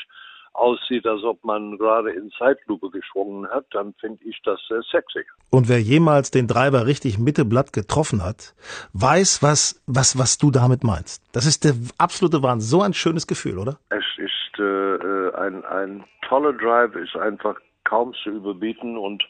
aussieht, 0.53 1.05
als 1.05 1.23
ob 1.23 1.43
man 1.43 1.77
gerade 1.77 2.11
in 2.11 2.31
Zeitlupe 2.37 2.89
geschwungen 2.89 3.49
hat, 3.49 3.65
dann 3.71 3.93
finde 3.99 4.23
ich 4.23 4.39
das 4.43 4.59
sehr 4.67 4.81
sexy. 4.83 5.25
Und 5.49 5.69
wer 5.69 5.81
jemals 5.81 6.31
den 6.31 6.47
Treiber 6.47 6.85
richtig 6.85 7.19
Mitteblatt 7.19 7.73
getroffen 7.73 8.23
hat, 8.23 8.53
weiß, 8.93 9.43
was, 9.43 9.81
was, 9.87 10.17
was 10.17 10.37
du 10.37 10.51
damit 10.51 10.83
meinst. 10.83 11.23
Das 11.33 11.45
ist 11.45 11.63
der 11.63 11.73
absolute 11.97 12.41
Wahnsinn. 12.43 12.69
So 12.69 12.81
ein 12.81 12.93
schönes 12.93 13.27
Gefühl, 13.27 13.57
oder? 13.57 13.77
Es 13.89 14.05
ist 14.17 14.59
äh, 14.59 14.63
äh 14.63 15.35
ein, 15.35 15.65
ein 15.65 16.03
toller 16.27 16.53
Drive, 16.53 16.95
ist 16.95 17.15
einfach 17.15 17.59
kaum 17.83 18.13
zu 18.23 18.29
überbieten 18.29 18.97
und 18.97 19.23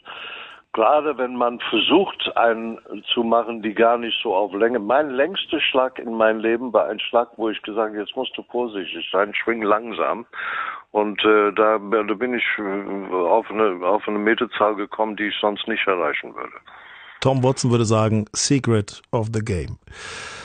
gerade 0.74 1.16
wenn 1.16 1.36
man 1.36 1.58
versucht, 1.70 2.36
einen 2.36 2.78
zu 3.14 3.22
machen, 3.22 3.62
die 3.62 3.72
gar 3.72 3.96
nicht 3.96 4.18
so 4.22 4.34
auf 4.34 4.52
Länge. 4.52 4.78
Mein 4.78 5.10
längster 5.10 5.60
Schlag 5.60 5.98
in 5.98 6.14
meinem 6.14 6.40
Leben 6.40 6.72
war 6.72 6.88
ein 6.88 7.00
Schlag, 7.00 7.28
wo 7.36 7.48
ich 7.48 7.62
gesagt 7.62 7.90
habe, 7.90 8.00
jetzt 8.00 8.14
musst 8.14 8.36
du 8.36 8.42
vorsichtig 8.42 9.08
sein, 9.10 9.32
schwing 9.34 9.62
langsam. 9.62 10.26
Und 10.90 11.24
äh, 11.24 11.52
da, 11.52 11.78
da 11.78 12.14
bin 12.14 12.34
ich 12.34 12.44
äh, 12.58 13.14
auf 13.14 13.50
eine, 13.50 13.86
auf 13.86 14.06
eine 14.06 14.18
Meterzahl 14.18 14.74
gekommen, 14.74 15.16
die 15.16 15.28
ich 15.28 15.34
sonst 15.40 15.66
nicht 15.66 15.86
erreichen 15.86 16.34
würde. 16.34 16.54
Tom 17.20 17.42
Watson 17.42 17.70
würde 17.70 17.86
sagen, 17.86 18.26
Secret 18.32 19.00
of 19.10 19.28
the 19.32 19.40
Game. 19.40 19.78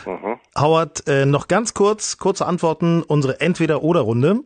Mhm. 0.06 0.40
Howard, 0.58 1.08
äh, 1.08 1.26
noch 1.26 1.48
ganz 1.48 1.74
kurz, 1.74 2.18
kurze 2.18 2.46
Antworten, 2.46 3.04
unsere 3.04 3.42
Entweder-Oder-Runde. 3.42 4.42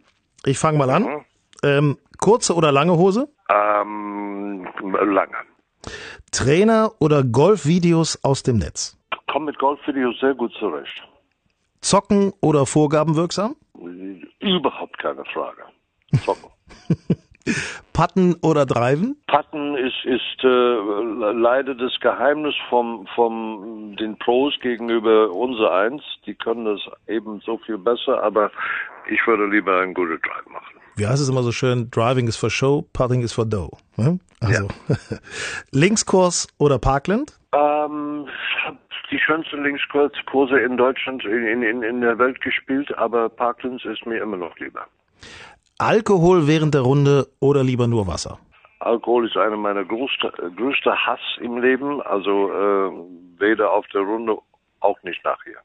Ich 0.46 0.58
fange 0.58 0.78
mal 0.78 0.90
an. 0.90 1.04
Mhm. 1.04 1.26
Ähm, 1.64 1.98
kurze 2.20 2.56
oder 2.56 2.72
lange 2.72 2.94
Hose? 2.98 3.30
Ähm, 3.50 4.68
lange. 4.82 5.36
Trainer 6.32 6.92
oder 7.00 7.24
Golfvideos 7.24 8.24
aus 8.24 8.44
dem 8.44 8.58
Netz? 8.58 8.98
Komm 9.32 9.46
mit 9.46 9.58
Golfvideos 9.60 10.20
sehr 10.20 10.34
gut 10.34 10.54
zurecht. 10.60 11.04
Zocken 11.82 12.34
oder 12.42 12.66
Vorgabenwirksam? 12.66 13.56
Überhaupt 14.40 14.98
keine 15.00 15.26
Frage. 15.26 15.64
Zocken. 16.24 16.50
Putten 17.94 18.36
oder 18.42 18.66
Driven? 18.66 19.18
Putten 19.28 19.76
ist, 19.76 20.06
ist 20.06 20.44
äh, 20.44 20.48
leider 20.48 21.76
das 21.76 22.00
Geheimnis 22.00 22.56
vom, 22.70 23.06
vom 23.16 23.96
den 24.00 24.18
Pros 24.18 24.54
gegenüber 24.62 25.32
unser 25.32 25.72
eins. 25.72 26.02
Die 26.26 26.36
können 26.36 26.66
das 26.66 26.80
eben 27.08 27.42
so 27.42 27.58
viel 27.58 27.78
besser, 27.78 28.24
aber 28.24 28.50
ich 29.10 29.26
würde 29.28 29.48
lieber 29.48 29.82
einen 29.82 29.94
guten 29.94 30.22
Drive 30.22 30.48
machen. 30.48 30.73
Wie 30.96 31.08
heißt 31.08 31.22
es 31.22 31.30
immer 31.30 31.44
so 31.44 31.52
schön? 31.52 31.90
Driving 31.90 32.28
is 32.28 32.38
for 32.38 32.50
show, 32.50 32.86
Putting 32.94 33.22
is 33.22 33.34
for 33.34 33.46
dough. 33.46 33.78
Ne? 33.98 34.20
Also 34.40 34.68
ja. 34.90 34.96
Linkskurs 35.72 36.48
oder 36.60 36.78
Parkland? 36.78 37.40
Ähm, 37.54 38.28
die 39.12 39.20
schönsten 39.20 39.64
Linkskurse 39.64 40.60
in 40.60 40.78
Deutschland, 40.78 41.24
in, 41.26 41.64
in, 41.64 41.84
in 41.84 42.02
der 42.02 42.18
Welt 42.20 42.42
gespielt, 42.42 42.96
aber 42.98 43.30
Parklands 43.30 43.86
ist 43.86 44.06
mir 44.06 44.22
immer 44.22 44.38
noch 44.38 44.58
lieber. 44.58 44.86
Alkohol 45.78 46.48
während 46.48 46.74
der 46.74 46.82
Runde 46.82 47.28
oder 47.40 47.64
lieber 47.64 47.88
nur 47.88 48.08
Wasser? 48.08 48.40
Alkohol 48.80 49.28
ist 49.28 49.38
einer 49.38 49.58
meiner 49.58 49.86
größten 49.86 50.56
größte 50.56 50.92
Hass 50.92 51.20
im 51.40 51.58
Leben, 51.58 52.02
also 52.02 52.50
äh, 52.52 52.92
weder 53.40 53.72
auf 53.72 53.86
der 53.88 54.02
Runde, 54.02 54.38
auch 54.80 55.02
nicht 55.04 55.24
nachher. 55.24 55.62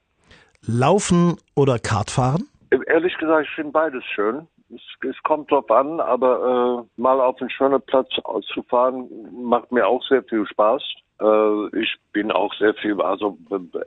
Laufen 0.62 1.36
oder 1.54 1.78
Kartfahren? 1.78 2.48
Ehrlich 2.86 3.16
gesagt, 3.18 3.48
ich 3.48 3.54
finde 3.54 3.72
beides 3.72 4.04
schön. 4.14 4.46
Es, 4.74 4.80
es, 5.08 5.16
kommt 5.22 5.50
drauf 5.50 5.70
an, 5.70 6.00
aber 6.00 6.84
äh, 6.86 7.00
mal 7.00 7.20
auf 7.20 7.40
einen 7.40 7.50
schönen 7.50 7.80
Platz 7.82 8.08
zu 8.52 8.64
macht 9.32 9.72
mir 9.72 9.86
auch 9.86 10.02
sehr 10.08 10.22
viel 10.24 10.46
Spaß. 10.46 10.82
Äh, 11.20 11.80
ich 11.80 11.96
bin 12.12 12.30
auch 12.30 12.52
sehr 12.54 12.74
viel, 12.74 13.00
also 13.00 13.38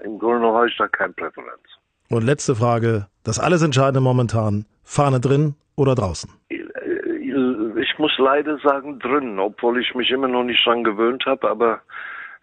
im 0.04 0.20
Grunde 0.20 0.48
habe 0.48 0.68
ich 0.68 0.78
da 0.78 0.88
keine 0.88 1.14
Präferenz. 1.14 1.62
Und 2.10 2.24
letzte 2.24 2.56
Frage, 2.56 3.08
das 3.24 3.40
alles 3.40 3.62
Entscheidende 3.62 4.02
momentan, 4.02 4.66
Fahne 4.84 5.20
drin 5.20 5.56
oder 5.76 5.96
draußen? 5.96 6.30
Ich 6.50 7.98
muss 8.00 8.12
leider 8.18 8.58
sagen 8.60 9.00
drin, 9.00 9.40
obwohl 9.40 9.80
ich 9.80 9.96
mich 9.96 10.10
immer 10.12 10.28
noch 10.28 10.44
nicht 10.44 10.66
dran 10.66 10.84
gewöhnt 10.84 11.26
habe, 11.26 11.50
aber 11.50 11.82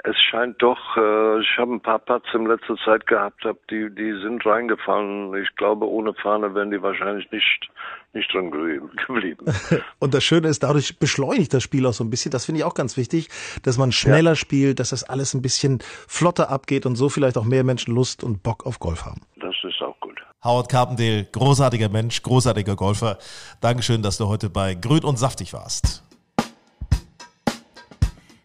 es 0.04 0.16
scheint 0.30 0.62
doch, 0.62 0.78
äh, 0.96 1.40
ich 1.40 1.58
habe 1.58 1.74
ein 1.74 1.80
paar 1.80 1.98
Putts 1.98 2.28
in 2.32 2.46
letzter 2.46 2.76
Zeit 2.84 3.06
gehabt, 3.06 3.44
hab, 3.44 3.56
die, 3.68 3.92
die 3.92 4.12
sind 4.22 4.46
reingefallen. 4.46 5.34
Ich 5.42 5.54
glaube, 5.56 5.88
ohne 5.88 6.14
Fahne 6.14 6.54
wären 6.54 6.70
die 6.70 6.80
wahrscheinlich 6.80 7.30
nicht, 7.32 7.68
nicht 8.12 8.32
drin 8.32 8.50
geblieben. 8.50 9.46
Und 9.98 10.14
das 10.14 10.22
Schöne 10.22 10.48
ist, 10.48 10.62
dadurch 10.62 10.98
beschleunigt 10.98 11.52
das 11.52 11.64
Spiel 11.64 11.84
auch 11.84 11.92
so 11.92 12.04
ein 12.04 12.10
bisschen. 12.10 12.30
Das 12.30 12.46
finde 12.46 12.60
ich 12.60 12.64
auch 12.64 12.74
ganz 12.74 12.96
wichtig, 12.96 13.28
dass 13.64 13.76
man 13.76 13.90
schneller 13.90 14.32
ja. 14.32 14.36
spielt, 14.36 14.78
dass 14.78 14.90
das 14.90 15.02
alles 15.02 15.34
ein 15.34 15.42
bisschen 15.42 15.80
flotter 15.80 16.48
abgeht 16.50 16.86
und 16.86 16.94
so 16.94 17.08
vielleicht 17.08 17.36
auch 17.36 17.44
mehr 17.44 17.64
Menschen 17.64 17.92
Lust 17.94 18.22
und 18.22 18.42
Bock 18.44 18.66
auf 18.66 18.78
Golf 18.78 19.04
haben. 19.04 19.22
Das 19.36 19.56
ist 19.64 19.82
auch 19.82 19.98
gut. 19.98 20.20
Howard 20.44 20.68
Carpendale, 20.68 21.24
großartiger 21.32 21.88
Mensch, 21.88 22.22
großartiger 22.22 22.76
Golfer. 22.76 23.18
Dankeschön, 23.60 24.02
dass 24.02 24.18
du 24.18 24.28
heute 24.28 24.48
bei 24.48 24.74
Grün 24.74 25.02
und 25.02 25.18
Saftig 25.18 25.52
warst. 25.52 26.07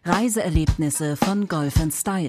Reiseerlebnisse 0.06 1.16
von 1.16 1.48
Golf 1.48 1.76
Style. 1.90 2.28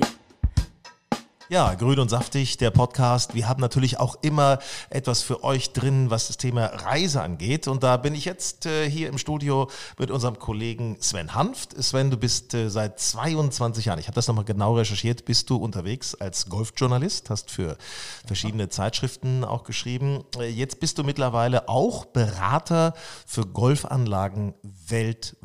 Ja, 1.47 1.75
grün 1.75 1.99
und 1.99 2.09
saftig, 2.09 2.57
der 2.57 2.71
Podcast. 2.71 3.35
Wir 3.35 3.47
haben 3.47 3.61
natürlich 3.61 3.99
auch 3.99 4.15
immer 4.23 4.57
etwas 4.89 5.21
für 5.21 5.43
euch 5.43 5.73
drin, 5.73 6.09
was 6.09 6.25
das 6.25 6.37
Thema 6.37 6.65
Reise 6.65 7.21
angeht. 7.21 7.67
Und 7.67 7.83
da 7.83 7.97
bin 7.97 8.15
ich 8.15 8.25
jetzt 8.25 8.65
äh, 8.65 8.89
hier 8.89 9.09
im 9.09 9.19
Studio 9.19 9.69
mit 9.99 10.09
unserem 10.09 10.39
Kollegen 10.39 10.97
Sven 11.01 11.35
Hanft. 11.35 11.79
Sven, 11.83 12.09
du 12.09 12.17
bist 12.17 12.55
äh, 12.55 12.69
seit 12.69 12.99
22 12.99 13.85
Jahren, 13.85 13.99
ich 13.99 14.07
habe 14.07 14.15
das 14.15 14.27
nochmal 14.27 14.45
genau 14.45 14.75
recherchiert, 14.75 15.25
bist 15.25 15.51
du 15.51 15.57
unterwegs 15.57 16.15
als 16.15 16.49
Golfjournalist, 16.49 17.29
hast 17.29 17.51
für 17.51 17.77
verschiedene 18.25 18.69
Zeitschriften 18.69 19.43
auch 19.43 19.65
geschrieben. 19.65 20.23
Äh, 20.39 20.47
jetzt 20.47 20.79
bist 20.79 20.97
du 20.97 21.03
mittlerweile 21.03 21.69
auch 21.69 22.05
Berater 22.05 22.95
für 23.27 23.45
Golfanlagen 23.45 24.55
weltweit, 24.63 25.35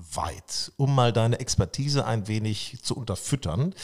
um 0.77 0.95
mal 0.95 1.13
deine 1.13 1.39
Expertise 1.41 2.05
ein 2.05 2.27
wenig 2.29 2.79
zu 2.83 2.97
unterfüttern. 2.97 3.75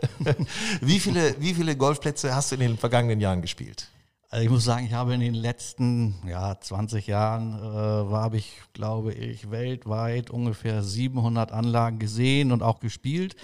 Wie 0.80 1.00
viele 1.00 1.36
wie 1.40 1.54
viele 1.54 1.76
Golfplätze 1.76 2.34
hast 2.34 2.50
du 2.50 2.56
in 2.56 2.60
den 2.60 2.76
vergangenen 2.78 3.20
Jahren 3.20 3.42
gespielt? 3.42 3.88
Also 4.34 4.44
ich 4.46 4.50
muss 4.50 4.64
sagen, 4.64 4.86
ich 4.86 4.92
habe 4.92 5.14
in 5.14 5.20
den 5.20 5.34
letzten 5.34 6.16
ja, 6.26 6.58
20 6.58 7.06
Jahren, 7.06 7.54
äh, 7.54 8.12
habe 8.12 8.36
ich, 8.36 8.62
glaube 8.72 9.12
ich, 9.12 9.52
weltweit 9.52 10.28
ungefähr 10.28 10.82
700 10.82 11.52
Anlagen 11.52 12.00
gesehen 12.00 12.50
und 12.50 12.60
auch 12.60 12.80
gespielt, 12.80 13.36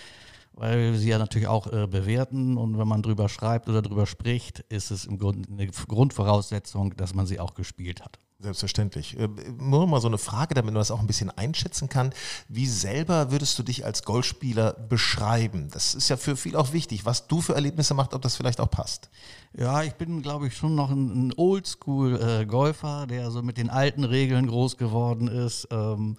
weil 0.52 0.92
wir 0.92 0.98
sie 0.98 1.10
ja 1.10 1.18
natürlich 1.18 1.46
auch 1.46 1.72
äh, 1.72 1.86
bewerten 1.86 2.56
und 2.56 2.76
wenn 2.76 2.88
man 2.88 3.02
drüber 3.02 3.28
schreibt 3.28 3.68
oder 3.68 3.82
drüber 3.82 4.04
spricht, 4.06 4.64
ist 4.68 4.90
es 4.90 5.04
im 5.04 5.20
Grunde 5.20 5.48
eine 5.48 5.68
Grundvoraussetzung, 5.68 6.96
dass 6.96 7.14
man 7.14 7.24
sie 7.24 7.38
auch 7.38 7.54
gespielt 7.54 8.02
hat. 8.02 8.18
Selbstverständlich. 8.42 9.18
Äh, 9.18 9.28
nur 9.58 9.86
mal 9.86 10.00
so 10.00 10.08
eine 10.08 10.16
Frage, 10.16 10.54
damit 10.54 10.72
man 10.72 10.80
das 10.80 10.90
auch 10.90 11.00
ein 11.00 11.06
bisschen 11.06 11.30
einschätzen 11.30 11.90
kann. 11.90 12.14
Wie 12.48 12.66
selber 12.66 13.30
würdest 13.30 13.58
du 13.58 13.62
dich 13.62 13.84
als 13.84 14.02
Golfspieler 14.02 14.72
beschreiben? 14.72 15.68
Das 15.70 15.94
ist 15.94 16.08
ja 16.08 16.16
für 16.16 16.36
viel 16.36 16.56
auch 16.56 16.72
wichtig, 16.72 17.04
was 17.04 17.26
du 17.26 17.42
für 17.42 17.54
Erlebnisse 17.54 17.92
machst, 17.92 18.14
ob 18.14 18.22
das 18.22 18.36
vielleicht 18.36 18.60
auch 18.60 18.70
passt. 18.70 19.10
Ja, 19.52 19.82
ich 19.82 19.92
bin, 19.92 20.22
glaube 20.22 20.46
ich, 20.46 20.56
schon 20.56 20.74
noch 20.74 20.90
ein, 20.90 21.28
ein 21.28 21.34
Oldschool-Golfer, 21.36 23.06
der 23.06 23.30
so 23.30 23.42
mit 23.42 23.58
den 23.58 23.68
alten 23.68 24.04
Regeln 24.04 24.46
groß 24.46 24.78
geworden 24.78 25.28
ist. 25.28 25.68
Ähm, 25.70 26.16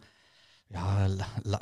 ja, 0.70 1.08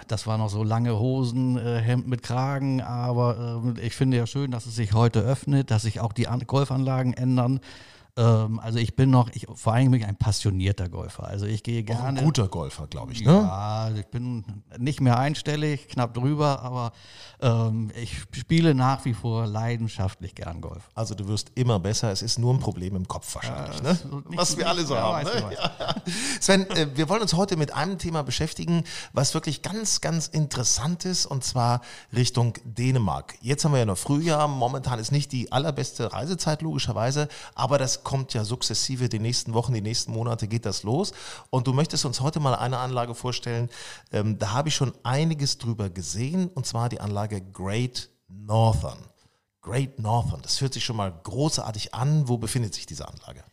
das 0.09 0.27
war 0.27 0.37
noch 0.37 0.49
so 0.49 0.63
lange 0.65 0.99
Hosen, 0.99 1.57
äh, 1.57 1.79
Hemd 1.79 2.07
mit 2.07 2.21
Kragen, 2.21 2.81
aber 2.81 3.63
äh, 3.77 3.81
ich 3.81 3.95
finde 3.95 4.17
ja 4.17 4.27
schön, 4.27 4.51
dass 4.51 4.65
es 4.65 4.75
sich 4.75 4.91
heute 4.91 5.21
öffnet, 5.21 5.71
dass 5.71 5.83
sich 5.83 6.01
auch 6.01 6.11
die 6.11 6.27
An 6.27 6.45
Golfanlagen 6.45 7.13
ändern. 7.13 7.61
Ähm, 8.19 8.59
also 8.59 8.79
ich 8.79 8.97
bin 8.97 9.09
noch, 9.09 9.29
ich, 9.33 9.47
vor 9.53 9.73
allem 9.73 9.91
bin 9.91 10.01
ich 10.01 10.05
ein 10.05 10.17
passionierter 10.17 10.89
Golfer. 10.89 11.23
Also 11.23 11.45
ich 11.45 11.63
gehe 11.63 11.83
gerne. 11.83 12.01
Auch 12.01 12.05
ein 12.07 12.15
guter 12.17 12.49
Golfer, 12.49 12.85
glaube 12.87 13.13
ich, 13.13 13.23
ne? 13.23 13.31
Ja, 13.31 13.89
ich 13.95 14.07
bin 14.07 14.43
nicht 14.77 14.99
mehr 14.99 15.17
einstellig, 15.17 15.87
knapp 15.87 16.13
drüber, 16.13 16.61
aber 16.61 16.91
ähm, 17.41 17.91
ich 17.95 18.19
spiele 18.33 18.75
nach 18.75 19.05
wie 19.05 19.13
vor 19.13 19.47
leidenschaftlich 19.47 20.35
gern 20.35 20.59
Golf. 20.59 20.89
Also 20.93 21.15
du 21.15 21.29
wirst 21.29 21.51
immer 21.55 21.79
besser, 21.79 22.11
es 22.11 22.21
ist 22.21 22.39
nur 22.39 22.53
ein 22.53 22.59
Problem 22.59 22.97
im 22.97 23.07
Kopf 23.07 23.33
wahrscheinlich, 23.35 23.77
ja, 23.77 23.93
ne? 23.93 24.23
Was 24.35 24.57
wir 24.57 24.67
alle 24.67 24.85
so 24.85 24.97
haben. 24.97 25.23
Ne? 25.23 25.53
Ja. 25.53 25.95
Sven, 26.41 26.69
äh, 26.71 26.87
wir 26.95 27.07
wollen 27.07 27.21
uns 27.21 27.33
heute 27.33 27.55
mit 27.55 27.73
einem 27.73 27.97
Thema 27.99 28.23
beschäftigen, 28.23 28.83
was 29.13 29.33
wirklich 29.33 29.61
ganz, 29.61 30.01
ganz 30.01 30.27
interessant 30.27 31.05
ist, 31.05 31.25
und 31.25 31.45
zwar 31.45 31.79
Richtung 32.13 32.55
Dänemark. 32.65 33.35
Jetzt 33.39 33.63
haben 33.63 33.71
wir 33.71 33.79
ja 33.79 33.85
noch 33.85 33.97
Frühjahr, 33.97 34.49
momentan 34.49 34.99
ist 34.99 35.13
nicht 35.13 35.31
die 35.31 35.53
allerbeste 35.53 36.11
Reisezeit 36.11 36.61
logischerweise, 36.61 37.29
aber 37.55 37.77
das 37.77 38.03
kommt 38.09 38.33
ja 38.33 38.43
sukzessive, 38.43 39.07
die 39.07 39.19
nächsten 39.19 39.53
Wochen, 39.53 39.71
die 39.71 39.81
nächsten 39.81 40.11
Monate 40.13 40.47
geht 40.47 40.65
das 40.65 40.81
los. 40.81 41.13
Und 41.51 41.67
du 41.67 41.73
möchtest 41.73 42.05
uns 42.05 42.21
heute 42.21 42.39
mal 42.39 42.55
eine 42.55 42.79
Anlage 42.79 43.13
vorstellen, 43.13 43.69
ähm, 44.11 44.39
da 44.39 44.51
habe 44.53 44.69
ich 44.69 44.75
schon 44.75 44.93
einiges 45.03 45.59
drüber 45.59 45.91
gesehen, 45.91 46.47
und 46.47 46.65
zwar 46.65 46.89
die 46.89 46.99
Anlage 46.99 47.39
Great 47.39 48.09
Northern. 48.27 48.97
Great 49.61 49.99
Northern, 49.99 50.41
das 50.41 50.59
hört 50.59 50.73
sich 50.73 50.83
schon 50.83 50.95
mal 50.95 51.11
großartig 51.11 51.93
an. 51.93 52.27
Wo 52.27 52.39
befindet 52.39 52.73
sich 52.73 52.87
diese 52.87 53.07
Anlage? 53.07 53.43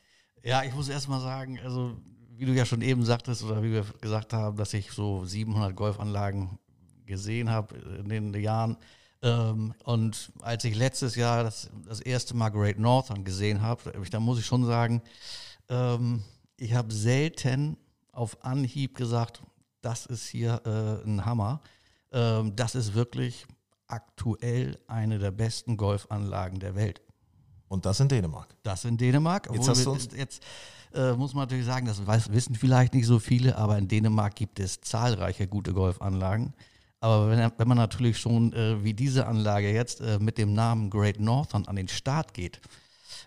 Ja, 0.42 0.62
ich 0.62 0.74
muss 0.74 0.88
erst 0.88 1.10
mal 1.10 1.20
sagen, 1.20 1.60
also 1.62 1.94
wie 2.30 2.46
du 2.46 2.54
ja 2.54 2.64
schon 2.64 2.80
eben 2.80 3.04
sagtest 3.04 3.42
oder 3.42 3.62
wie 3.62 3.72
wir 3.72 3.84
gesagt 4.00 4.32
haben, 4.32 4.56
dass 4.56 4.72
ich 4.72 4.90
so 4.90 5.26
700 5.26 5.76
Golfanlagen 5.76 6.58
gesehen 7.04 7.50
habe 7.50 7.74
in 7.98 8.08
den 8.08 8.32
Jahren. 8.32 8.78
Ähm, 9.26 9.74
und 9.84 10.30
als 10.40 10.64
ich 10.64 10.76
letztes 10.76 11.16
Jahr 11.16 11.42
das, 11.42 11.68
das 11.86 12.00
erste 12.00 12.36
Mal 12.36 12.50
Great 12.50 12.78
Northern 12.78 13.24
gesehen 13.24 13.60
habe, 13.60 13.92
da 14.10 14.20
muss 14.20 14.38
ich 14.38 14.46
schon 14.46 14.64
sagen, 14.64 15.02
ähm, 15.68 16.22
ich 16.56 16.74
habe 16.74 16.92
selten 16.92 17.76
auf 18.12 18.44
Anhieb 18.44 18.96
gesagt, 18.96 19.42
das 19.82 20.06
ist 20.06 20.26
hier 20.26 20.62
äh, 20.64 21.06
ein 21.06 21.24
Hammer. 21.24 21.60
Ähm, 22.12 22.54
das 22.54 22.74
ist 22.76 22.94
wirklich 22.94 23.46
aktuell 23.88 24.78
eine 24.86 25.18
der 25.18 25.32
besten 25.32 25.76
Golfanlagen 25.76 26.60
der 26.60 26.76
Welt. 26.76 27.02
Und 27.68 27.84
das 27.84 27.98
in 27.98 28.08
Dänemark. 28.08 28.54
Das 28.62 28.84
in 28.84 28.96
Dänemark. 28.96 29.50
Jetzt, 29.52 29.68
hast 29.68 29.84
du 29.84 29.90
uns 29.90 30.08
jetzt 30.14 30.40
äh, 30.94 31.14
muss 31.14 31.34
man 31.34 31.42
natürlich 31.42 31.66
sagen, 31.66 31.86
das 31.86 32.06
weiß, 32.06 32.32
wissen 32.32 32.54
vielleicht 32.54 32.94
nicht 32.94 33.06
so 33.06 33.18
viele, 33.18 33.58
aber 33.58 33.76
in 33.76 33.88
Dänemark 33.88 34.36
gibt 34.36 34.60
es 34.60 34.80
zahlreiche 34.80 35.48
gute 35.48 35.72
Golfanlagen. 35.72 36.54
Aber 37.06 37.30
wenn, 37.30 37.52
wenn 37.56 37.68
man 37.68 37.76
natürlich 37.78 38.18
schon 38.18 38.52
äh, 38.52 38.82
wie 38.82 38.92
diese 38.92 39.28
Anlage 39.28 39.72
jetzt 39.72 40.00
äh, 40.00 40.18
mit 40.18 40.38
dem 40.38 40.54
Namen 40.54 40.90
Great 40.90 41.20
Northern 41.20 41.64
an 41.66 41.76
den 41.76 41.86
Start 41.86 42.34
geht, 42.34 42.60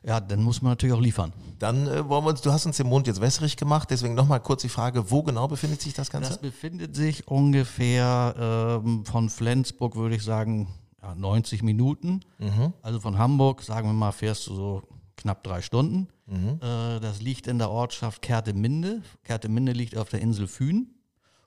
ja, 0.04 0.20
dann 0.20 0.44
muss 0.44 0.62
man 0.62 0.74
natürlich 0.74 0.94
auch 0.94 1.00
liefern. 1.00 1.32
Dann 1.60 1.88
äh, 1.88 2.10
wollen 2.10 2.26
wir 2.26 2.32
uns, 2.32 2.42
du 2.42 2.52
hast 2.52 2.66
uns 2.66 2.76
den 2.76 2.88
Mond 2.88 3.08
jetzt 3.08 3.22
wässrig 3.22 3.56
gemacht, 3.56 3.90
deswegen 3.90 4.16
nochmal 4.16 4.42
kurz 4.42 4.64
die 4.64 4.70
Frage, 4.70 5.10
wo 5.12 5.24
genau 5.24 5.48
befindet 5.48 5.82
sich 5.82 5.94
das 5.94 6.10
Ganze? 6.10 6.30
Das 6.30 6.40
befindet 6.40 6.94
sich 6.94 7.30
ungefähr 7.30 8.82
ähm, 8.84 9.06
von 9.06 9.30
Flensburg, 9.30 9.96
würde 9.96 10.16
ich 10.16 10.24
sagen, 10.24 10.68
ja, 11.02 11.16
90 11.16 11.64
Minuten. 11.64 12.20
Mhm. 12.38 12.74
Also 12.82 13.00
von 13.00 13.18
Hamburg, 13.18 13.62
sagen 13.62 13.88
wir 13.88 13.94
mal, 13.94 14.12
fährst 14.12 14.46
du 14.48 14.56
so 14.56 14.84
knapp 15.16 15.42
drei 15.42 15.62
Stunden. 15.62 16.10
Mhm. 16.26 16.60
Äh, 16.62 17.00
das 17.00 17.22
liegt 17.22 17.48
in 17.48 17.60
der 17.60 17.70
Ortschaft 17.70 18.22
Kerteminde. 18.22 19.04
Kerteminde 19.24 19.72
liegt 19.72 19.96
auf 19.96 20.10
der 20.10 20.20
Insel 20.20 20.48
Fühn. 20.48 20.99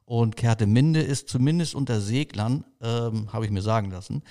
Und 0.04 0.36
Kerteminde 0.36 1.00
ist 1.00 1.28
zumindest 1.28 1.74
unter 1.74 2.00
Seglern, 2.00 2.64
ähm, 2.80 3.32
habe 3.32 3.44
ich 3.44 3.50
mir 3.50 3.62
sagen 3.62 3.90
lassen, 3.90 4.22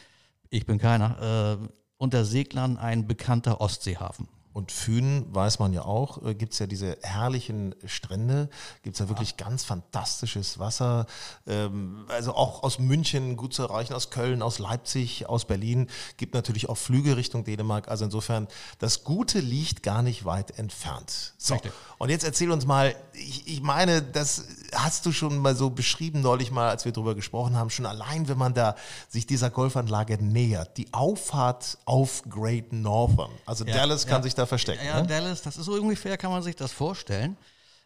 ich 0.49 0.65
bin 0.65 0.77
keiner, 0.77 1.59
äh, 1.61 1.67
unter 1.97 2.25
Seglern 2.25 2.77
ein 2.77 3.07
bekannter 3.07 3.61
Ostseehafen. 3.61 4.27
Und 4.53 4.71
Fühn, 4.71 5.25
weiß 5.33 5.59
man 5.59 5.71
ja 5.71 5.83
auch, 5.83 6.23
äh, 6.23 6.35
gibt's 6.35 6.59
ja 6.59 6.67
diese 6.67 6.97
herrlichen 7.01 7.73
Strände, 7.85 8.49
gibt's 8.83 8.99
ja 8.99 9.07
wirklich 9.07 9.37
ganz 9.37 9.63
fantastisches 9.63 10.59
Wasser. 10.59 11.05
Ähm, 11.47 12.05
also 12.09 12.33
auch 12.33 12.63
aus 12.63 12.77
München 12.79 13.37
gut 13.37 13.53
zu 13.53 13.63
erreichen, 13.63 13.93
aus 13.93 14.09
Köln, 14.09 14.41
aus 14.41 14.59
Leipzig, 14.59 15.29
aus 15.29 15.45
Berlin. 15.45 15.87
Gibt 16.17 16.33
natürlich 16.33 16.67
auch 16.67 16.77
Flüge 16.77 17.15
Richtung 17.15 17.43
Dänemark. 17.43 17.87
Also 17.87 18.05
insofern, 18.05 18.47
das 18.79 19.03
Gute 19.03 19.39
liegt 19.39 19.83
gar 19.83 20.01
nicht 20.01 20.25
weit 20.25 20.57
entfernt. 20.59 21.33
So, 21.37 21.53
Richtig. 21.53 21.71
und 21.97 22.09
jetzt 22.09 22.23
erzähl 22.23 22.51
uns 22.51 22.65
mal, 22.65 22.95
ich, 23.13 23.47
ich 23.47 23.61
meine, 23.61 24.01
das 24.01 24.45
hast 24.73 25.05
du 25.05 25.11
schon 25.11 25.37
mal 25.37 25.55
so 25.55 25.69
beschrieben 25.69 26.21
neulich 26.21 26.51
mal, 26.51 26.69
als 26.69 26.85
wir 26.85 26.91
drüber 26.91 27.15
gesprochen 27.15 27.55
haben, 27.55 27.69
schon 27.69 27.85
allein, 27.85 28.27
wenn 28.27 28.37
man 28.37 28.53
da 28.53 28.75
sich 29.09 29.25
dieser 29.25 29.49
Golfanlage 29.49 30.23
nähert, 30.23 30.77
die 30.77 30.93
Auffahrt 30.93 31.77
auf 31.85 32.23
Great 32.29 32.73
Northern. 32.73 33.31
Also 33.45 33.65
ja, 33.65 33.73
Dallas 33.73 34.05
kann 34.05 34.19
ja. 34.19 34.23
sich 34.23 34.35
da 34.35 34.40
verstecken. 34.45 34.85
Ja, 34.85 35.01
ne? 35.01 35.07
Dallas, 35.07 35.41
das 35.41 35.57
ist 35.57 35.65
so 35.65 35.73
ungefähr, 35.73 36.17
kann 36.17 36.31
man 36.31 36.43
sich 36.43 36.55
das 36.55 36.71
vorstellen. 36.71 37.37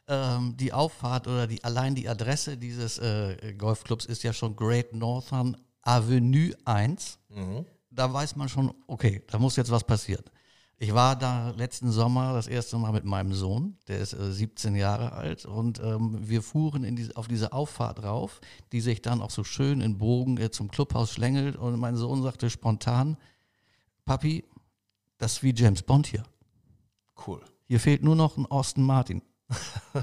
Ähm, 0.07 0.55
die 0.57 0.71
Auffahrt 0.71 1.27
oder 1.27 1.47
die, 1.47 1.63
allein 1.63 1.95
die 1.95 2.07
Adresse 2.07 2.57
dieses 2.57 2.99
äh, 2.99 3.53
Golfclubs 3.57 4.05
ist 4.05 4.23
ja 4.23 4.33
schon 4.33 4.55
Great 4.55 4.93
Northern 4.93 5.57
Avenue 5.81 6.53
1. 6.65 7.17
Mhm. 7.29 7.65
Da 7.89 8.11
weiß 8.11 8.35
man 8.35 8.49
schon, 8.49 8.73
okay, 8.87 9.23
da 9.27 9.39
muss 9.39 9.55
jetzt 9.55 9.71
was 9.71 9.83
passieren. 9.83 10.23
Ich 10.77 10.93
war 10.93 11.15
da 11.15 11.51
letzten 11.51 11.89
Sommer 11.89 12.33
das 12.33 12.47
erste 12.47 12.77
Mal 12.77 12.91
mit 12.91 13.05
meinem 13.05 13.33
Sohn, 13.33 13.77
der 13.87 13.99
ist 13.99 14.11
äh, 14.13 14.31
17 14.31 14.75
Jahre 14.75 15.13
alt, 15.13 15.45
und 15.45 15.79
ähm, 15.79 16.19
wir 16.21 16.41
fuhren 16.41 16.95
die, 16.95 17.15
auf 17.15 17.29
diese 17.29 17.53
Auffahrt 17.53 18.03
rauf, 18.03 18.41
die 18.73 18.81
sich 18.81 19.01
dann 19.01 19.21
auch 19.21 19.31
so 19.31 19.45
schön 19.45 19.79
in 19.79 19.97
Bogen 19.97 20.37
äh, 20.37 20.51
zum 20.51 20.69
Clubhaus 20.69 21.13
schlängelt. 21.13 21.55
Und 21.55 21.79
mein 21.79 21.95
Sohn 21.95 22.21
sagte 22.23 22.49
spontan: 22.49 23.15
Papi, 24.03 24.43
das 25.17 25.33
ist 25.33 25.43
wie 25.43 25.53
James 25.55 25.81
Bond 25.81 26.07
hier. 26.07 26.23
Cool. 27.25 27.41
Hier 27.67 27.79
fehlt 27.79 28.03
nur 28.03 28.15
noch 28.15 28.37
ein 28.37 28.45
Austin 28.45 28.83
Martin. 28.83 29.21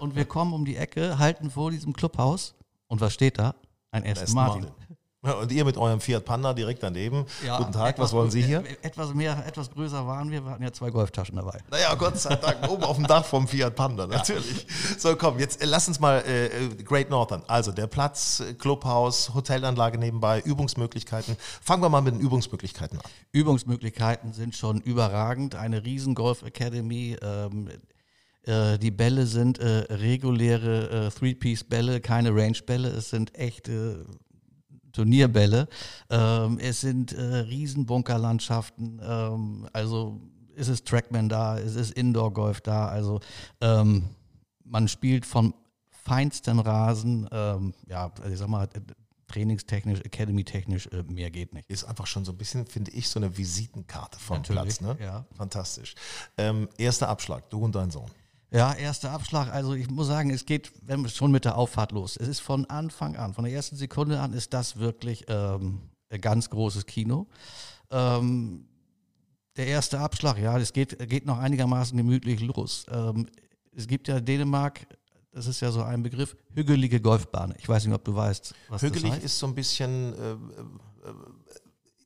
und 0.01 0.15
wir 0.15 0.25
kommen 0.25 0.53
um 0.53 0.65
die 0.65 0.77
Ecke, 0.77 1.19
halten 1.19 1.51
vor 1.51 1.71
diesem 1.71 1.93
Clubhaus. 1.93 2.55
Und 2.87 3.01
was 3.01 3.15
steht 3.15 3.39
da? 3.39 3.55
Ein 3.91 4.05
Aston 4.07 4.35
Martin. 4.35 4.63
Martin. 4.63 4.82
Ja, 5.25 5.35
Und 5.35 5.53
ihr 5.53 5.65
mit 5.65 5.77
eurem 5.77 6.01
Fiat 6.01 6.25
Panda 6.25 6.53
direkt 6.53 6.83
daneben. 6.83 7.27
Guten 7.59 7.71
Tag, 7.71 7.91
etwas 7.91 8.07
was 8.07 8.13
wollen 8.13 8.31
Sie 8.33 8.43
hier? 8.43 8.65
äh, 8.67 8.77
Etwas 8.83 9.15
mehr, 9.15 9.45
etwas 9.47 9.71
größer 9.71 10.05
waren 10.05 10.33
wir. 10.33 10.45
Wir 10.45 10.51
hatten 10.51 10.65
ja 10.65 10.73
zwei 10.73 10.91
Golftaschen 10.91 11.37
dabei. 11.37 11.61
Naja, 11.71 11.95
Gott 11.95 12.19
sei 12.19 12.35
Dank, 12.35 12.69
oben 12.69 12.83
auf 12.83 12.97
dem 12.97 13.07
Dach 13.07 13.25
vom 13.25 13.47
Fiat 13.47 13.77
Panda, 13.77 14.09
natürlich. 14.09 14.67
So, 14.99 15.15
komm, 15.15 15.39
jetzt 15.39 15.63
äh, 15.63 15.67
lass 15.67 15.87
uns 15.87 16.01
mal 16.01 16.25
äh, 16.27 16.47
äh, 16.47 16.75
Great 16.83 17.09
Northern. 17.09 17.45
Also 17.47 17.71
der 17.71 17.87
Platz, 17.87 18.43
Clubhaus, 18.59 19.33
Hotelanlage 19.33 19.97
nebenbei, 19.97 20.41
Übungsmöglichkeiten. 20.41 21.37
Fangen 21.63 21.85
wir 21.85 21.89
mal 21.89 22.01
mit 22.03 22.15
den 22.15 22.21
Übungsmöglichkeiten 22.21 22.99
an. 22.99 23.05
Übungsmöglichkeiten 23.31 24.33
sind 24.33 24.57
schon 24.57 24.81
überragend. 24.81 25.55
Eine 25.55 25.85
riesen 25.85 26.17
Golf 26.17 26.43
Academy. 26.43 27.17
Ähm, 27.23 27.69
äh, 28.45 28.77
die 28.77 28.91
Bälle 28.91 29.27
sind 29.27 29.61
äh, 29.61 29.85
reguläre 29.89 31.13
Three-Piece-Bälle, 31.17 32.01
keine 32.01 32.35
Range-Bälle. 32.35 32.89
Es 32.89 33.11
sind 33.11 33.39
echte 33.39 34.05
Turnierbälle. 34.93 35.69
Ähm, 36.11 36.59
es 36.61 36.81
sind 36.81 37.13
äh, 37.13 37.21
Riesenbunkerlandschaften. 37.21 39.01
Ähm, 39.03 39.69
also 39.73 40.21
es 40.57 40.69
ist 40.69 40.87
Trackman 40.87 41.29
da, 41.29 41.59
es 41.59 41.75
ist 41.75 41.93
Indoor-Golf 41.93 42.61
da. 42.61 42.89
Also 42.89 43.21
ähm, 43.61 44.11
man 44.65 44.89
spielt 44.89 45.27
von 45.27 45.55
feinsten 45.91 46.59
Rasen. 46.59 47.29
Ähm, 47.33 47.75
ja, 47.89 48.13
also 48.21 48.33
ich 48.33 48.39
sag 48.39 48.49
mal, 48.49 48.69
trainingstechnisch, 49.29 50.01
academy-technisch, 50.01 50.89
äh, 50.89 51.03
mehr 51.05 51.31
geht 51.31 51.55
nicht. 51.55 51.69
Ist 51.71 51.85
einfach 51.85 52.07
schon 52.07 52.25
so 52.25 52.33
ein 52.33 52.39
bisschen, 52.39 52.67
finde 52.67 52.91
ich, 52.91 53.09
so 53.09 53.19
eine 53.19 53.37
Visitenkarte 53.37 54.19
vom 54.19 54.39
Natürlich, 54.39 54.79
Platz. 54.79 54.81
Ne? 54.81 54.97
ja. 55.01 55.25
Fantastisch. 55.37 55.95
Ähm, 56.37 56.69
erster 56.77 57.09
Abschlag, 57.09 57.49
du 57.51 57.65
und 57.65 57.75
dein 57.75 57.91
Sohn. 57.91 58.11
Ja, 58.53 58.75
erster 58.75 59.11
Abschlag. 59.11 59.53
Also 59.53 59.75
ich 59.75 59.91
muss 59.91 60.09
sagen, 60.09 60.31
es 60.31 60.45
geht 60.45 60.73
schon 61.07 61.31
mit 61.31 61.47
der 61.47 61.57
Auffahrt 61.57 61.93
los. 61.93 62.19
Es 62.19 62.29
ist 62.29 62.41
von 62.41 62.67
Anfang 62.67 63.17
an, 63.17 63.33
von 63.33 63.45
der 63.45 63.53
ersten 63.53 63.77
Sekunde 63.77 64.21
an 64.21 64.35
ist 64.35 64.53
das 64.53 64.77
wirklich 64.77 65.25
ähm, 65.29 65.81
ein 66.11 66.21
ganz 66.21 66.51
großes 66.51 66.85
Kino. 66.85 67.27
Ähm, 67.91 68.67
der 69.57 69.67
erste 69.67 70.01
Abschlag, 70.01 70.39
ja, 70.39 70.59
es 70.59 70.73
geht, 70.73 71.09
geht 71.09 71.25
noch 71.27 71.39
einigermaßen 71.39 71.97
gemütlich 71.97 72.41
los. 72.41 72.85
Ähm, 72.91 73.27
es 73.75 73.87
gibt 73.87 74.09
ja 74.09 74.21
Dänemark, 74.21 74.87
das 75.31 75.47
ist 75.47 75.61
ja 75.61 75.71
so 75.71 75.83
ein 75.83 76.03
Begriff, 76.03 76.37
hügelige 76.55 77.01
Golfbahn. 77.01 77.55
Ich 77.59 77.67
weiß 77.67 77.87
nicht, 77.87 77.95
ob 77.95 78.05
du 78.05 78.15
weißt, 78.15 78.55
was 78.69 78.83
Hügelig 78.83 79.03
das 79.03 79.13
heißt. 79.13 79.25
ist 79.25 79.39
so 79.39 79.47
ein 79.47 79.55
bisschen 79.55 80.13
äh, 80.13 80.37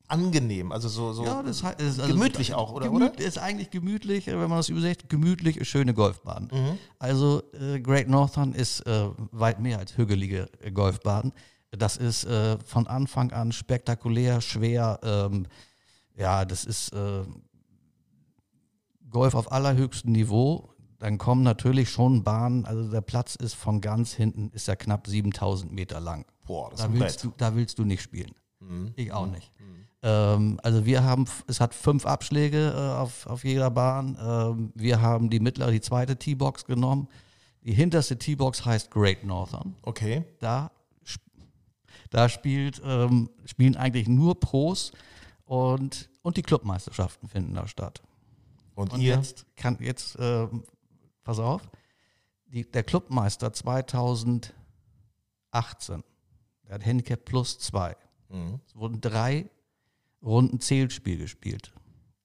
angenehm, 0.08 0.72
also 0.72 0.88
so, 0.88 1.12
so 1.12 1.24
Ja, 1.24 1.42
das 1.42 1.62
heißt, 1.62 1.80
ist 1.80 2.00
also 2.00 2.12
gemütlich 2.12 2.54
auch, 2.54 2.72
oder? 2.72 2.88
Gemüt, 2.88 3.14
oder? 3.14 3.24
Ist 3.24 3.38
eigentlich 3.38 3.70
gemütlich, 3.70 4.26
wenn 4.26 4.38
man 4.38 4.50
das 4.50 4.68
übersetzt, 4.68 5.08
gemütlich, 5.08 5.68
schöne 5.68 5.94
Golfbahn. 5.94 6.48
Mhm. 6.52 6.78
Also 6.98 7.42
äh, 7.52 7.80
Great 7.80 8.08
Northern 8.08 8.52
ist 8.52 8.80
äh, 8.86 9.08
weit 9.32 9.60
mehr 9.60 9.78
als 9.78 9.96
hügelige 9.96 10.48
äh, 10.60 10.70
Golfbahn. 10.70 11.32
Das 11.70 11.96
ist 11.96 12.24
äh, 12.24 12.58
von 12.64 12.86
Anfang 12.86 13.32
an 13.32 13.52
spektakulär, 13.52 14.40
schwer. 14.40 15.00
Ähm, 15.02 15.46
ja, 16.16 16.44
das 16.44 16.64
ist 16.64 16.92
äh, 16.92 17.24
Golf 19.10 19.34
auf 19.34 19.52
allerhöchstem 19.52 20.12
Niveau. 20.12 20.70
Dann 20.98 21.18
kommen 21.18 21.42
natürlich 21.42 21.90
schon 21.90 22.24
Bahnen, 22.24 22.64
also 22.64 22.90
der 22.90 23.02
Platz 23.02 23.36
ist 23.36 23.54
von 23.54 23.82
ganz 23.82 24.14
hinten, 24.14 24.50
ist 24.54 24.66
ja 24.66 24.76
knapp 24.76 25.06
7000 25.06 25.70
Meter 25.70 26.00
lang. 26.00 26.24
Boah, 26.46 26.70
das 26.70 26.80
ist 26.80 26.86
Da 26.86 26.92
ein 26.92 27.00
willst, 27.00 27.24
du, 27.24 27.32
da 27.36 27.54
willst 27.54 27.78
du 27.78 27.84
nicht 27.84 28.02
spielen. 28.02 28.34
Mhm. 28.68 28.92
Ich 28.96 29.12
auch 29.12 29.26
nicht. 29.26 29.50
Ähm, 30.02 30.60
also 30.62 30.86
wir 30.86 31.02
haben, 31.02 31.24
es 31.46 31.60
hat 31.60 31.74
fünf 31.74 32.06
Abschläge 32.06 32.72
äh, 32.76 33.00
auf, 33.00 33.26
auf 33.26 33.44
jeder 33.44 33.70
Bahn. 33.70 34.16
Ähm, 34.20 34.72
wir 34.74 35.00
haben 35.00 35.30
die 35.30 35.40
mittlere, 35.40 35.72
die 35.72 35.80
zweite 35.80 36.16
T-Box 36.16 36.64
genommen. 36.64 37.08
Die 37.64 37.72
hinterste 37.72 38.16
T-Box 38.16 38.64
heißt 38.64 38.90
Great 38.90 39.24
Northern. 39.24 39.74
Okay. 39.82 40.24
Da, 40.38 40.70
da 42.10 42.28
spielt, 42.28 42.80
ähm, 42.84 43.30
spielen 43.44 43.76
eigentlich 43.76 44.06
nur 44.06 44.38
Pros 44.38 44.92
und, 45.44 46.08
und 46.22 46.36
die 46.36 46.42
Clubmeisterschaften 46.42 47.28
finden 47.28 47.54
da 47.54 47.66
statt. 47.66 48.00
Und, 48.76 48.92
Und 48.92 49.00
jetzt 49.00 49.46
kann 49.56 49.78
jetzt, 49.80 50.16
ähm, 50.20 50.62
pass 51.24 51.40
auf, 51.40 51.62
die, 52.46 52.70
der 52.70 52.84
Clubmeister 52.84 53.52
2018, 53.52 54.52
der 56.64 56.74
hat 56.74 56.84
Handicap 56.84 57.24
plus 57.24 57.58
zwei. 57.58 57.96
Mhm. 58.28 58.60
Es 58.66 58.76
wurden 58.76 59.00
drei 59.00 59.48
Runden 60.22 60.60
Zählspiel 60.60 61.18
gespielt. 61.18 61.72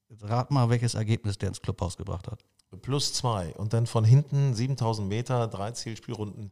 Jetzt 0.09 0.23
rat 0.23 0.51
mal, 0.51 0.69
welches 0.69 0.95
Ergebnis 0.95 1.37
der 1.37 1.49
ins 1.49 1.61
Clubhaus 1.61 1.97
gebracht 1.97 2.27
hat. 2.27 2.43
Plus 2.81 3.13
zwei. 3.13 3.53
Und 3.55 3.73
dann 3.73 3.85
von 3.85 4.03
hinten 4.03 4.53
7000 4.53 5.07
Meter, 5.07 5.47
drei 5.47 5.71
Zielspielrunden. 5.71 6.51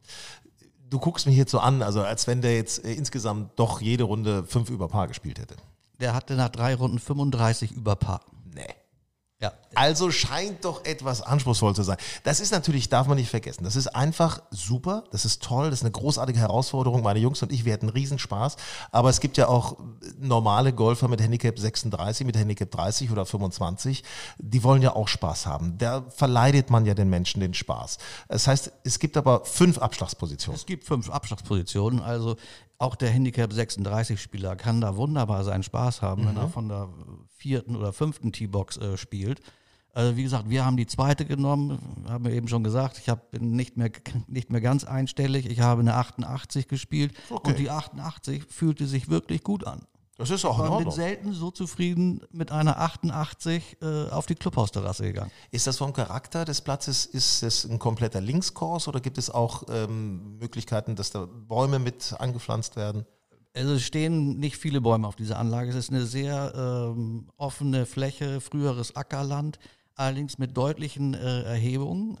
Du 0.88 0.98
guckst 0.98 1.26
mich 1.26 1.36
jetzt 1.36 1.50
so 1.50 1.60
an, 1.60 1.82
also 1.82 2.02
als 2.02 2.26
wenn 2.26 2.42
der 2.42 2.56
jetzt 2.56 2.84
äh, 2.84 2.92
insgesamt 2.92 3.58
doch 3.58 3.80
jede 3.80 4.04
Runde 4.04 4.44
fünf 4.44 4.70
über 4.70 4.88
Paar 4.88 5.08
gespielt 5.08 5.38
hätte. 5.38 5.56
Der 6.00 6.14
hatte 6.14 6.34
nach 6.34 6.48
drei 6.48 6.74
Runden 6.74 6.98
35 6.98 7.72
über 7.72 7.96
Paar. 7.96 8.22
Nee. 8.54 8.74
Ja. 9.40 9.52
Also 9.74 10.10
scheint 10.10 10.66
doch 10.66 10.84
etwas 10.84 11.22
anspruchsvoll 11.22 11.74
zu 11.74 11.82
sein. 11.82 11.96
Das 12.24 12.40
ist 12.40 12.50
natürlich, 12.50 12.90
darf 12.90 13.06
man 13.06 13.16
nicht 13.16 13.30
vergessen. 13.30 13.64
Das 13.64 13.74
ist 13.74 13.86
einfach 13.86 14.42
super, 14.50 15.04
das 15.12 15.24
ist 15.24 15.42
toll, 15.42 15.70
das 15.70 15.78
ist 15.78 15.84
eine 15.84 15.92
großartige 15.92 16.38
Herausforderung. 16.38 17.02
Meine 17.02 17.20
Jungs 17.20 17.42
und 17.42 17.50
ich, 17.50 17.64
wir 17.64 17.72
hatten 17.72 17.88
Riesenspaß. 17.88 18.56
Aber 18.92 19.08
es 19.08 19.20
gibt 19.20 19.38
ja 19.38 19.48
auch 19.48 19.78
normale 20.18 20.74
Golfer 20.74 21.08
mit 21.08 21.22
Handicap 21.22 21.58
36, 21.58 22.26
mit 22.26 22.36
Handicap 22.36 22.70
30 22.70 23.10
oder 23.10 23.24
25. 23.24 24.04
Die 24.36 24.62
wollen 24.62 24.82
ja 24.82 24.94
auch 24.94 25.08
Spaß 25.08 25.46
haben. 25.46 25.78
Da 25.78 26.04
verleidet 26.10 26.68
man 26.68 26.84
ja 26.84 26.92
den 26.92 27.08
Menschen 27.08 27.40
den 27.40 27.54
Spaß. 27.54 27.96
Das 28.28 28.46
heißt, 28.46 28.72
es 28.84 28.98
gibt 28.98 29.16
aber 29.16 29.46
fünf 29.46 29.78
Abschlagspositionen. 29.78 30.56
Es 30.56 30.66
gibt 30.66 30.84
fünf 30.84 31.08
Abschlagspositionen, 31.08 32.00
also 32.00 32.36
auch 32.80 32.96
der 32.96 33.10
Handicap 33.10 33.52
36 33.52 34.20
Spieler 34.20 34.56
kann 34.56 34.80
da 34.80 34.96
wunderbar 34.96 35.44
seinen 35.44 35.62
Spaß 35.62 36.00
haben, 36.00 36.26
wenn 36.26 36.38
er 36.38 36.48
von 36.48 36.70
der 36.70 36.88
vierten 37.36 37.76
oder 37.76 37.92
fünften 37.92 38.32
T-Box 38.32 38.78
äh, 38.78 38.96
spielt. 38.96 39.29
Also 39.92 40.16
wie 40.16 40.22
gesagt, 40.22 40.48
wir 40.48 40.64
haben 40.64 40.76
die 40.76 40.86
zweite 40.86 41.24
genommen, 41.24 41.78
haben 42.08 42.24
wir 42.24 42.32
eben 42.32 42.48
schon 42.48 42.62
gesagt, 42.62 42.98
ich 42.98 43.08
hab, 43.08 43.32
bin 43.32 43.56
nicht 43.56 43.76
mehr, 43.76 43.90
nicht 44.28 44.50
mehr 44.50 44.60
ganz 44.60 44.84
einstellig, 44.84 45.46
ich 45.46 45.60
habe 45.60 45.80
eine 45.80 45.94
88 45.94 46.68
gespielt 46.68 47.12
Okay. 47.28 47.50
und 47.50 47.58
die 47.58 47.70
88 47.70 48.44
fühlte 48.48 48.86
sich 48.86 49.08
wirklich 49.08 49.42
gut 49.42 49.66
an. 49.66 49.86
Das 50.16 50.28
ist 50.28 50.44
auch 50.44 50.58
in 50.58 50.72
Ich 50.72 50.78
bin 50.84 50.90
selten 50.90 51.32
so 51.32 51.50
zufrieden 51.50 52.20
mit 52.30 52.52
einer 52.52 52.78
88 52.78 53.78
äh, 53.80 54.10
auf 54.10 54.26
die 54.26 54.34
Clubhausterrasse 54.34 55.04
gegangen. 55.04 55.30
Ist 55.50 55.66
das 55.66 55.78
vom 55.78 55.94
Charakter 55.94 56.44
des 56.44 56.60
Platzes, 56.60 57.06
ist 57.06 57.42
es 57.42 57.64
ein 57.64 57.78
kompletter 57.78 58.20
Linkskurs 58.20 58.86
oder 58.86 59.00
gibt 59.00 59.16
es 59.16 59.30
auch 59.30 59.62
ähm, 59.70 60.36
Möglichkeiten, 60.38 60.94
dass 60.94 61.10
da 61.10 61.24
Bäume 61.26 61.78
mit 61.78 62.14
angepflanzt 62.18 62.76
werden? 62.76 63.06
Also 63.52 63.74
es 63.74 63.82
stehen 63.82 64.38
nicht 64.38 64.56
viele 64.56 64.80
Bäume 64.80 65.06
auf 65.08 65.16
dieser 65.16 65.38
Anlage. 65.38 65.70
Es 65.70 65.76
ist 65.76 65.90
eine 65.90 66.06
sehr 66.06 66.52
ähm, 66.54 67.28
offene 67.36 67.84
Fläche, 67.84 68.40
früheres 68.40 68.94
Ackerland, 68.94 69.58
allerdings 69.96 70.38
mit 70.38 70.56
deutlichen 70.56 71.14
äh, 71.14 71.42
Erhebungen. 71.42 72.18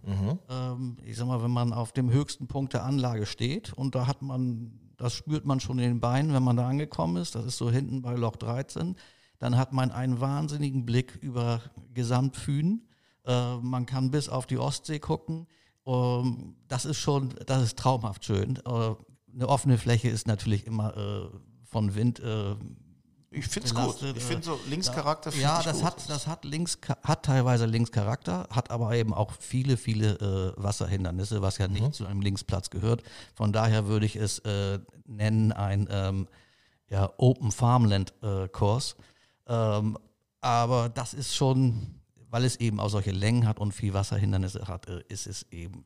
Ähm, 0.48 0.96
ich 1.04 1.16
sag 1.16 1.28
mal, 1.28 1.42
wenn 1.42 1.52
man 1.52 1.72
auf 1.72 1.92
dem 1.92 2.10
höchsten 2.10 2.48
Punkt 2.48 2.72
der 2.72 2.84
Anlage 2.84 3.26
steht 3.26 3.72
und 3.72 3.94
da 3.94 4.08
hat 4.08 4.22
man, 4.22 4.72
das 4.96 5.14
spürt 5.14 5.46
man 5.46 5.60
schon 5.60 5.78
in 5.78 5.88
den 5.88 6.00
Beinen, 6.00 6.34
wenn 6.34 6.42
man 6.42 6.56
da 6.56 6.68
angekommen 6.68 7.16
ist, 7.16 7.36
das 7.36 7.44
ist 7.44 7.58
so 7.58 7.70
hinten 7.70 8.02
bei 8.02 8.14
Loch 8.14 8.36
13, 8.36 8.96
dann 9.38 9.56
hat 9.56 9.72
man 9.72 9.92
einen 9.92 10.20
wahnsinnigen 10.20 10.84
Blick 10.84 11.16
über 11.22 11.62
Gesamtfühn. 11.94 12.88
Äh, 13.24 13.56
man 13.58 13.86
kann 13.86 14.10
bis 14.10 14.28
auf 14.28 14.46
die 14.46 14.58
Ostsee 14.58 14.98
gucken. 14.98 15.46
Ähm, 15.86 16.56
das 16.66 16.84
ist 16.84 16.98
schon, 16.98 17.34
das 17.46 17.62
ist 17.62 17.78
traumhaft 17.78 18.24
schön. 18.24 18.56
Äh, 18.66 18.94
eine 19.34 19.48
offene 19.48 19.78
Fläche 19.78 20.08
ist 20.08 20.26
natürlich 20.26 20.66
immer 20.66 20.96
äh, 20.96 21.28
von 21.64 21.94
Wind. 21.94 22.20
Äh, 22.20 22.56
Ich 23.32 23.46
finde 23.46 23.68
es 23.68 23.74
gut. 23.74 24.02
Ich 24.02 24.16
äh, 24.16 24.20
finde 24.20 24.44
so 24.44 24.58
Linkscharakter 24.68 25.30
finde 25.30 25.44
ja, 25.44 25.62
das 25.62 25.76
gut. 25.76 25.84
hat, 25.84 26.08
das 26.10 26.26
hat 26.26 26.44
links, 26.44 26.78
hat 27.04 27.24
teilweise 27.24 27.66
Linkscharakter, 27.66 28.48
hat 28.50 28.70
aber 28.70 28.94
eben 28.94 29.14
auch 29.14 29.32
viele, 29.38 29.76
viele 29.76 30.14
äh, 30.58 30.62
Wasserhindernisse, 30.62 31.40
was 31.42 31.58
ja 31.58 31.68
nicht 31.68 31.82
Mhm. 31.82 31.92
zu 31.92 32.06
einem 32.06 32.20
Linksplatz 32.22 32.70
gehört. 32.70 33.02
Von 33.34 33.52
daher 33.52 33.86
würde 33.86 34.06
ich 34.06 34.16
es 34.16 34.40
äh, 34.40 34.78
nennen 35.06 35.52
ein 35.52 35.86
ähm, 35.90 36.26
ja, 36.88 37.08
Open 37.18 37.52
Farmland 37.52 38.12
äh, 38.22 38.48
Kurs. 38.48 38.96
Ähm, 39.46 39.96
aber 40.40 40.88
das 40.88 41.14
ist 41.14 41.36
schon, 41.36 42.00
weil 42.30 42.44
es 42.44 42.56
eben 42.56 42.80
auch 42.80 42.88
solche 42.88 43.12
Längen 43.12 43.46
hat 43.46 43.58
und 43.60 43.72
viel 43.72 43.94
Wasserhindernisse 43.94 44.66
hat, 44.66 44.88
äh, 44.88 45.02
ist 45.08 45.26
es 45.28 45.46
eben 45.52 45.84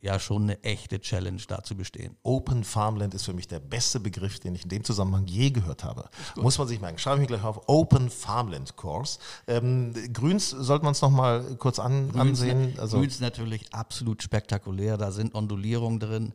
ja 0.00 0.18
schon 0.18 0.44
eine 0.44 0.62
echte 0.62 1.00
Challenge 1.00 1.40
da 1.48 1.62
zu 1.62 1.74
bestehen. 1.76 2.16
Open 2.22 2.64
Farmland 2.64 3.14
ist 3.14 3.24
für 3.24 3.32
mich 3.32 3.48
der 3.48 3.60
beste 3.60 3.98
Begriff, 3.98 4.38
den 4.38 4.54
ich 4.54 4.64
in 4.64 4.68
dem 4.68 4.84
Zusammenhang 4.84 5.26
je 5.26 5.50
gehört 5.50 5.84
habe. 5.84 6.08
Muss 6.36 6.58
man 6.58 6.68
sich 6.68 6.80
merken. 6.80 6.98
Schreibe 6.98 7.16
ich 7.16 7.20
mir 7.22 7.36
gleich 7.36 7.44
auf. 7.44 7.68
Open 7.68 8.10
Farmland 8.10 8.76
Course. 8.76 9.18
Ähm, 9.46 9.94
Grüns 10.12 10.50
sollte 10.50 10.84
man 10.84 10.92
es 10.92 11.00
nochmal 11.00 11.56
kurz 11.56 11.78
an, 11.78 12.10
ansehen. 12.14 12.74
Also, 12.78 12.98
Grüns 12.98 13.20
natürlich 13.20 13.72
absolut 13.72 14.22
spektakulär, 14.22 14.96
da 14.96 15.10
sind 15.10 15.34
Ondulierungen 15.34 15.98
drin. 15.98 16.32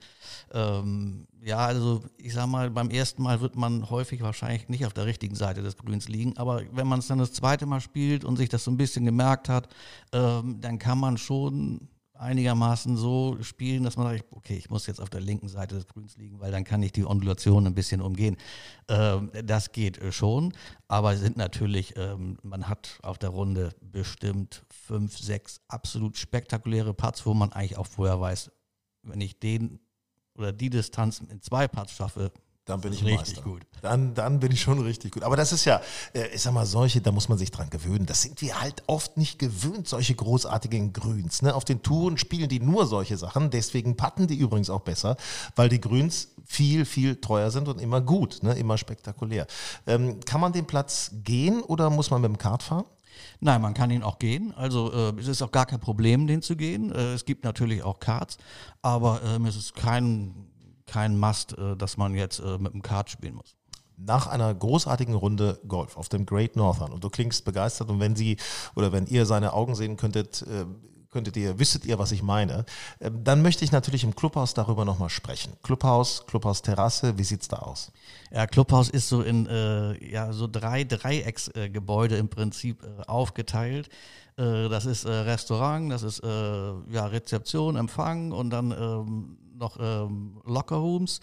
Ähm, 0.54 1.28
ja, 1.44 1.58
also 1.58 2.04
ich 2.18 2.34
sag 2.34 2.48
mal, 2.48 2.70
beim 2.70 2.90
ersten 2.90 3.24
Mal 3.24 3.42
wird 3.42 3.56
man 3.56 3.90
häufig 3.90 4.22
wahrscheinlich 4.22 4.70
nicht 4.70 4.86
auf 4.86 4.94
der 4.94 5.06
richtigen 5.06 5.36
Seite 5.36 5.62
des 5.62 5.78
Grüns 5.78 6.08
liegen, 6.08 6.38
aber 6.38 6.62
wenn 6.72 6.88
man 6.88 7.00
es 7.00 7.08
dann 7.08 7.20
das 7.20 7.34
zweite 7.34 7.66
Mal 7.66 7.82
spielt 7.82 8.24
und 8.24 8.38
sich 8.38 8.50
das 8.50 8.64
so 8.64 8.72
ein 8.72 8.78
bisschen 8.78 9.06
gemerkt 9.06 9.50
hat, 9.50 9.70
ähm, 10.12 10.60
dann 10.62 10.78
kann 10.78 11.00
man 11.00 11.18
schon 11.18 11.88
einigermaßen 12.22 12.96
so 12.96 13.38
spielen, 13.42 13.84
dass 13.84 13.98
man 13.98 14.08
sagt, 14.08 14.32
okay, 14.32 14.56
ich 14.56 14.70
muss 14.70 14.86
jetzt 14.88 15.02
auf 15.02 15.10
der 15.10 15.22
linken 15.22 15.50
Seite 15.50 15.76
des 15.76 15.88
Grüns 15.88 16.16
liegen, 16.18 16.40
weil 16.40 16.52
dann 16.52 16.64
kann 16.64 16.84
ich 16.84 16.92
die 16.92 17.06
Ondulation 17.06 17.66
ein 17.66 17.74
bisschen 17.74 18.02
umgehen. 18.02 18.38
Ähm, 18.88 19.32
das 19.44 19.72
geht 19.72 19.98
äh, 19.98 20.12
schon, 20.12 20.54
aber 20.88 21.18
sind 21.18 21.36
natürlich, 21.36 21.96
ähm, 21.98 22.38
man 22.44 22.68
hat 22.68 23.00
auf 23.02 23.18
der 23.18 23.30
Runde 23.30 23.74
bestimmt 23.82 24.64
fünf, 24.70 25.18
sechs 25.18 25.62
absolut 25.68 26.18
spektakuläre 26.18 26.94
Putts, 26.94 27.26
wo 27.26 27.34
man 27.34 27.52
eigentlich 27.52 27.78
auch 27.78 27.88
vorher 27.88 28.22
weiß, 28.22 28.52
wenn 29.04 29.22
ich 29.22 29.40
den 29.40 29.80
oder 30.38 30.54
die 30.54 30.70
Distanz 30.70 31.20
in 31.20 31.42
zwei 31.42 31.68
Putts 31.68 31.94
schaffe, 31.94 32.32
dann 32.66 32.82
bin 32.82 32.94
ich 32.94 33.04
richtig 33.04 33.38
Meister. 33.38 33.42
gut. 33.42 33.62
Dann, 33.82 34.14
dann 34.14 34.40
bin 34.40 34.52
ich 34.52 34.62
schon 34.62 34.80
richtig 34.80 35.14
gut. 35.14 35.24
Aber 35.24 35.36
das 35.36 35.52
ist 35.52 35.66
ja, 35.66 35.82
äh, 36.14 36.28
ich 36.28 36.42
sag 36.42 36.54
mal, 36.54 36.66
solche, 36.66 37.02
da 37.02 37.12
muss 37.12 37.28
man 37.28 37.38
sich 37.38 37.50
dran 37.50 37.70
gewöhnen. 37.70 38.06
Das 38.06 38.22
sind 38.22 38.42
wir 38.42 38.62
halt 38.62 38.84
oft 38.88 39.18
nicht 39.18 39.40
gewöhnt, 39.40 39.88
solche 39.88 40.14
großartigen 40.14 40.94
Grüns. 40.94 41.42
Ne? 41.42 41.56
Auf 41.56 41.66
den 41.66 41.82
Touren 41.82 42.18
spielen 42.18 42.50
die 42.50 42.60
nur 42.60 42.86
solche 42.86 43.18
Sachen. 43.18 43.50
Deswegen 43.50 43.98
patten 43.98 44.28
die 44.28 44.36
übrigens 44.36 44.70
auch 44.70 44.82
besser, 44.82 45.18
weil 45.56 45.70
die 45.70 45.82
Grüns 45.82 46.30
viel, 46.46 46.86
viel 46.86 47.16
teuer 47.16 47.50
sind 47.50 47.68
und 47.68 47.82
immer 47.82 48.02
gut, 48.02 48.44
ne? 48.44 48.54
immer 48.54 48.78
spektakulär. 48.78 49.48
Ähm, 49.88 50.20
kann 50.20 50.42
man 50.42 50.54
den 50.54 50.68
Platz 50.68 51.12
gehen 51.24 51.62
oder 51.62 51.90
muss 51.90 52.12
man 52.12 52.22
mit 52.22 52.30
dem 52.30 52.38
Kart 52.38 52.62
fahren? 52.62 52.86
Nein, 53.40 53.62
man 53.62 53.74
kann 53.74 53.90
ihn 53.92 54.04
auch 54.04 54.20
gehen. 54.20 54.54
Also 54.56 54.92
äh, 54.92 55.20
es 55.20 55.28
ist 55.28 55.42
auch 55.42 55.52
gar 55.52 55.66
kein 55.66 55.80
Problem, 55.80 56.28
den 56.28 56.42
zu 56.42 56.56
gehen. 56.56 56.92
Äh, 56.92 57.14
es 57.14 57.26
gibt 57.26 57.44
natürlich 57.44 57.84
auch 57.84 58.00
Karts, 58.00 58.38
aber 58.82 59.22
ähm, 59.26 59.46
es 59.46 59.56
ist 59.56 59.76
kein, 59.76 60.51
kein 60.92 61.18
Must, 61.18 61.58
äh, 61.58 61.76
dass 61.78 61.96
man 61.98 62.14
jetzt 62.16 62.40
äh, 62.40 62.58
mit 62.58 62.74
dem 62.74 62.82
Kart 62.82 63.10
spielen 63.10 63.36
muss. 63.36 63.56
nach 63.98 64.28
einer 64.28 64.54
großartigen 64.54 65.16
Runde 65.16 65.60
Golf 65.68 65.96
auf 65.96 66.10
dem 66.10 66.26
Great 66.26 66.56
Northern 66.56 66.92
und 66.92 67.04
du 67.04 67.10
klingst 67.10 67.46
begeistert 67.46 67.90
und 67.90 68.00
wenn 68.00 68.16
sie 68.16 68.38
oder 68.76 68.92
wenn 68.92 69.06
ihr 69.06 69.26
seine 69.26 69.54
Augen 69.54 69.76
sehen 69.76 69.96
könntet, 69.96 70.42
äh, 70.42 70.66
könntet 71.12 71.36
ihr, 71.38 71.60
wüsstet 71.60 71.86
ihr, 71.86 72.00
was 72.00 72.12
ich 72.12 72.24
meine, 72.24 72.66
Ähm, 73.00 73.24
dann 73.24 73.42
möchte 73.42 73.64
ich 73.66 73.72
natürlich 73.72 74.04
im 74.04 74.16
Clubhaus 74.16 74.54
darüber 74.54 74.86
nochmal 74.86 75.10
sprechen. 75.10 75.54
Clubhaus, 75.62 76.26
Clubhaus 76.26 76.62
Terrasse, 76.62 77.18
wie 77.18 77.24
sieht's 77.24 77.48
da 77.48 77.58
aus? 77.58 77.92
Ja, 78.32 78.48
Clubhaus 78.48 78.90
ist 78.90 79.10
so 79.10 79.22
in 79.22 79.46
äh, 79.48 79.94
ja, 80.10 80.32
so 80.34 80.48
drei 80.48 80.84
Dreiecksgebäude 80.86 82.16
im 82.16 82.30
Prinzip 82.30 82.84
äh, 82.84 82.88
aufgeteilt. 83.08 83.90
Äh, 84.38 84.70
das 84.70 84.86
ist 84.86 85.04
äh, 85.04 85.12
Restaurant, 85.12 85.92
das 85.92 86.04
ist 86.04 86.24
äh, 86.24 86.28
ja, 86.28 87.06
Rezeption, 87.08 87.76
Empfang 87.76 88.32
und 88.32 88.50
dann 88.50 88.72
ähm, 88.72 89.38
noch 89.62 89.78
ähm, 89.80 90.42
Lockerrooms. 90.46 91.22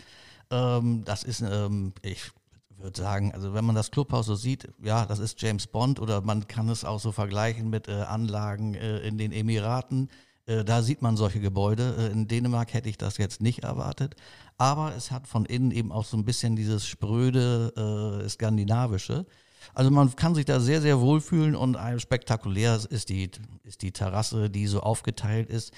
Ähm, 0.51 1.05
das 1.05 1.25
ist, 1.25 1.43
ähm, 1.43 1.93
ich 2.03 2.31
würde 2.79 2.99
sagen, 2.99 3.33
also 3.35 3.53
wenn 3.53 3.65
man 3.65 3.75
das 3.75 3.91
Clubhaus 3.91 4.27
so 4.27 4.35
sieht, 4.35 4.69
ja, 4.83 5.05
das 5.05 5.19
ist 5.19 5.41
James 5.43 5.67
Bond 5.67 6.01
oder 6.01 6.23
man 6.23 6.47
kann 6.47 6.69
es 6.69 6.85
auch 6.85 7.01
so 7.01 7.13
vergleichen 7.13 7.69
mit 7.69 7.89
äh, 7.89 7.93
Anlagen 7.93 8.75
äh, 8.75 9.01
in 9.01 9.19
den 9.19 9.33
Emiraten. 9.33 10.09
Äh, 10.47 10.65
da 10.65 10.83
sieht 10.83 11.03
man 11.03 11.17
solche 11.17 11.41
Gebäude. 11.41 11.97
Äh, 11.99 12.13
in 12.13 12.29
Dänemark 12.29 12.73
hätte 12.73 12.89
ich 12.89 12.97
das 12.97 13.19
jetzt 13.19 13.43
nicht 13.43 13.65
erwartet. 13.65 14.15
Aber 14.57 14.95
es 14.97 15.11
hat 15.11 15.27
von 15.27 15.45
innen 15.45 15.71
eben 15.71 15.93
auch 15.93 16.05
so 16.05 16.17
ein 16.17 16.25
bisschen 16.25 16.57
dieses 16.57 16.87
spröde 16.87 18.23
äh, 18.25 18.29
skandinavische. 18.29 19.27
Also 19.75 19.91
man 19.91 20.15
kann 20.17 20.35
sich 20.35 20.47
da 20.47 20.61
sehr, 20.61 20.81
sehr 20.81 21.01
wohlfühlen 21.01 21.55
und 21.55 21.77
spektakulär 21.99 22.81
ist 22.89 23.11
die, 23.11 23.31
ist 23.65 23.83
die 23.83 23.93
Terrasse, 23.93 24.49
die 24.49 24.67
so 24.67 24.81
aufgeteilt 24.81 25.51
ist. 25.51 25.73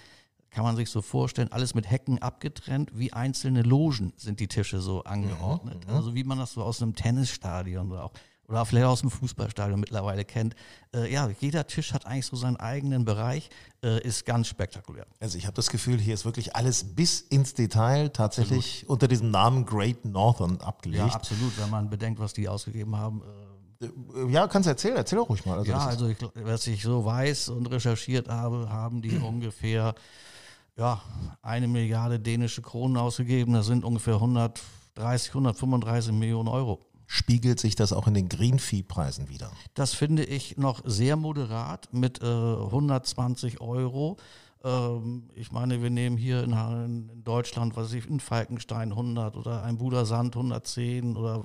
Kann 0.50 0.64
man 0.64 0.74
sich 0.76 0.90
so 0.90 1.00
vorstellen, 1.00 1.50
alles 1.52 1.74
mit 1.74 1.88
Hecken 1.88 2.20
abgetrennt, 2.20 2.90
wie 2.98 3.12
einzelne 3.12 3.62
Logen 3.62 4.12
sind 4.16 4.40
die 4.40 4.48
Tische 4.48 4.80
so 4.80 5.04
angeordnet. 5.04 5.86
Also 5.88 6.14
wie 6.14 6.24
man 6.24 6.38
das 6.38 6.52
so 6.52 6.62
aus 6.62 6.82
einem 6.82 6.94
Tennisstadion 6.94 7.90
oder 7.92 8.04
auch 8.04 8.12
oder 8.48 8.66
vielleicht 8.66 8.86
aus 8.88 9.00
dem 9.02 9.10
Fußballstadion 9.10 9.78
mittlerweile 9.78 10.24
kennt. 10.24 10.56
Äh, 10.92 11.12
ja, 11.12 11.30
jeder 11.38 11.68
Tisch 11.68 11.92
hat 11.92 12.04
eigentlich 12.06 12.26
so 12.26 12.34
seinen 12.34 12.56
eigenen 12.56 13.04
Bereich, 13.04 13.48
äh, 13.84 14.02
ist 14.04 14.26
ganz 14.26 14.48
spektakulär. 14.48 15.06
Also 15.20 15.38
ich 15.38 15.46
habe 15.46 15.54
das 15.54 15.70
Gefühl, 15.70 16.00
hier 16.00 16.14
ist 16.14 16.24
wirklich 16.24 16.56
alles 16.56 16.82
bis 16.82 17.20
ins 17.20 17.54
Detail 17.54 18.08
tatsächlich 18.08 18.88
unter 18.88 19.06
diesem 19.06 19.30
Namen 19.30 19.66
Great 19.66 20.04
Northern 20.04 20.58
Ja, 20.60 20.66
abgelegt. 20.66 21.14
absolut, 21.14 21.56
wenn 21.60 21.70
man 21.70 21.88
bedenkt, 21.90 22.18
was 22.18 22.32
die 22.32 22.48
ausgegeben 22.48 22.96
haben. 22.96 23.22
Äh, 23.22 23.84
Äh, 23.86 24.32
Ja, 24.32 24.48
kannst 24.48 24.66
du 24.66 24.70
erzählen, 24.70 24.96
erzähl 24.96 25.18
doch 25.20 25.28
ruhig 25.28 25.46
mal. 25.46 25.56
Also 25.58 25.70
ja, 25.70 25.78
also 25.86 26.08
ich, 26.08 26.16
was 26.34 26.66
ich 26.66 26.82
so 26.82 27.04
weiß 27.04 27.50
und 27.50 27.66
recherchiert 27.66 28.28
habe, 28.28 28.68
haben 28.68 29.00
die 29.00 29.16
ungefähr 29.18 29.94
ja, 30.80 31.02
eine 31.42 31.68
Milliarde 31.68 32.18
dänische 32.18 32.62
Kronen 32.62 32.96
ausgegeben. 32.96 33.52
Das 33.52 33.66
sind 33.66 33.84
ungefähr 33.84 34.14
130, 34.14 35.28
135 35.30 36.12
Millionen 36.12 36.48
Euro. 36.48 36.80
spiegelt 37.06 37.58
sich 37.60 37.74
das 37.74 37.92
auch 37.92 38.06
in 38.06 38.14
den 38.14 38.28
Green-Fee-Preisen 38.28 39.28
wieder. 39.28 39.50
Das 39.74 39.92
finde 39.94 40.24
ich 40.24 40.56
noch 40.56 40.80
sehr 40.84 41.16
moderat 41.16 41.88
mit 41.92 42.22
äh, 42.22 42.24
120 42.26 43.60
Euro. 43.60 44.16
Ähm, 44.64 45.28
ich 45.34 45.50
meine, 45.52 45.82
wir 45.82 45.90
nehmen 45.90 46.16
hier 46.16 46.44
in, 46.44 46.52
in 46.52 47.24
Deutschland, 47.24 47.76
was 47.76 47.92
ich, 47.92 48.08
in 48.08 48.20
Falkenstein 48.20 48.92
100 48.92 49.36
oder 49.36 49.62
ein 49.64 49.76
Budersand 49.76 50.36
110 50.36 51.16
oder 51.16 51.44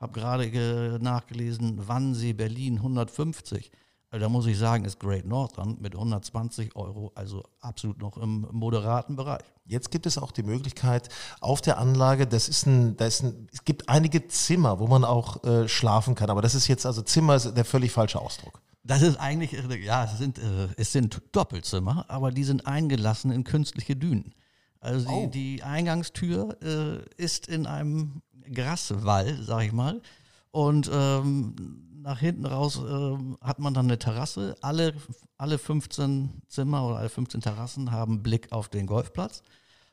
habe 0.00 0.12
gerade 0.18 0.50
ge- 0.50 0.98
nachgelesen, 0.98 1.86
Wannsee, 1.86 2.32
Berlin 2.32 2.78
150. 2.78 3.70
Also 4.12 4.26
da 4.26 4.28
muss 4.28 4.44
ich 4.44 4.58
sagen, 4.58 4.84
ist 4.84 5.00
Great 5.00 5.24
Northern 5.24 5.78
mit 5.80 5.94
120 5.94 6.76
Euro 6.76 7.12
also 7.14 7.42
absolut 7.60 7.98
noch 7.98 8.18
im 8.18 8.46
moderaten 8.52 9.16
Bereich. 9.16 9.40
Jetzt 9.64 9.90
gibt 9.90 10.04
es 10.04 10.18
auch 10.18 10.32
die 10.32 10.42
Möglichkeit 10.42 11.08
auf 11.40 11.62
der 11.62 11.78
Anlage, 11.78 12.26
das 12.26 12.46
ist 12.46 12.66
ein, 12.66 12.94
da 12.98 13.06
ist 13.06 13.22
ein, 13.22 13.48
es 13.50 13.64
gibt 13.64 13.88
einige 13.88 14.28
Zimmer, 14.28 14.80
wo 14.80 14.86
man 14.86 15.06
auch 15.06 15.42
äh, 15.44 15.66
schlafen 15.66 16.14
kann, 16.14 16.28
aber 16.28 16.42
das 16.42 16.54
ist 16.54 16.68
jetzt, 16.68 16.84
also 16.84 17.00
Zimmer 17.00 17.36
ist 17.36 17.56
der 17.56 17.64
völlig 17.64 17.90
falsche 17.90 18.20
Ausdruck. 18.20 18.60
Das 18.84 19.00
ist 19.00 19.16
eigentlich, 19.16 19.52
ja, 19.82 20.04
es 20.04 20.18
sind, 20.18 20.38
äh, 20.38 20.68
es 20.76 20.92
sind 20.92 21.22
Doppelzimmer, 21.32 22.04
aber 22.08 22.32
die 22.32 22.44
sind 22.44 22.66
eingelassen 22.66 23.32
in 23.32 23.44
künstliche 23.44 23.96
Dünen. 23.96 24.34
Also 24.78 25.08
die, 25.08 25.14
Oh. 25.14 25.26
die 25.32 25.62
Eingangstür 25.62 26.58
äh, 26.60 27.22
ist 27.22 27.46
in 27.46 27.66
einem 27.66 28.20
Graswall, 28.52 29.38
sag 29.40 29.62
ich 29.64 29.72
mal. 29.72 30.02
Und 30.50 30.90
ähm, 30.92 31.54
nach 32.02 32.18
hinten 32.18 32.46
raus 32.46 32.78
ähm, 32.78 33.36
hat 33.40 33.58
man 33.58 33.74
dann 33.74 33.86
eine 33.86 33.98
Terrasse. 33.98 34.56
Alle, 34.60 34.94
alle 35.38 35.58
15 35.58 36.42
Zimmer 36.48 36.86
oder 36.86 36.96
alle 36.96 37.08
15 37.08 37.40
Terrassen 37.40 37.92
haben 37.92 38.22
Blick 38.22 38.52
auf 38.52 38.68
den 38.68 38.86
Golfplatz. 38.86 39.42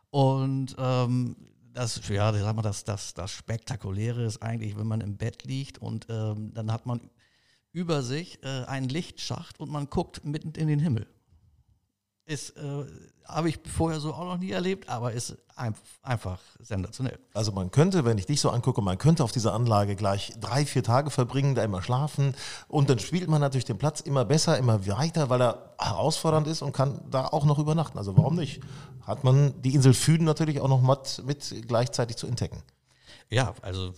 Und 0.09 0.75
ähm, 0.77 1.35
das, 1.73 2.01
ja, 2.07 2.33
sag 2.33 2.55
mal, 2.55 2.61
das, 2.61 2.83
das, 2.83 3.13
das 3.13 3.31
Spektakuläre 3.31 4.23
ist 4.23 4.41
eigentlich, 4.41 4.77
wenn 4.77 4.87
man 4.87 5.01
im 5.01 5.17
Bett 5.17 5.43
liegt 5.43 5.77
und 5.77 6.07
ähm, 6.09 6.51
dann 6.53 6.71
hat 6.71 6.85
man 6.85 7.09
über 7.71 8.01
sich 8.01 8.43
äh, 8.43 8.65
einen 8.65 8.89
Lichtschacht 8.89 9.59
und 9.59 9.69
man 9.69 9.89
guckt 9.89 10.25
mitten 10.25 10.51
in 10.53 10.67
den 10.67 10.79
Himmel. 10.79 11.07
Ist, 12.29 12.51
äh, 12.57 12.85
habe 13.25 13.49
ich 13.49 13.59
vorher 13.75 13.99
so 13.99 14.13
auch 14.13 14.25
noch 14.25 14.37
nie 14.37 14.51
erlebt, 14.51 14.87
aber 14.87 15.13
ist 15.13 15.35
ein, 15.55 15.73
einfach 16.03 16.39
sensationell. 16.59 17.17
Also 17.33 17.51
man 17.51 17.71
könnte, 17.71 18.05
wenn 18.05 18.19
ich 18.19 18.27
dich 18.27 18.39
so 18.39 18.51
angucke, 18.51 18.83
man 18.83 18.99
könnte 18.99 19.23
auf 19.23 19.31
dieser 19.31 19.53
Anlage 19.53 19.95
gleich 19.95 20.33
drei, 20.39 20.63
vier 20.63 20.83
Tage 20.83 21.09
verbringen, 21.09 21.55
da 21.55 21.63
immer 21.63 21.81
schlafen 21.81 22.35
und 22.67 22.87
dann 22.87 22.99
spielt 22.99 23.29
man 23.29 23.41
natürlich 23.41 23.65
den 23.65 23.79
Platz 23.79 23.99
immer 23.99 24.25
besser, 24.25 24.59
immer 24.59 24.85
weiter, 24.85 25.31
weil 25.31 25.41
er 25.41 25.73
herausfordernd 25.79 26.45
ist 26.45 26.61
und 26.61 26.71
kann 26.71 27.01
da 27.09 27.25
auch 27.25 27.45
noch 27.45 27.57
übernachten. 27.57 27.97
Also 27.97 28.15
warum 28.15 28.35
nicht? 28.35 28.61
Hat 29.07 29.23
man 29.23 29.59
die 29.63 29.73
Insel 29.73 29.95
Füden 29.95 30.25
natürlich 30.25 30.61
auch 30.61 30.69
noch 30.69 30.81
mit, 30.81 31.25
mit 31.25 31.67
gleichzeitig 31.67 32.15
zu 32.15 32.27
entdecken. 32.27 32.61
Ja, 33.31 33.55
also 33.63 33.93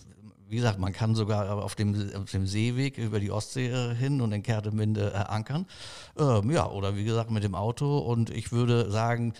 wie 0.52 0.56
gesagt, 0.56 0.78
man 0.78 0.92
kann 0.92 1.14
sogar 1.14 1.64
auf 1.64 1.74
dem, 1.76 2.14
auf 2.14 2.30
dem 2.30 2.46
Seeweg 2.46 2.98
über 2.98 3.20
die 3.20 3.30
Ostsee 3.30 3.68
äh, 3.68 3.94
hin 3.94 4.20
und 4.20 4.32
in 4.32 4.42
Kerteminde 4.42 5.12
äh, 5.14 5.16
ankern. 5.16 5.66
Ähm, 6.18 6.50
ja, 6.50 6.68
oder 6.68 6.94
wie 6.94 7.04
gesagt 7.04 7.30
mit 7.30 7.42
dem 7.42 7.54
Auto. 7.54 7.96
Und 7.98 8.28
ich 8.28 8.52
würde 8.52 8.90
sagen, 8.90 9.32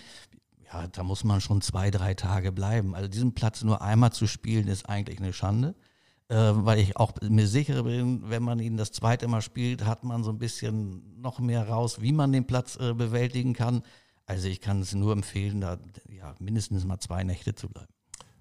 ja, 0.72 0.86
da 0.86 1.02
muss 1.02 1.22
man 1.22 1.42
schon 1.42 1.60
zwei, 1.60 1.90
drei 1.90 2.14
Tage 2.14 2.50
bleiben. 2.50 2.94
Also 2.94 3.08
diesen 3.08 3.34
Platz 3.34 3.62
nur 3.62 3.82
einmal 3.82 4.10
zu 4.10 4.26
spielen, 4.26 4.68
ist 4.68 4.88
eigentlich 4.88 5.18
eine 5.18 5.34
Schande. 5.34 5.74
Äh, 6.28 6.34
weil 6.54 6.78
ich 6.78 6.96
auch 6.96 7.12
mir 7.20 7.46
sicher 7.46 7.82
bin, 7.82 8.30
wenn 8.30 8.42
man 8.42 8.58
ihn 8.58 8.78
das 8.78 8.90
zweite 8.90 9.28
Mal 9.28 9.42
spielt, 9.42 9.84
hat 9.84 10.04
man 10.04 10.24
so 10.24 10.30
ein 10.30 10.38
bisschen 10.38 11.20
noch 11.20 11.40
mehr 11.40 11.68
raus, 11.68 12.00
wie 12.00 12.12
man 12.12 12.32
den 12.32 12.46
Platz 12.46 12.76
äh, 12.76 12.94
bewältigen 12.94 13.52
kann. 13.52 13.82
Also 14.24 14.48
ich 14.48 14.62
kann 14.62 14.80
es 14.80 14.94
nur 14.94 15.12
empfehlen, 15.12 15.60
da 15.60 15.76
ja, 16.08 16.34
mindestens 16.38 16.86
mal 16.86 17.00
zwei 17.00 17.22
Nächte 17.22 17.54
zu 17.54 17.68
bleiben. 17.68 17.92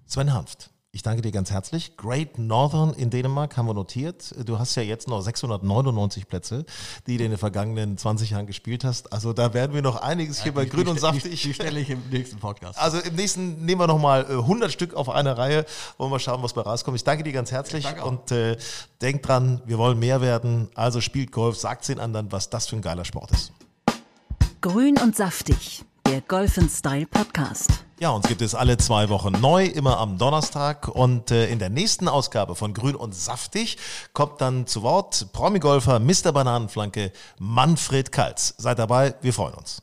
Sven 0.06 0.32
Hanft, 0.32 0.71
ich 0.94 1.02
danke 1.02 1.22
dir 1.22 1.32
ganz 1.32 1.50
herzlich. 1.50 1.96
Great 1.96 2.38
Northern 2.38 2.92
in 2.92 3.08
Dänemark 3.08 3.56
haben 3.56 3.66
wir 3.66 3.72
notiert. 3.72 4.34
Du 4.44 4.58
hast 4.58 4.74
ja 4.74 4.82
jetzt 4.82 5.08
noch 5.08 5.22
699 5.22 6.28
Plätze, 6.28 6.66
die 7.06 7.16
du 7.16 7.24
in 7.24 7.30
den 7.30 7.38
vergangenen 7.38 7.96
20 7.96 8.30
Jahren 8.30 8.46
gespielt 8.46 8.84
hast. 8.84 9.10
Also 9.10 9.32
da 9.32 9.54
werden 9.54 9.72
wir 9.72 9.80
noch 9.80 9.96
einiges 9.96 10.42
hier 10.42 10.52
bei 10.52 10.66
Grün 10.66 10.88
und 10.88 11.00
Saftig. 11.00 11.40
Die, 11.40 11.48
die 11.48 11.54
stelle 11.54 11.80
ich 11.80 11.88
im 11.88 12.02
nächsten 12.10 12.38
Podcast. 12.38 12.78
Also 12.78 12.98
im 12.98 13.14
nächsten 13.14 13.64
nehmen 13.64 13.80
wir 13.80 13.86
nochmal 13.86 14.26
äh, 14.28 14.34
100 14.34 14.70
Stück 14.70 14.92
auf 14.92 15.08
eine 15.08 15.38
Reihe. 15.38 15.64
Wollen 15.96 16.12
wir 16.12 16.18
schauen, 16.18 16.42
was 16.42 16.52
bei 16.52 16.60
rauskommt. 16.60 16.96
Ich 16.96 17.04
danke 17.04 17.24
dir 17.24 17.32
ganz 17.32 17.50
herzlich 17.50 17.86
auch. 17.86 18.04
und 18.04 18.30
äh, 18.30 18.58
denkt 19.00 19.26
dran, 19.26 19.62
wir 19.64 19.78
wollen 19.78 19.98
mehr 19.98 20.20
werden. 20.20 20.68
Also 20.74 21.00
spielt 21.00 21.32
Golf, 21.32 21.56
sagt 21.56 21.88
den 21.88 22.00
anderen, 22.00 22.30
was 22.32 22.50
das 22.50 22.66
für 22.66 22.76
ein 22.76 22.82
geiler 22.82 23.06
Sport 23.06 23.30
ist. 23.30 23.52
Grün 24.60 24.98
und 24.98 25.16
saftig, 25.16 25.84
der 26.12 26.20
Golf 26.20 26.58
Style 26.68 27.06
Podcast. 27.06 27.70
Ja, 27.98 28.10
uns 28.10 28.28
gibt 28.28 28.42
es 28.42 28.54
alle 28.54 28.76
zwei 28.76 29.08
Wochen 29.08 29.32
neu, 29.40 29.64
immer 29.64 29.96
am 29.96 30.18
Donnerstag. 30.18 30.88
Und 30.88 31.30
äh, 31.30 31.48
in 31.48 31.58
der 31.58 31.70
nächsten 31.70 32.06
Ausgabe 32.06 32.54
von 32.54 32.74
Grün 32.74 32.94
und 32.96 33.14
Saftig 33.14 33.78
kommt 34.12 34.42
dann 34.42 34.66
zu 34.66 34.82
Wort 34.82 35.28
Promi-Golfer 35.32 36.00
Mr. 36.00 36.32
Bananenflanke 36.32 37.12
Manfred 37.38 38.12
Kalz. 38.12 38.54
Seid 38.58 38.78
dabei, 38.78 39.14
wir 39.22 39.32
freuen 39.32 39.54
uns. 39.54 39.80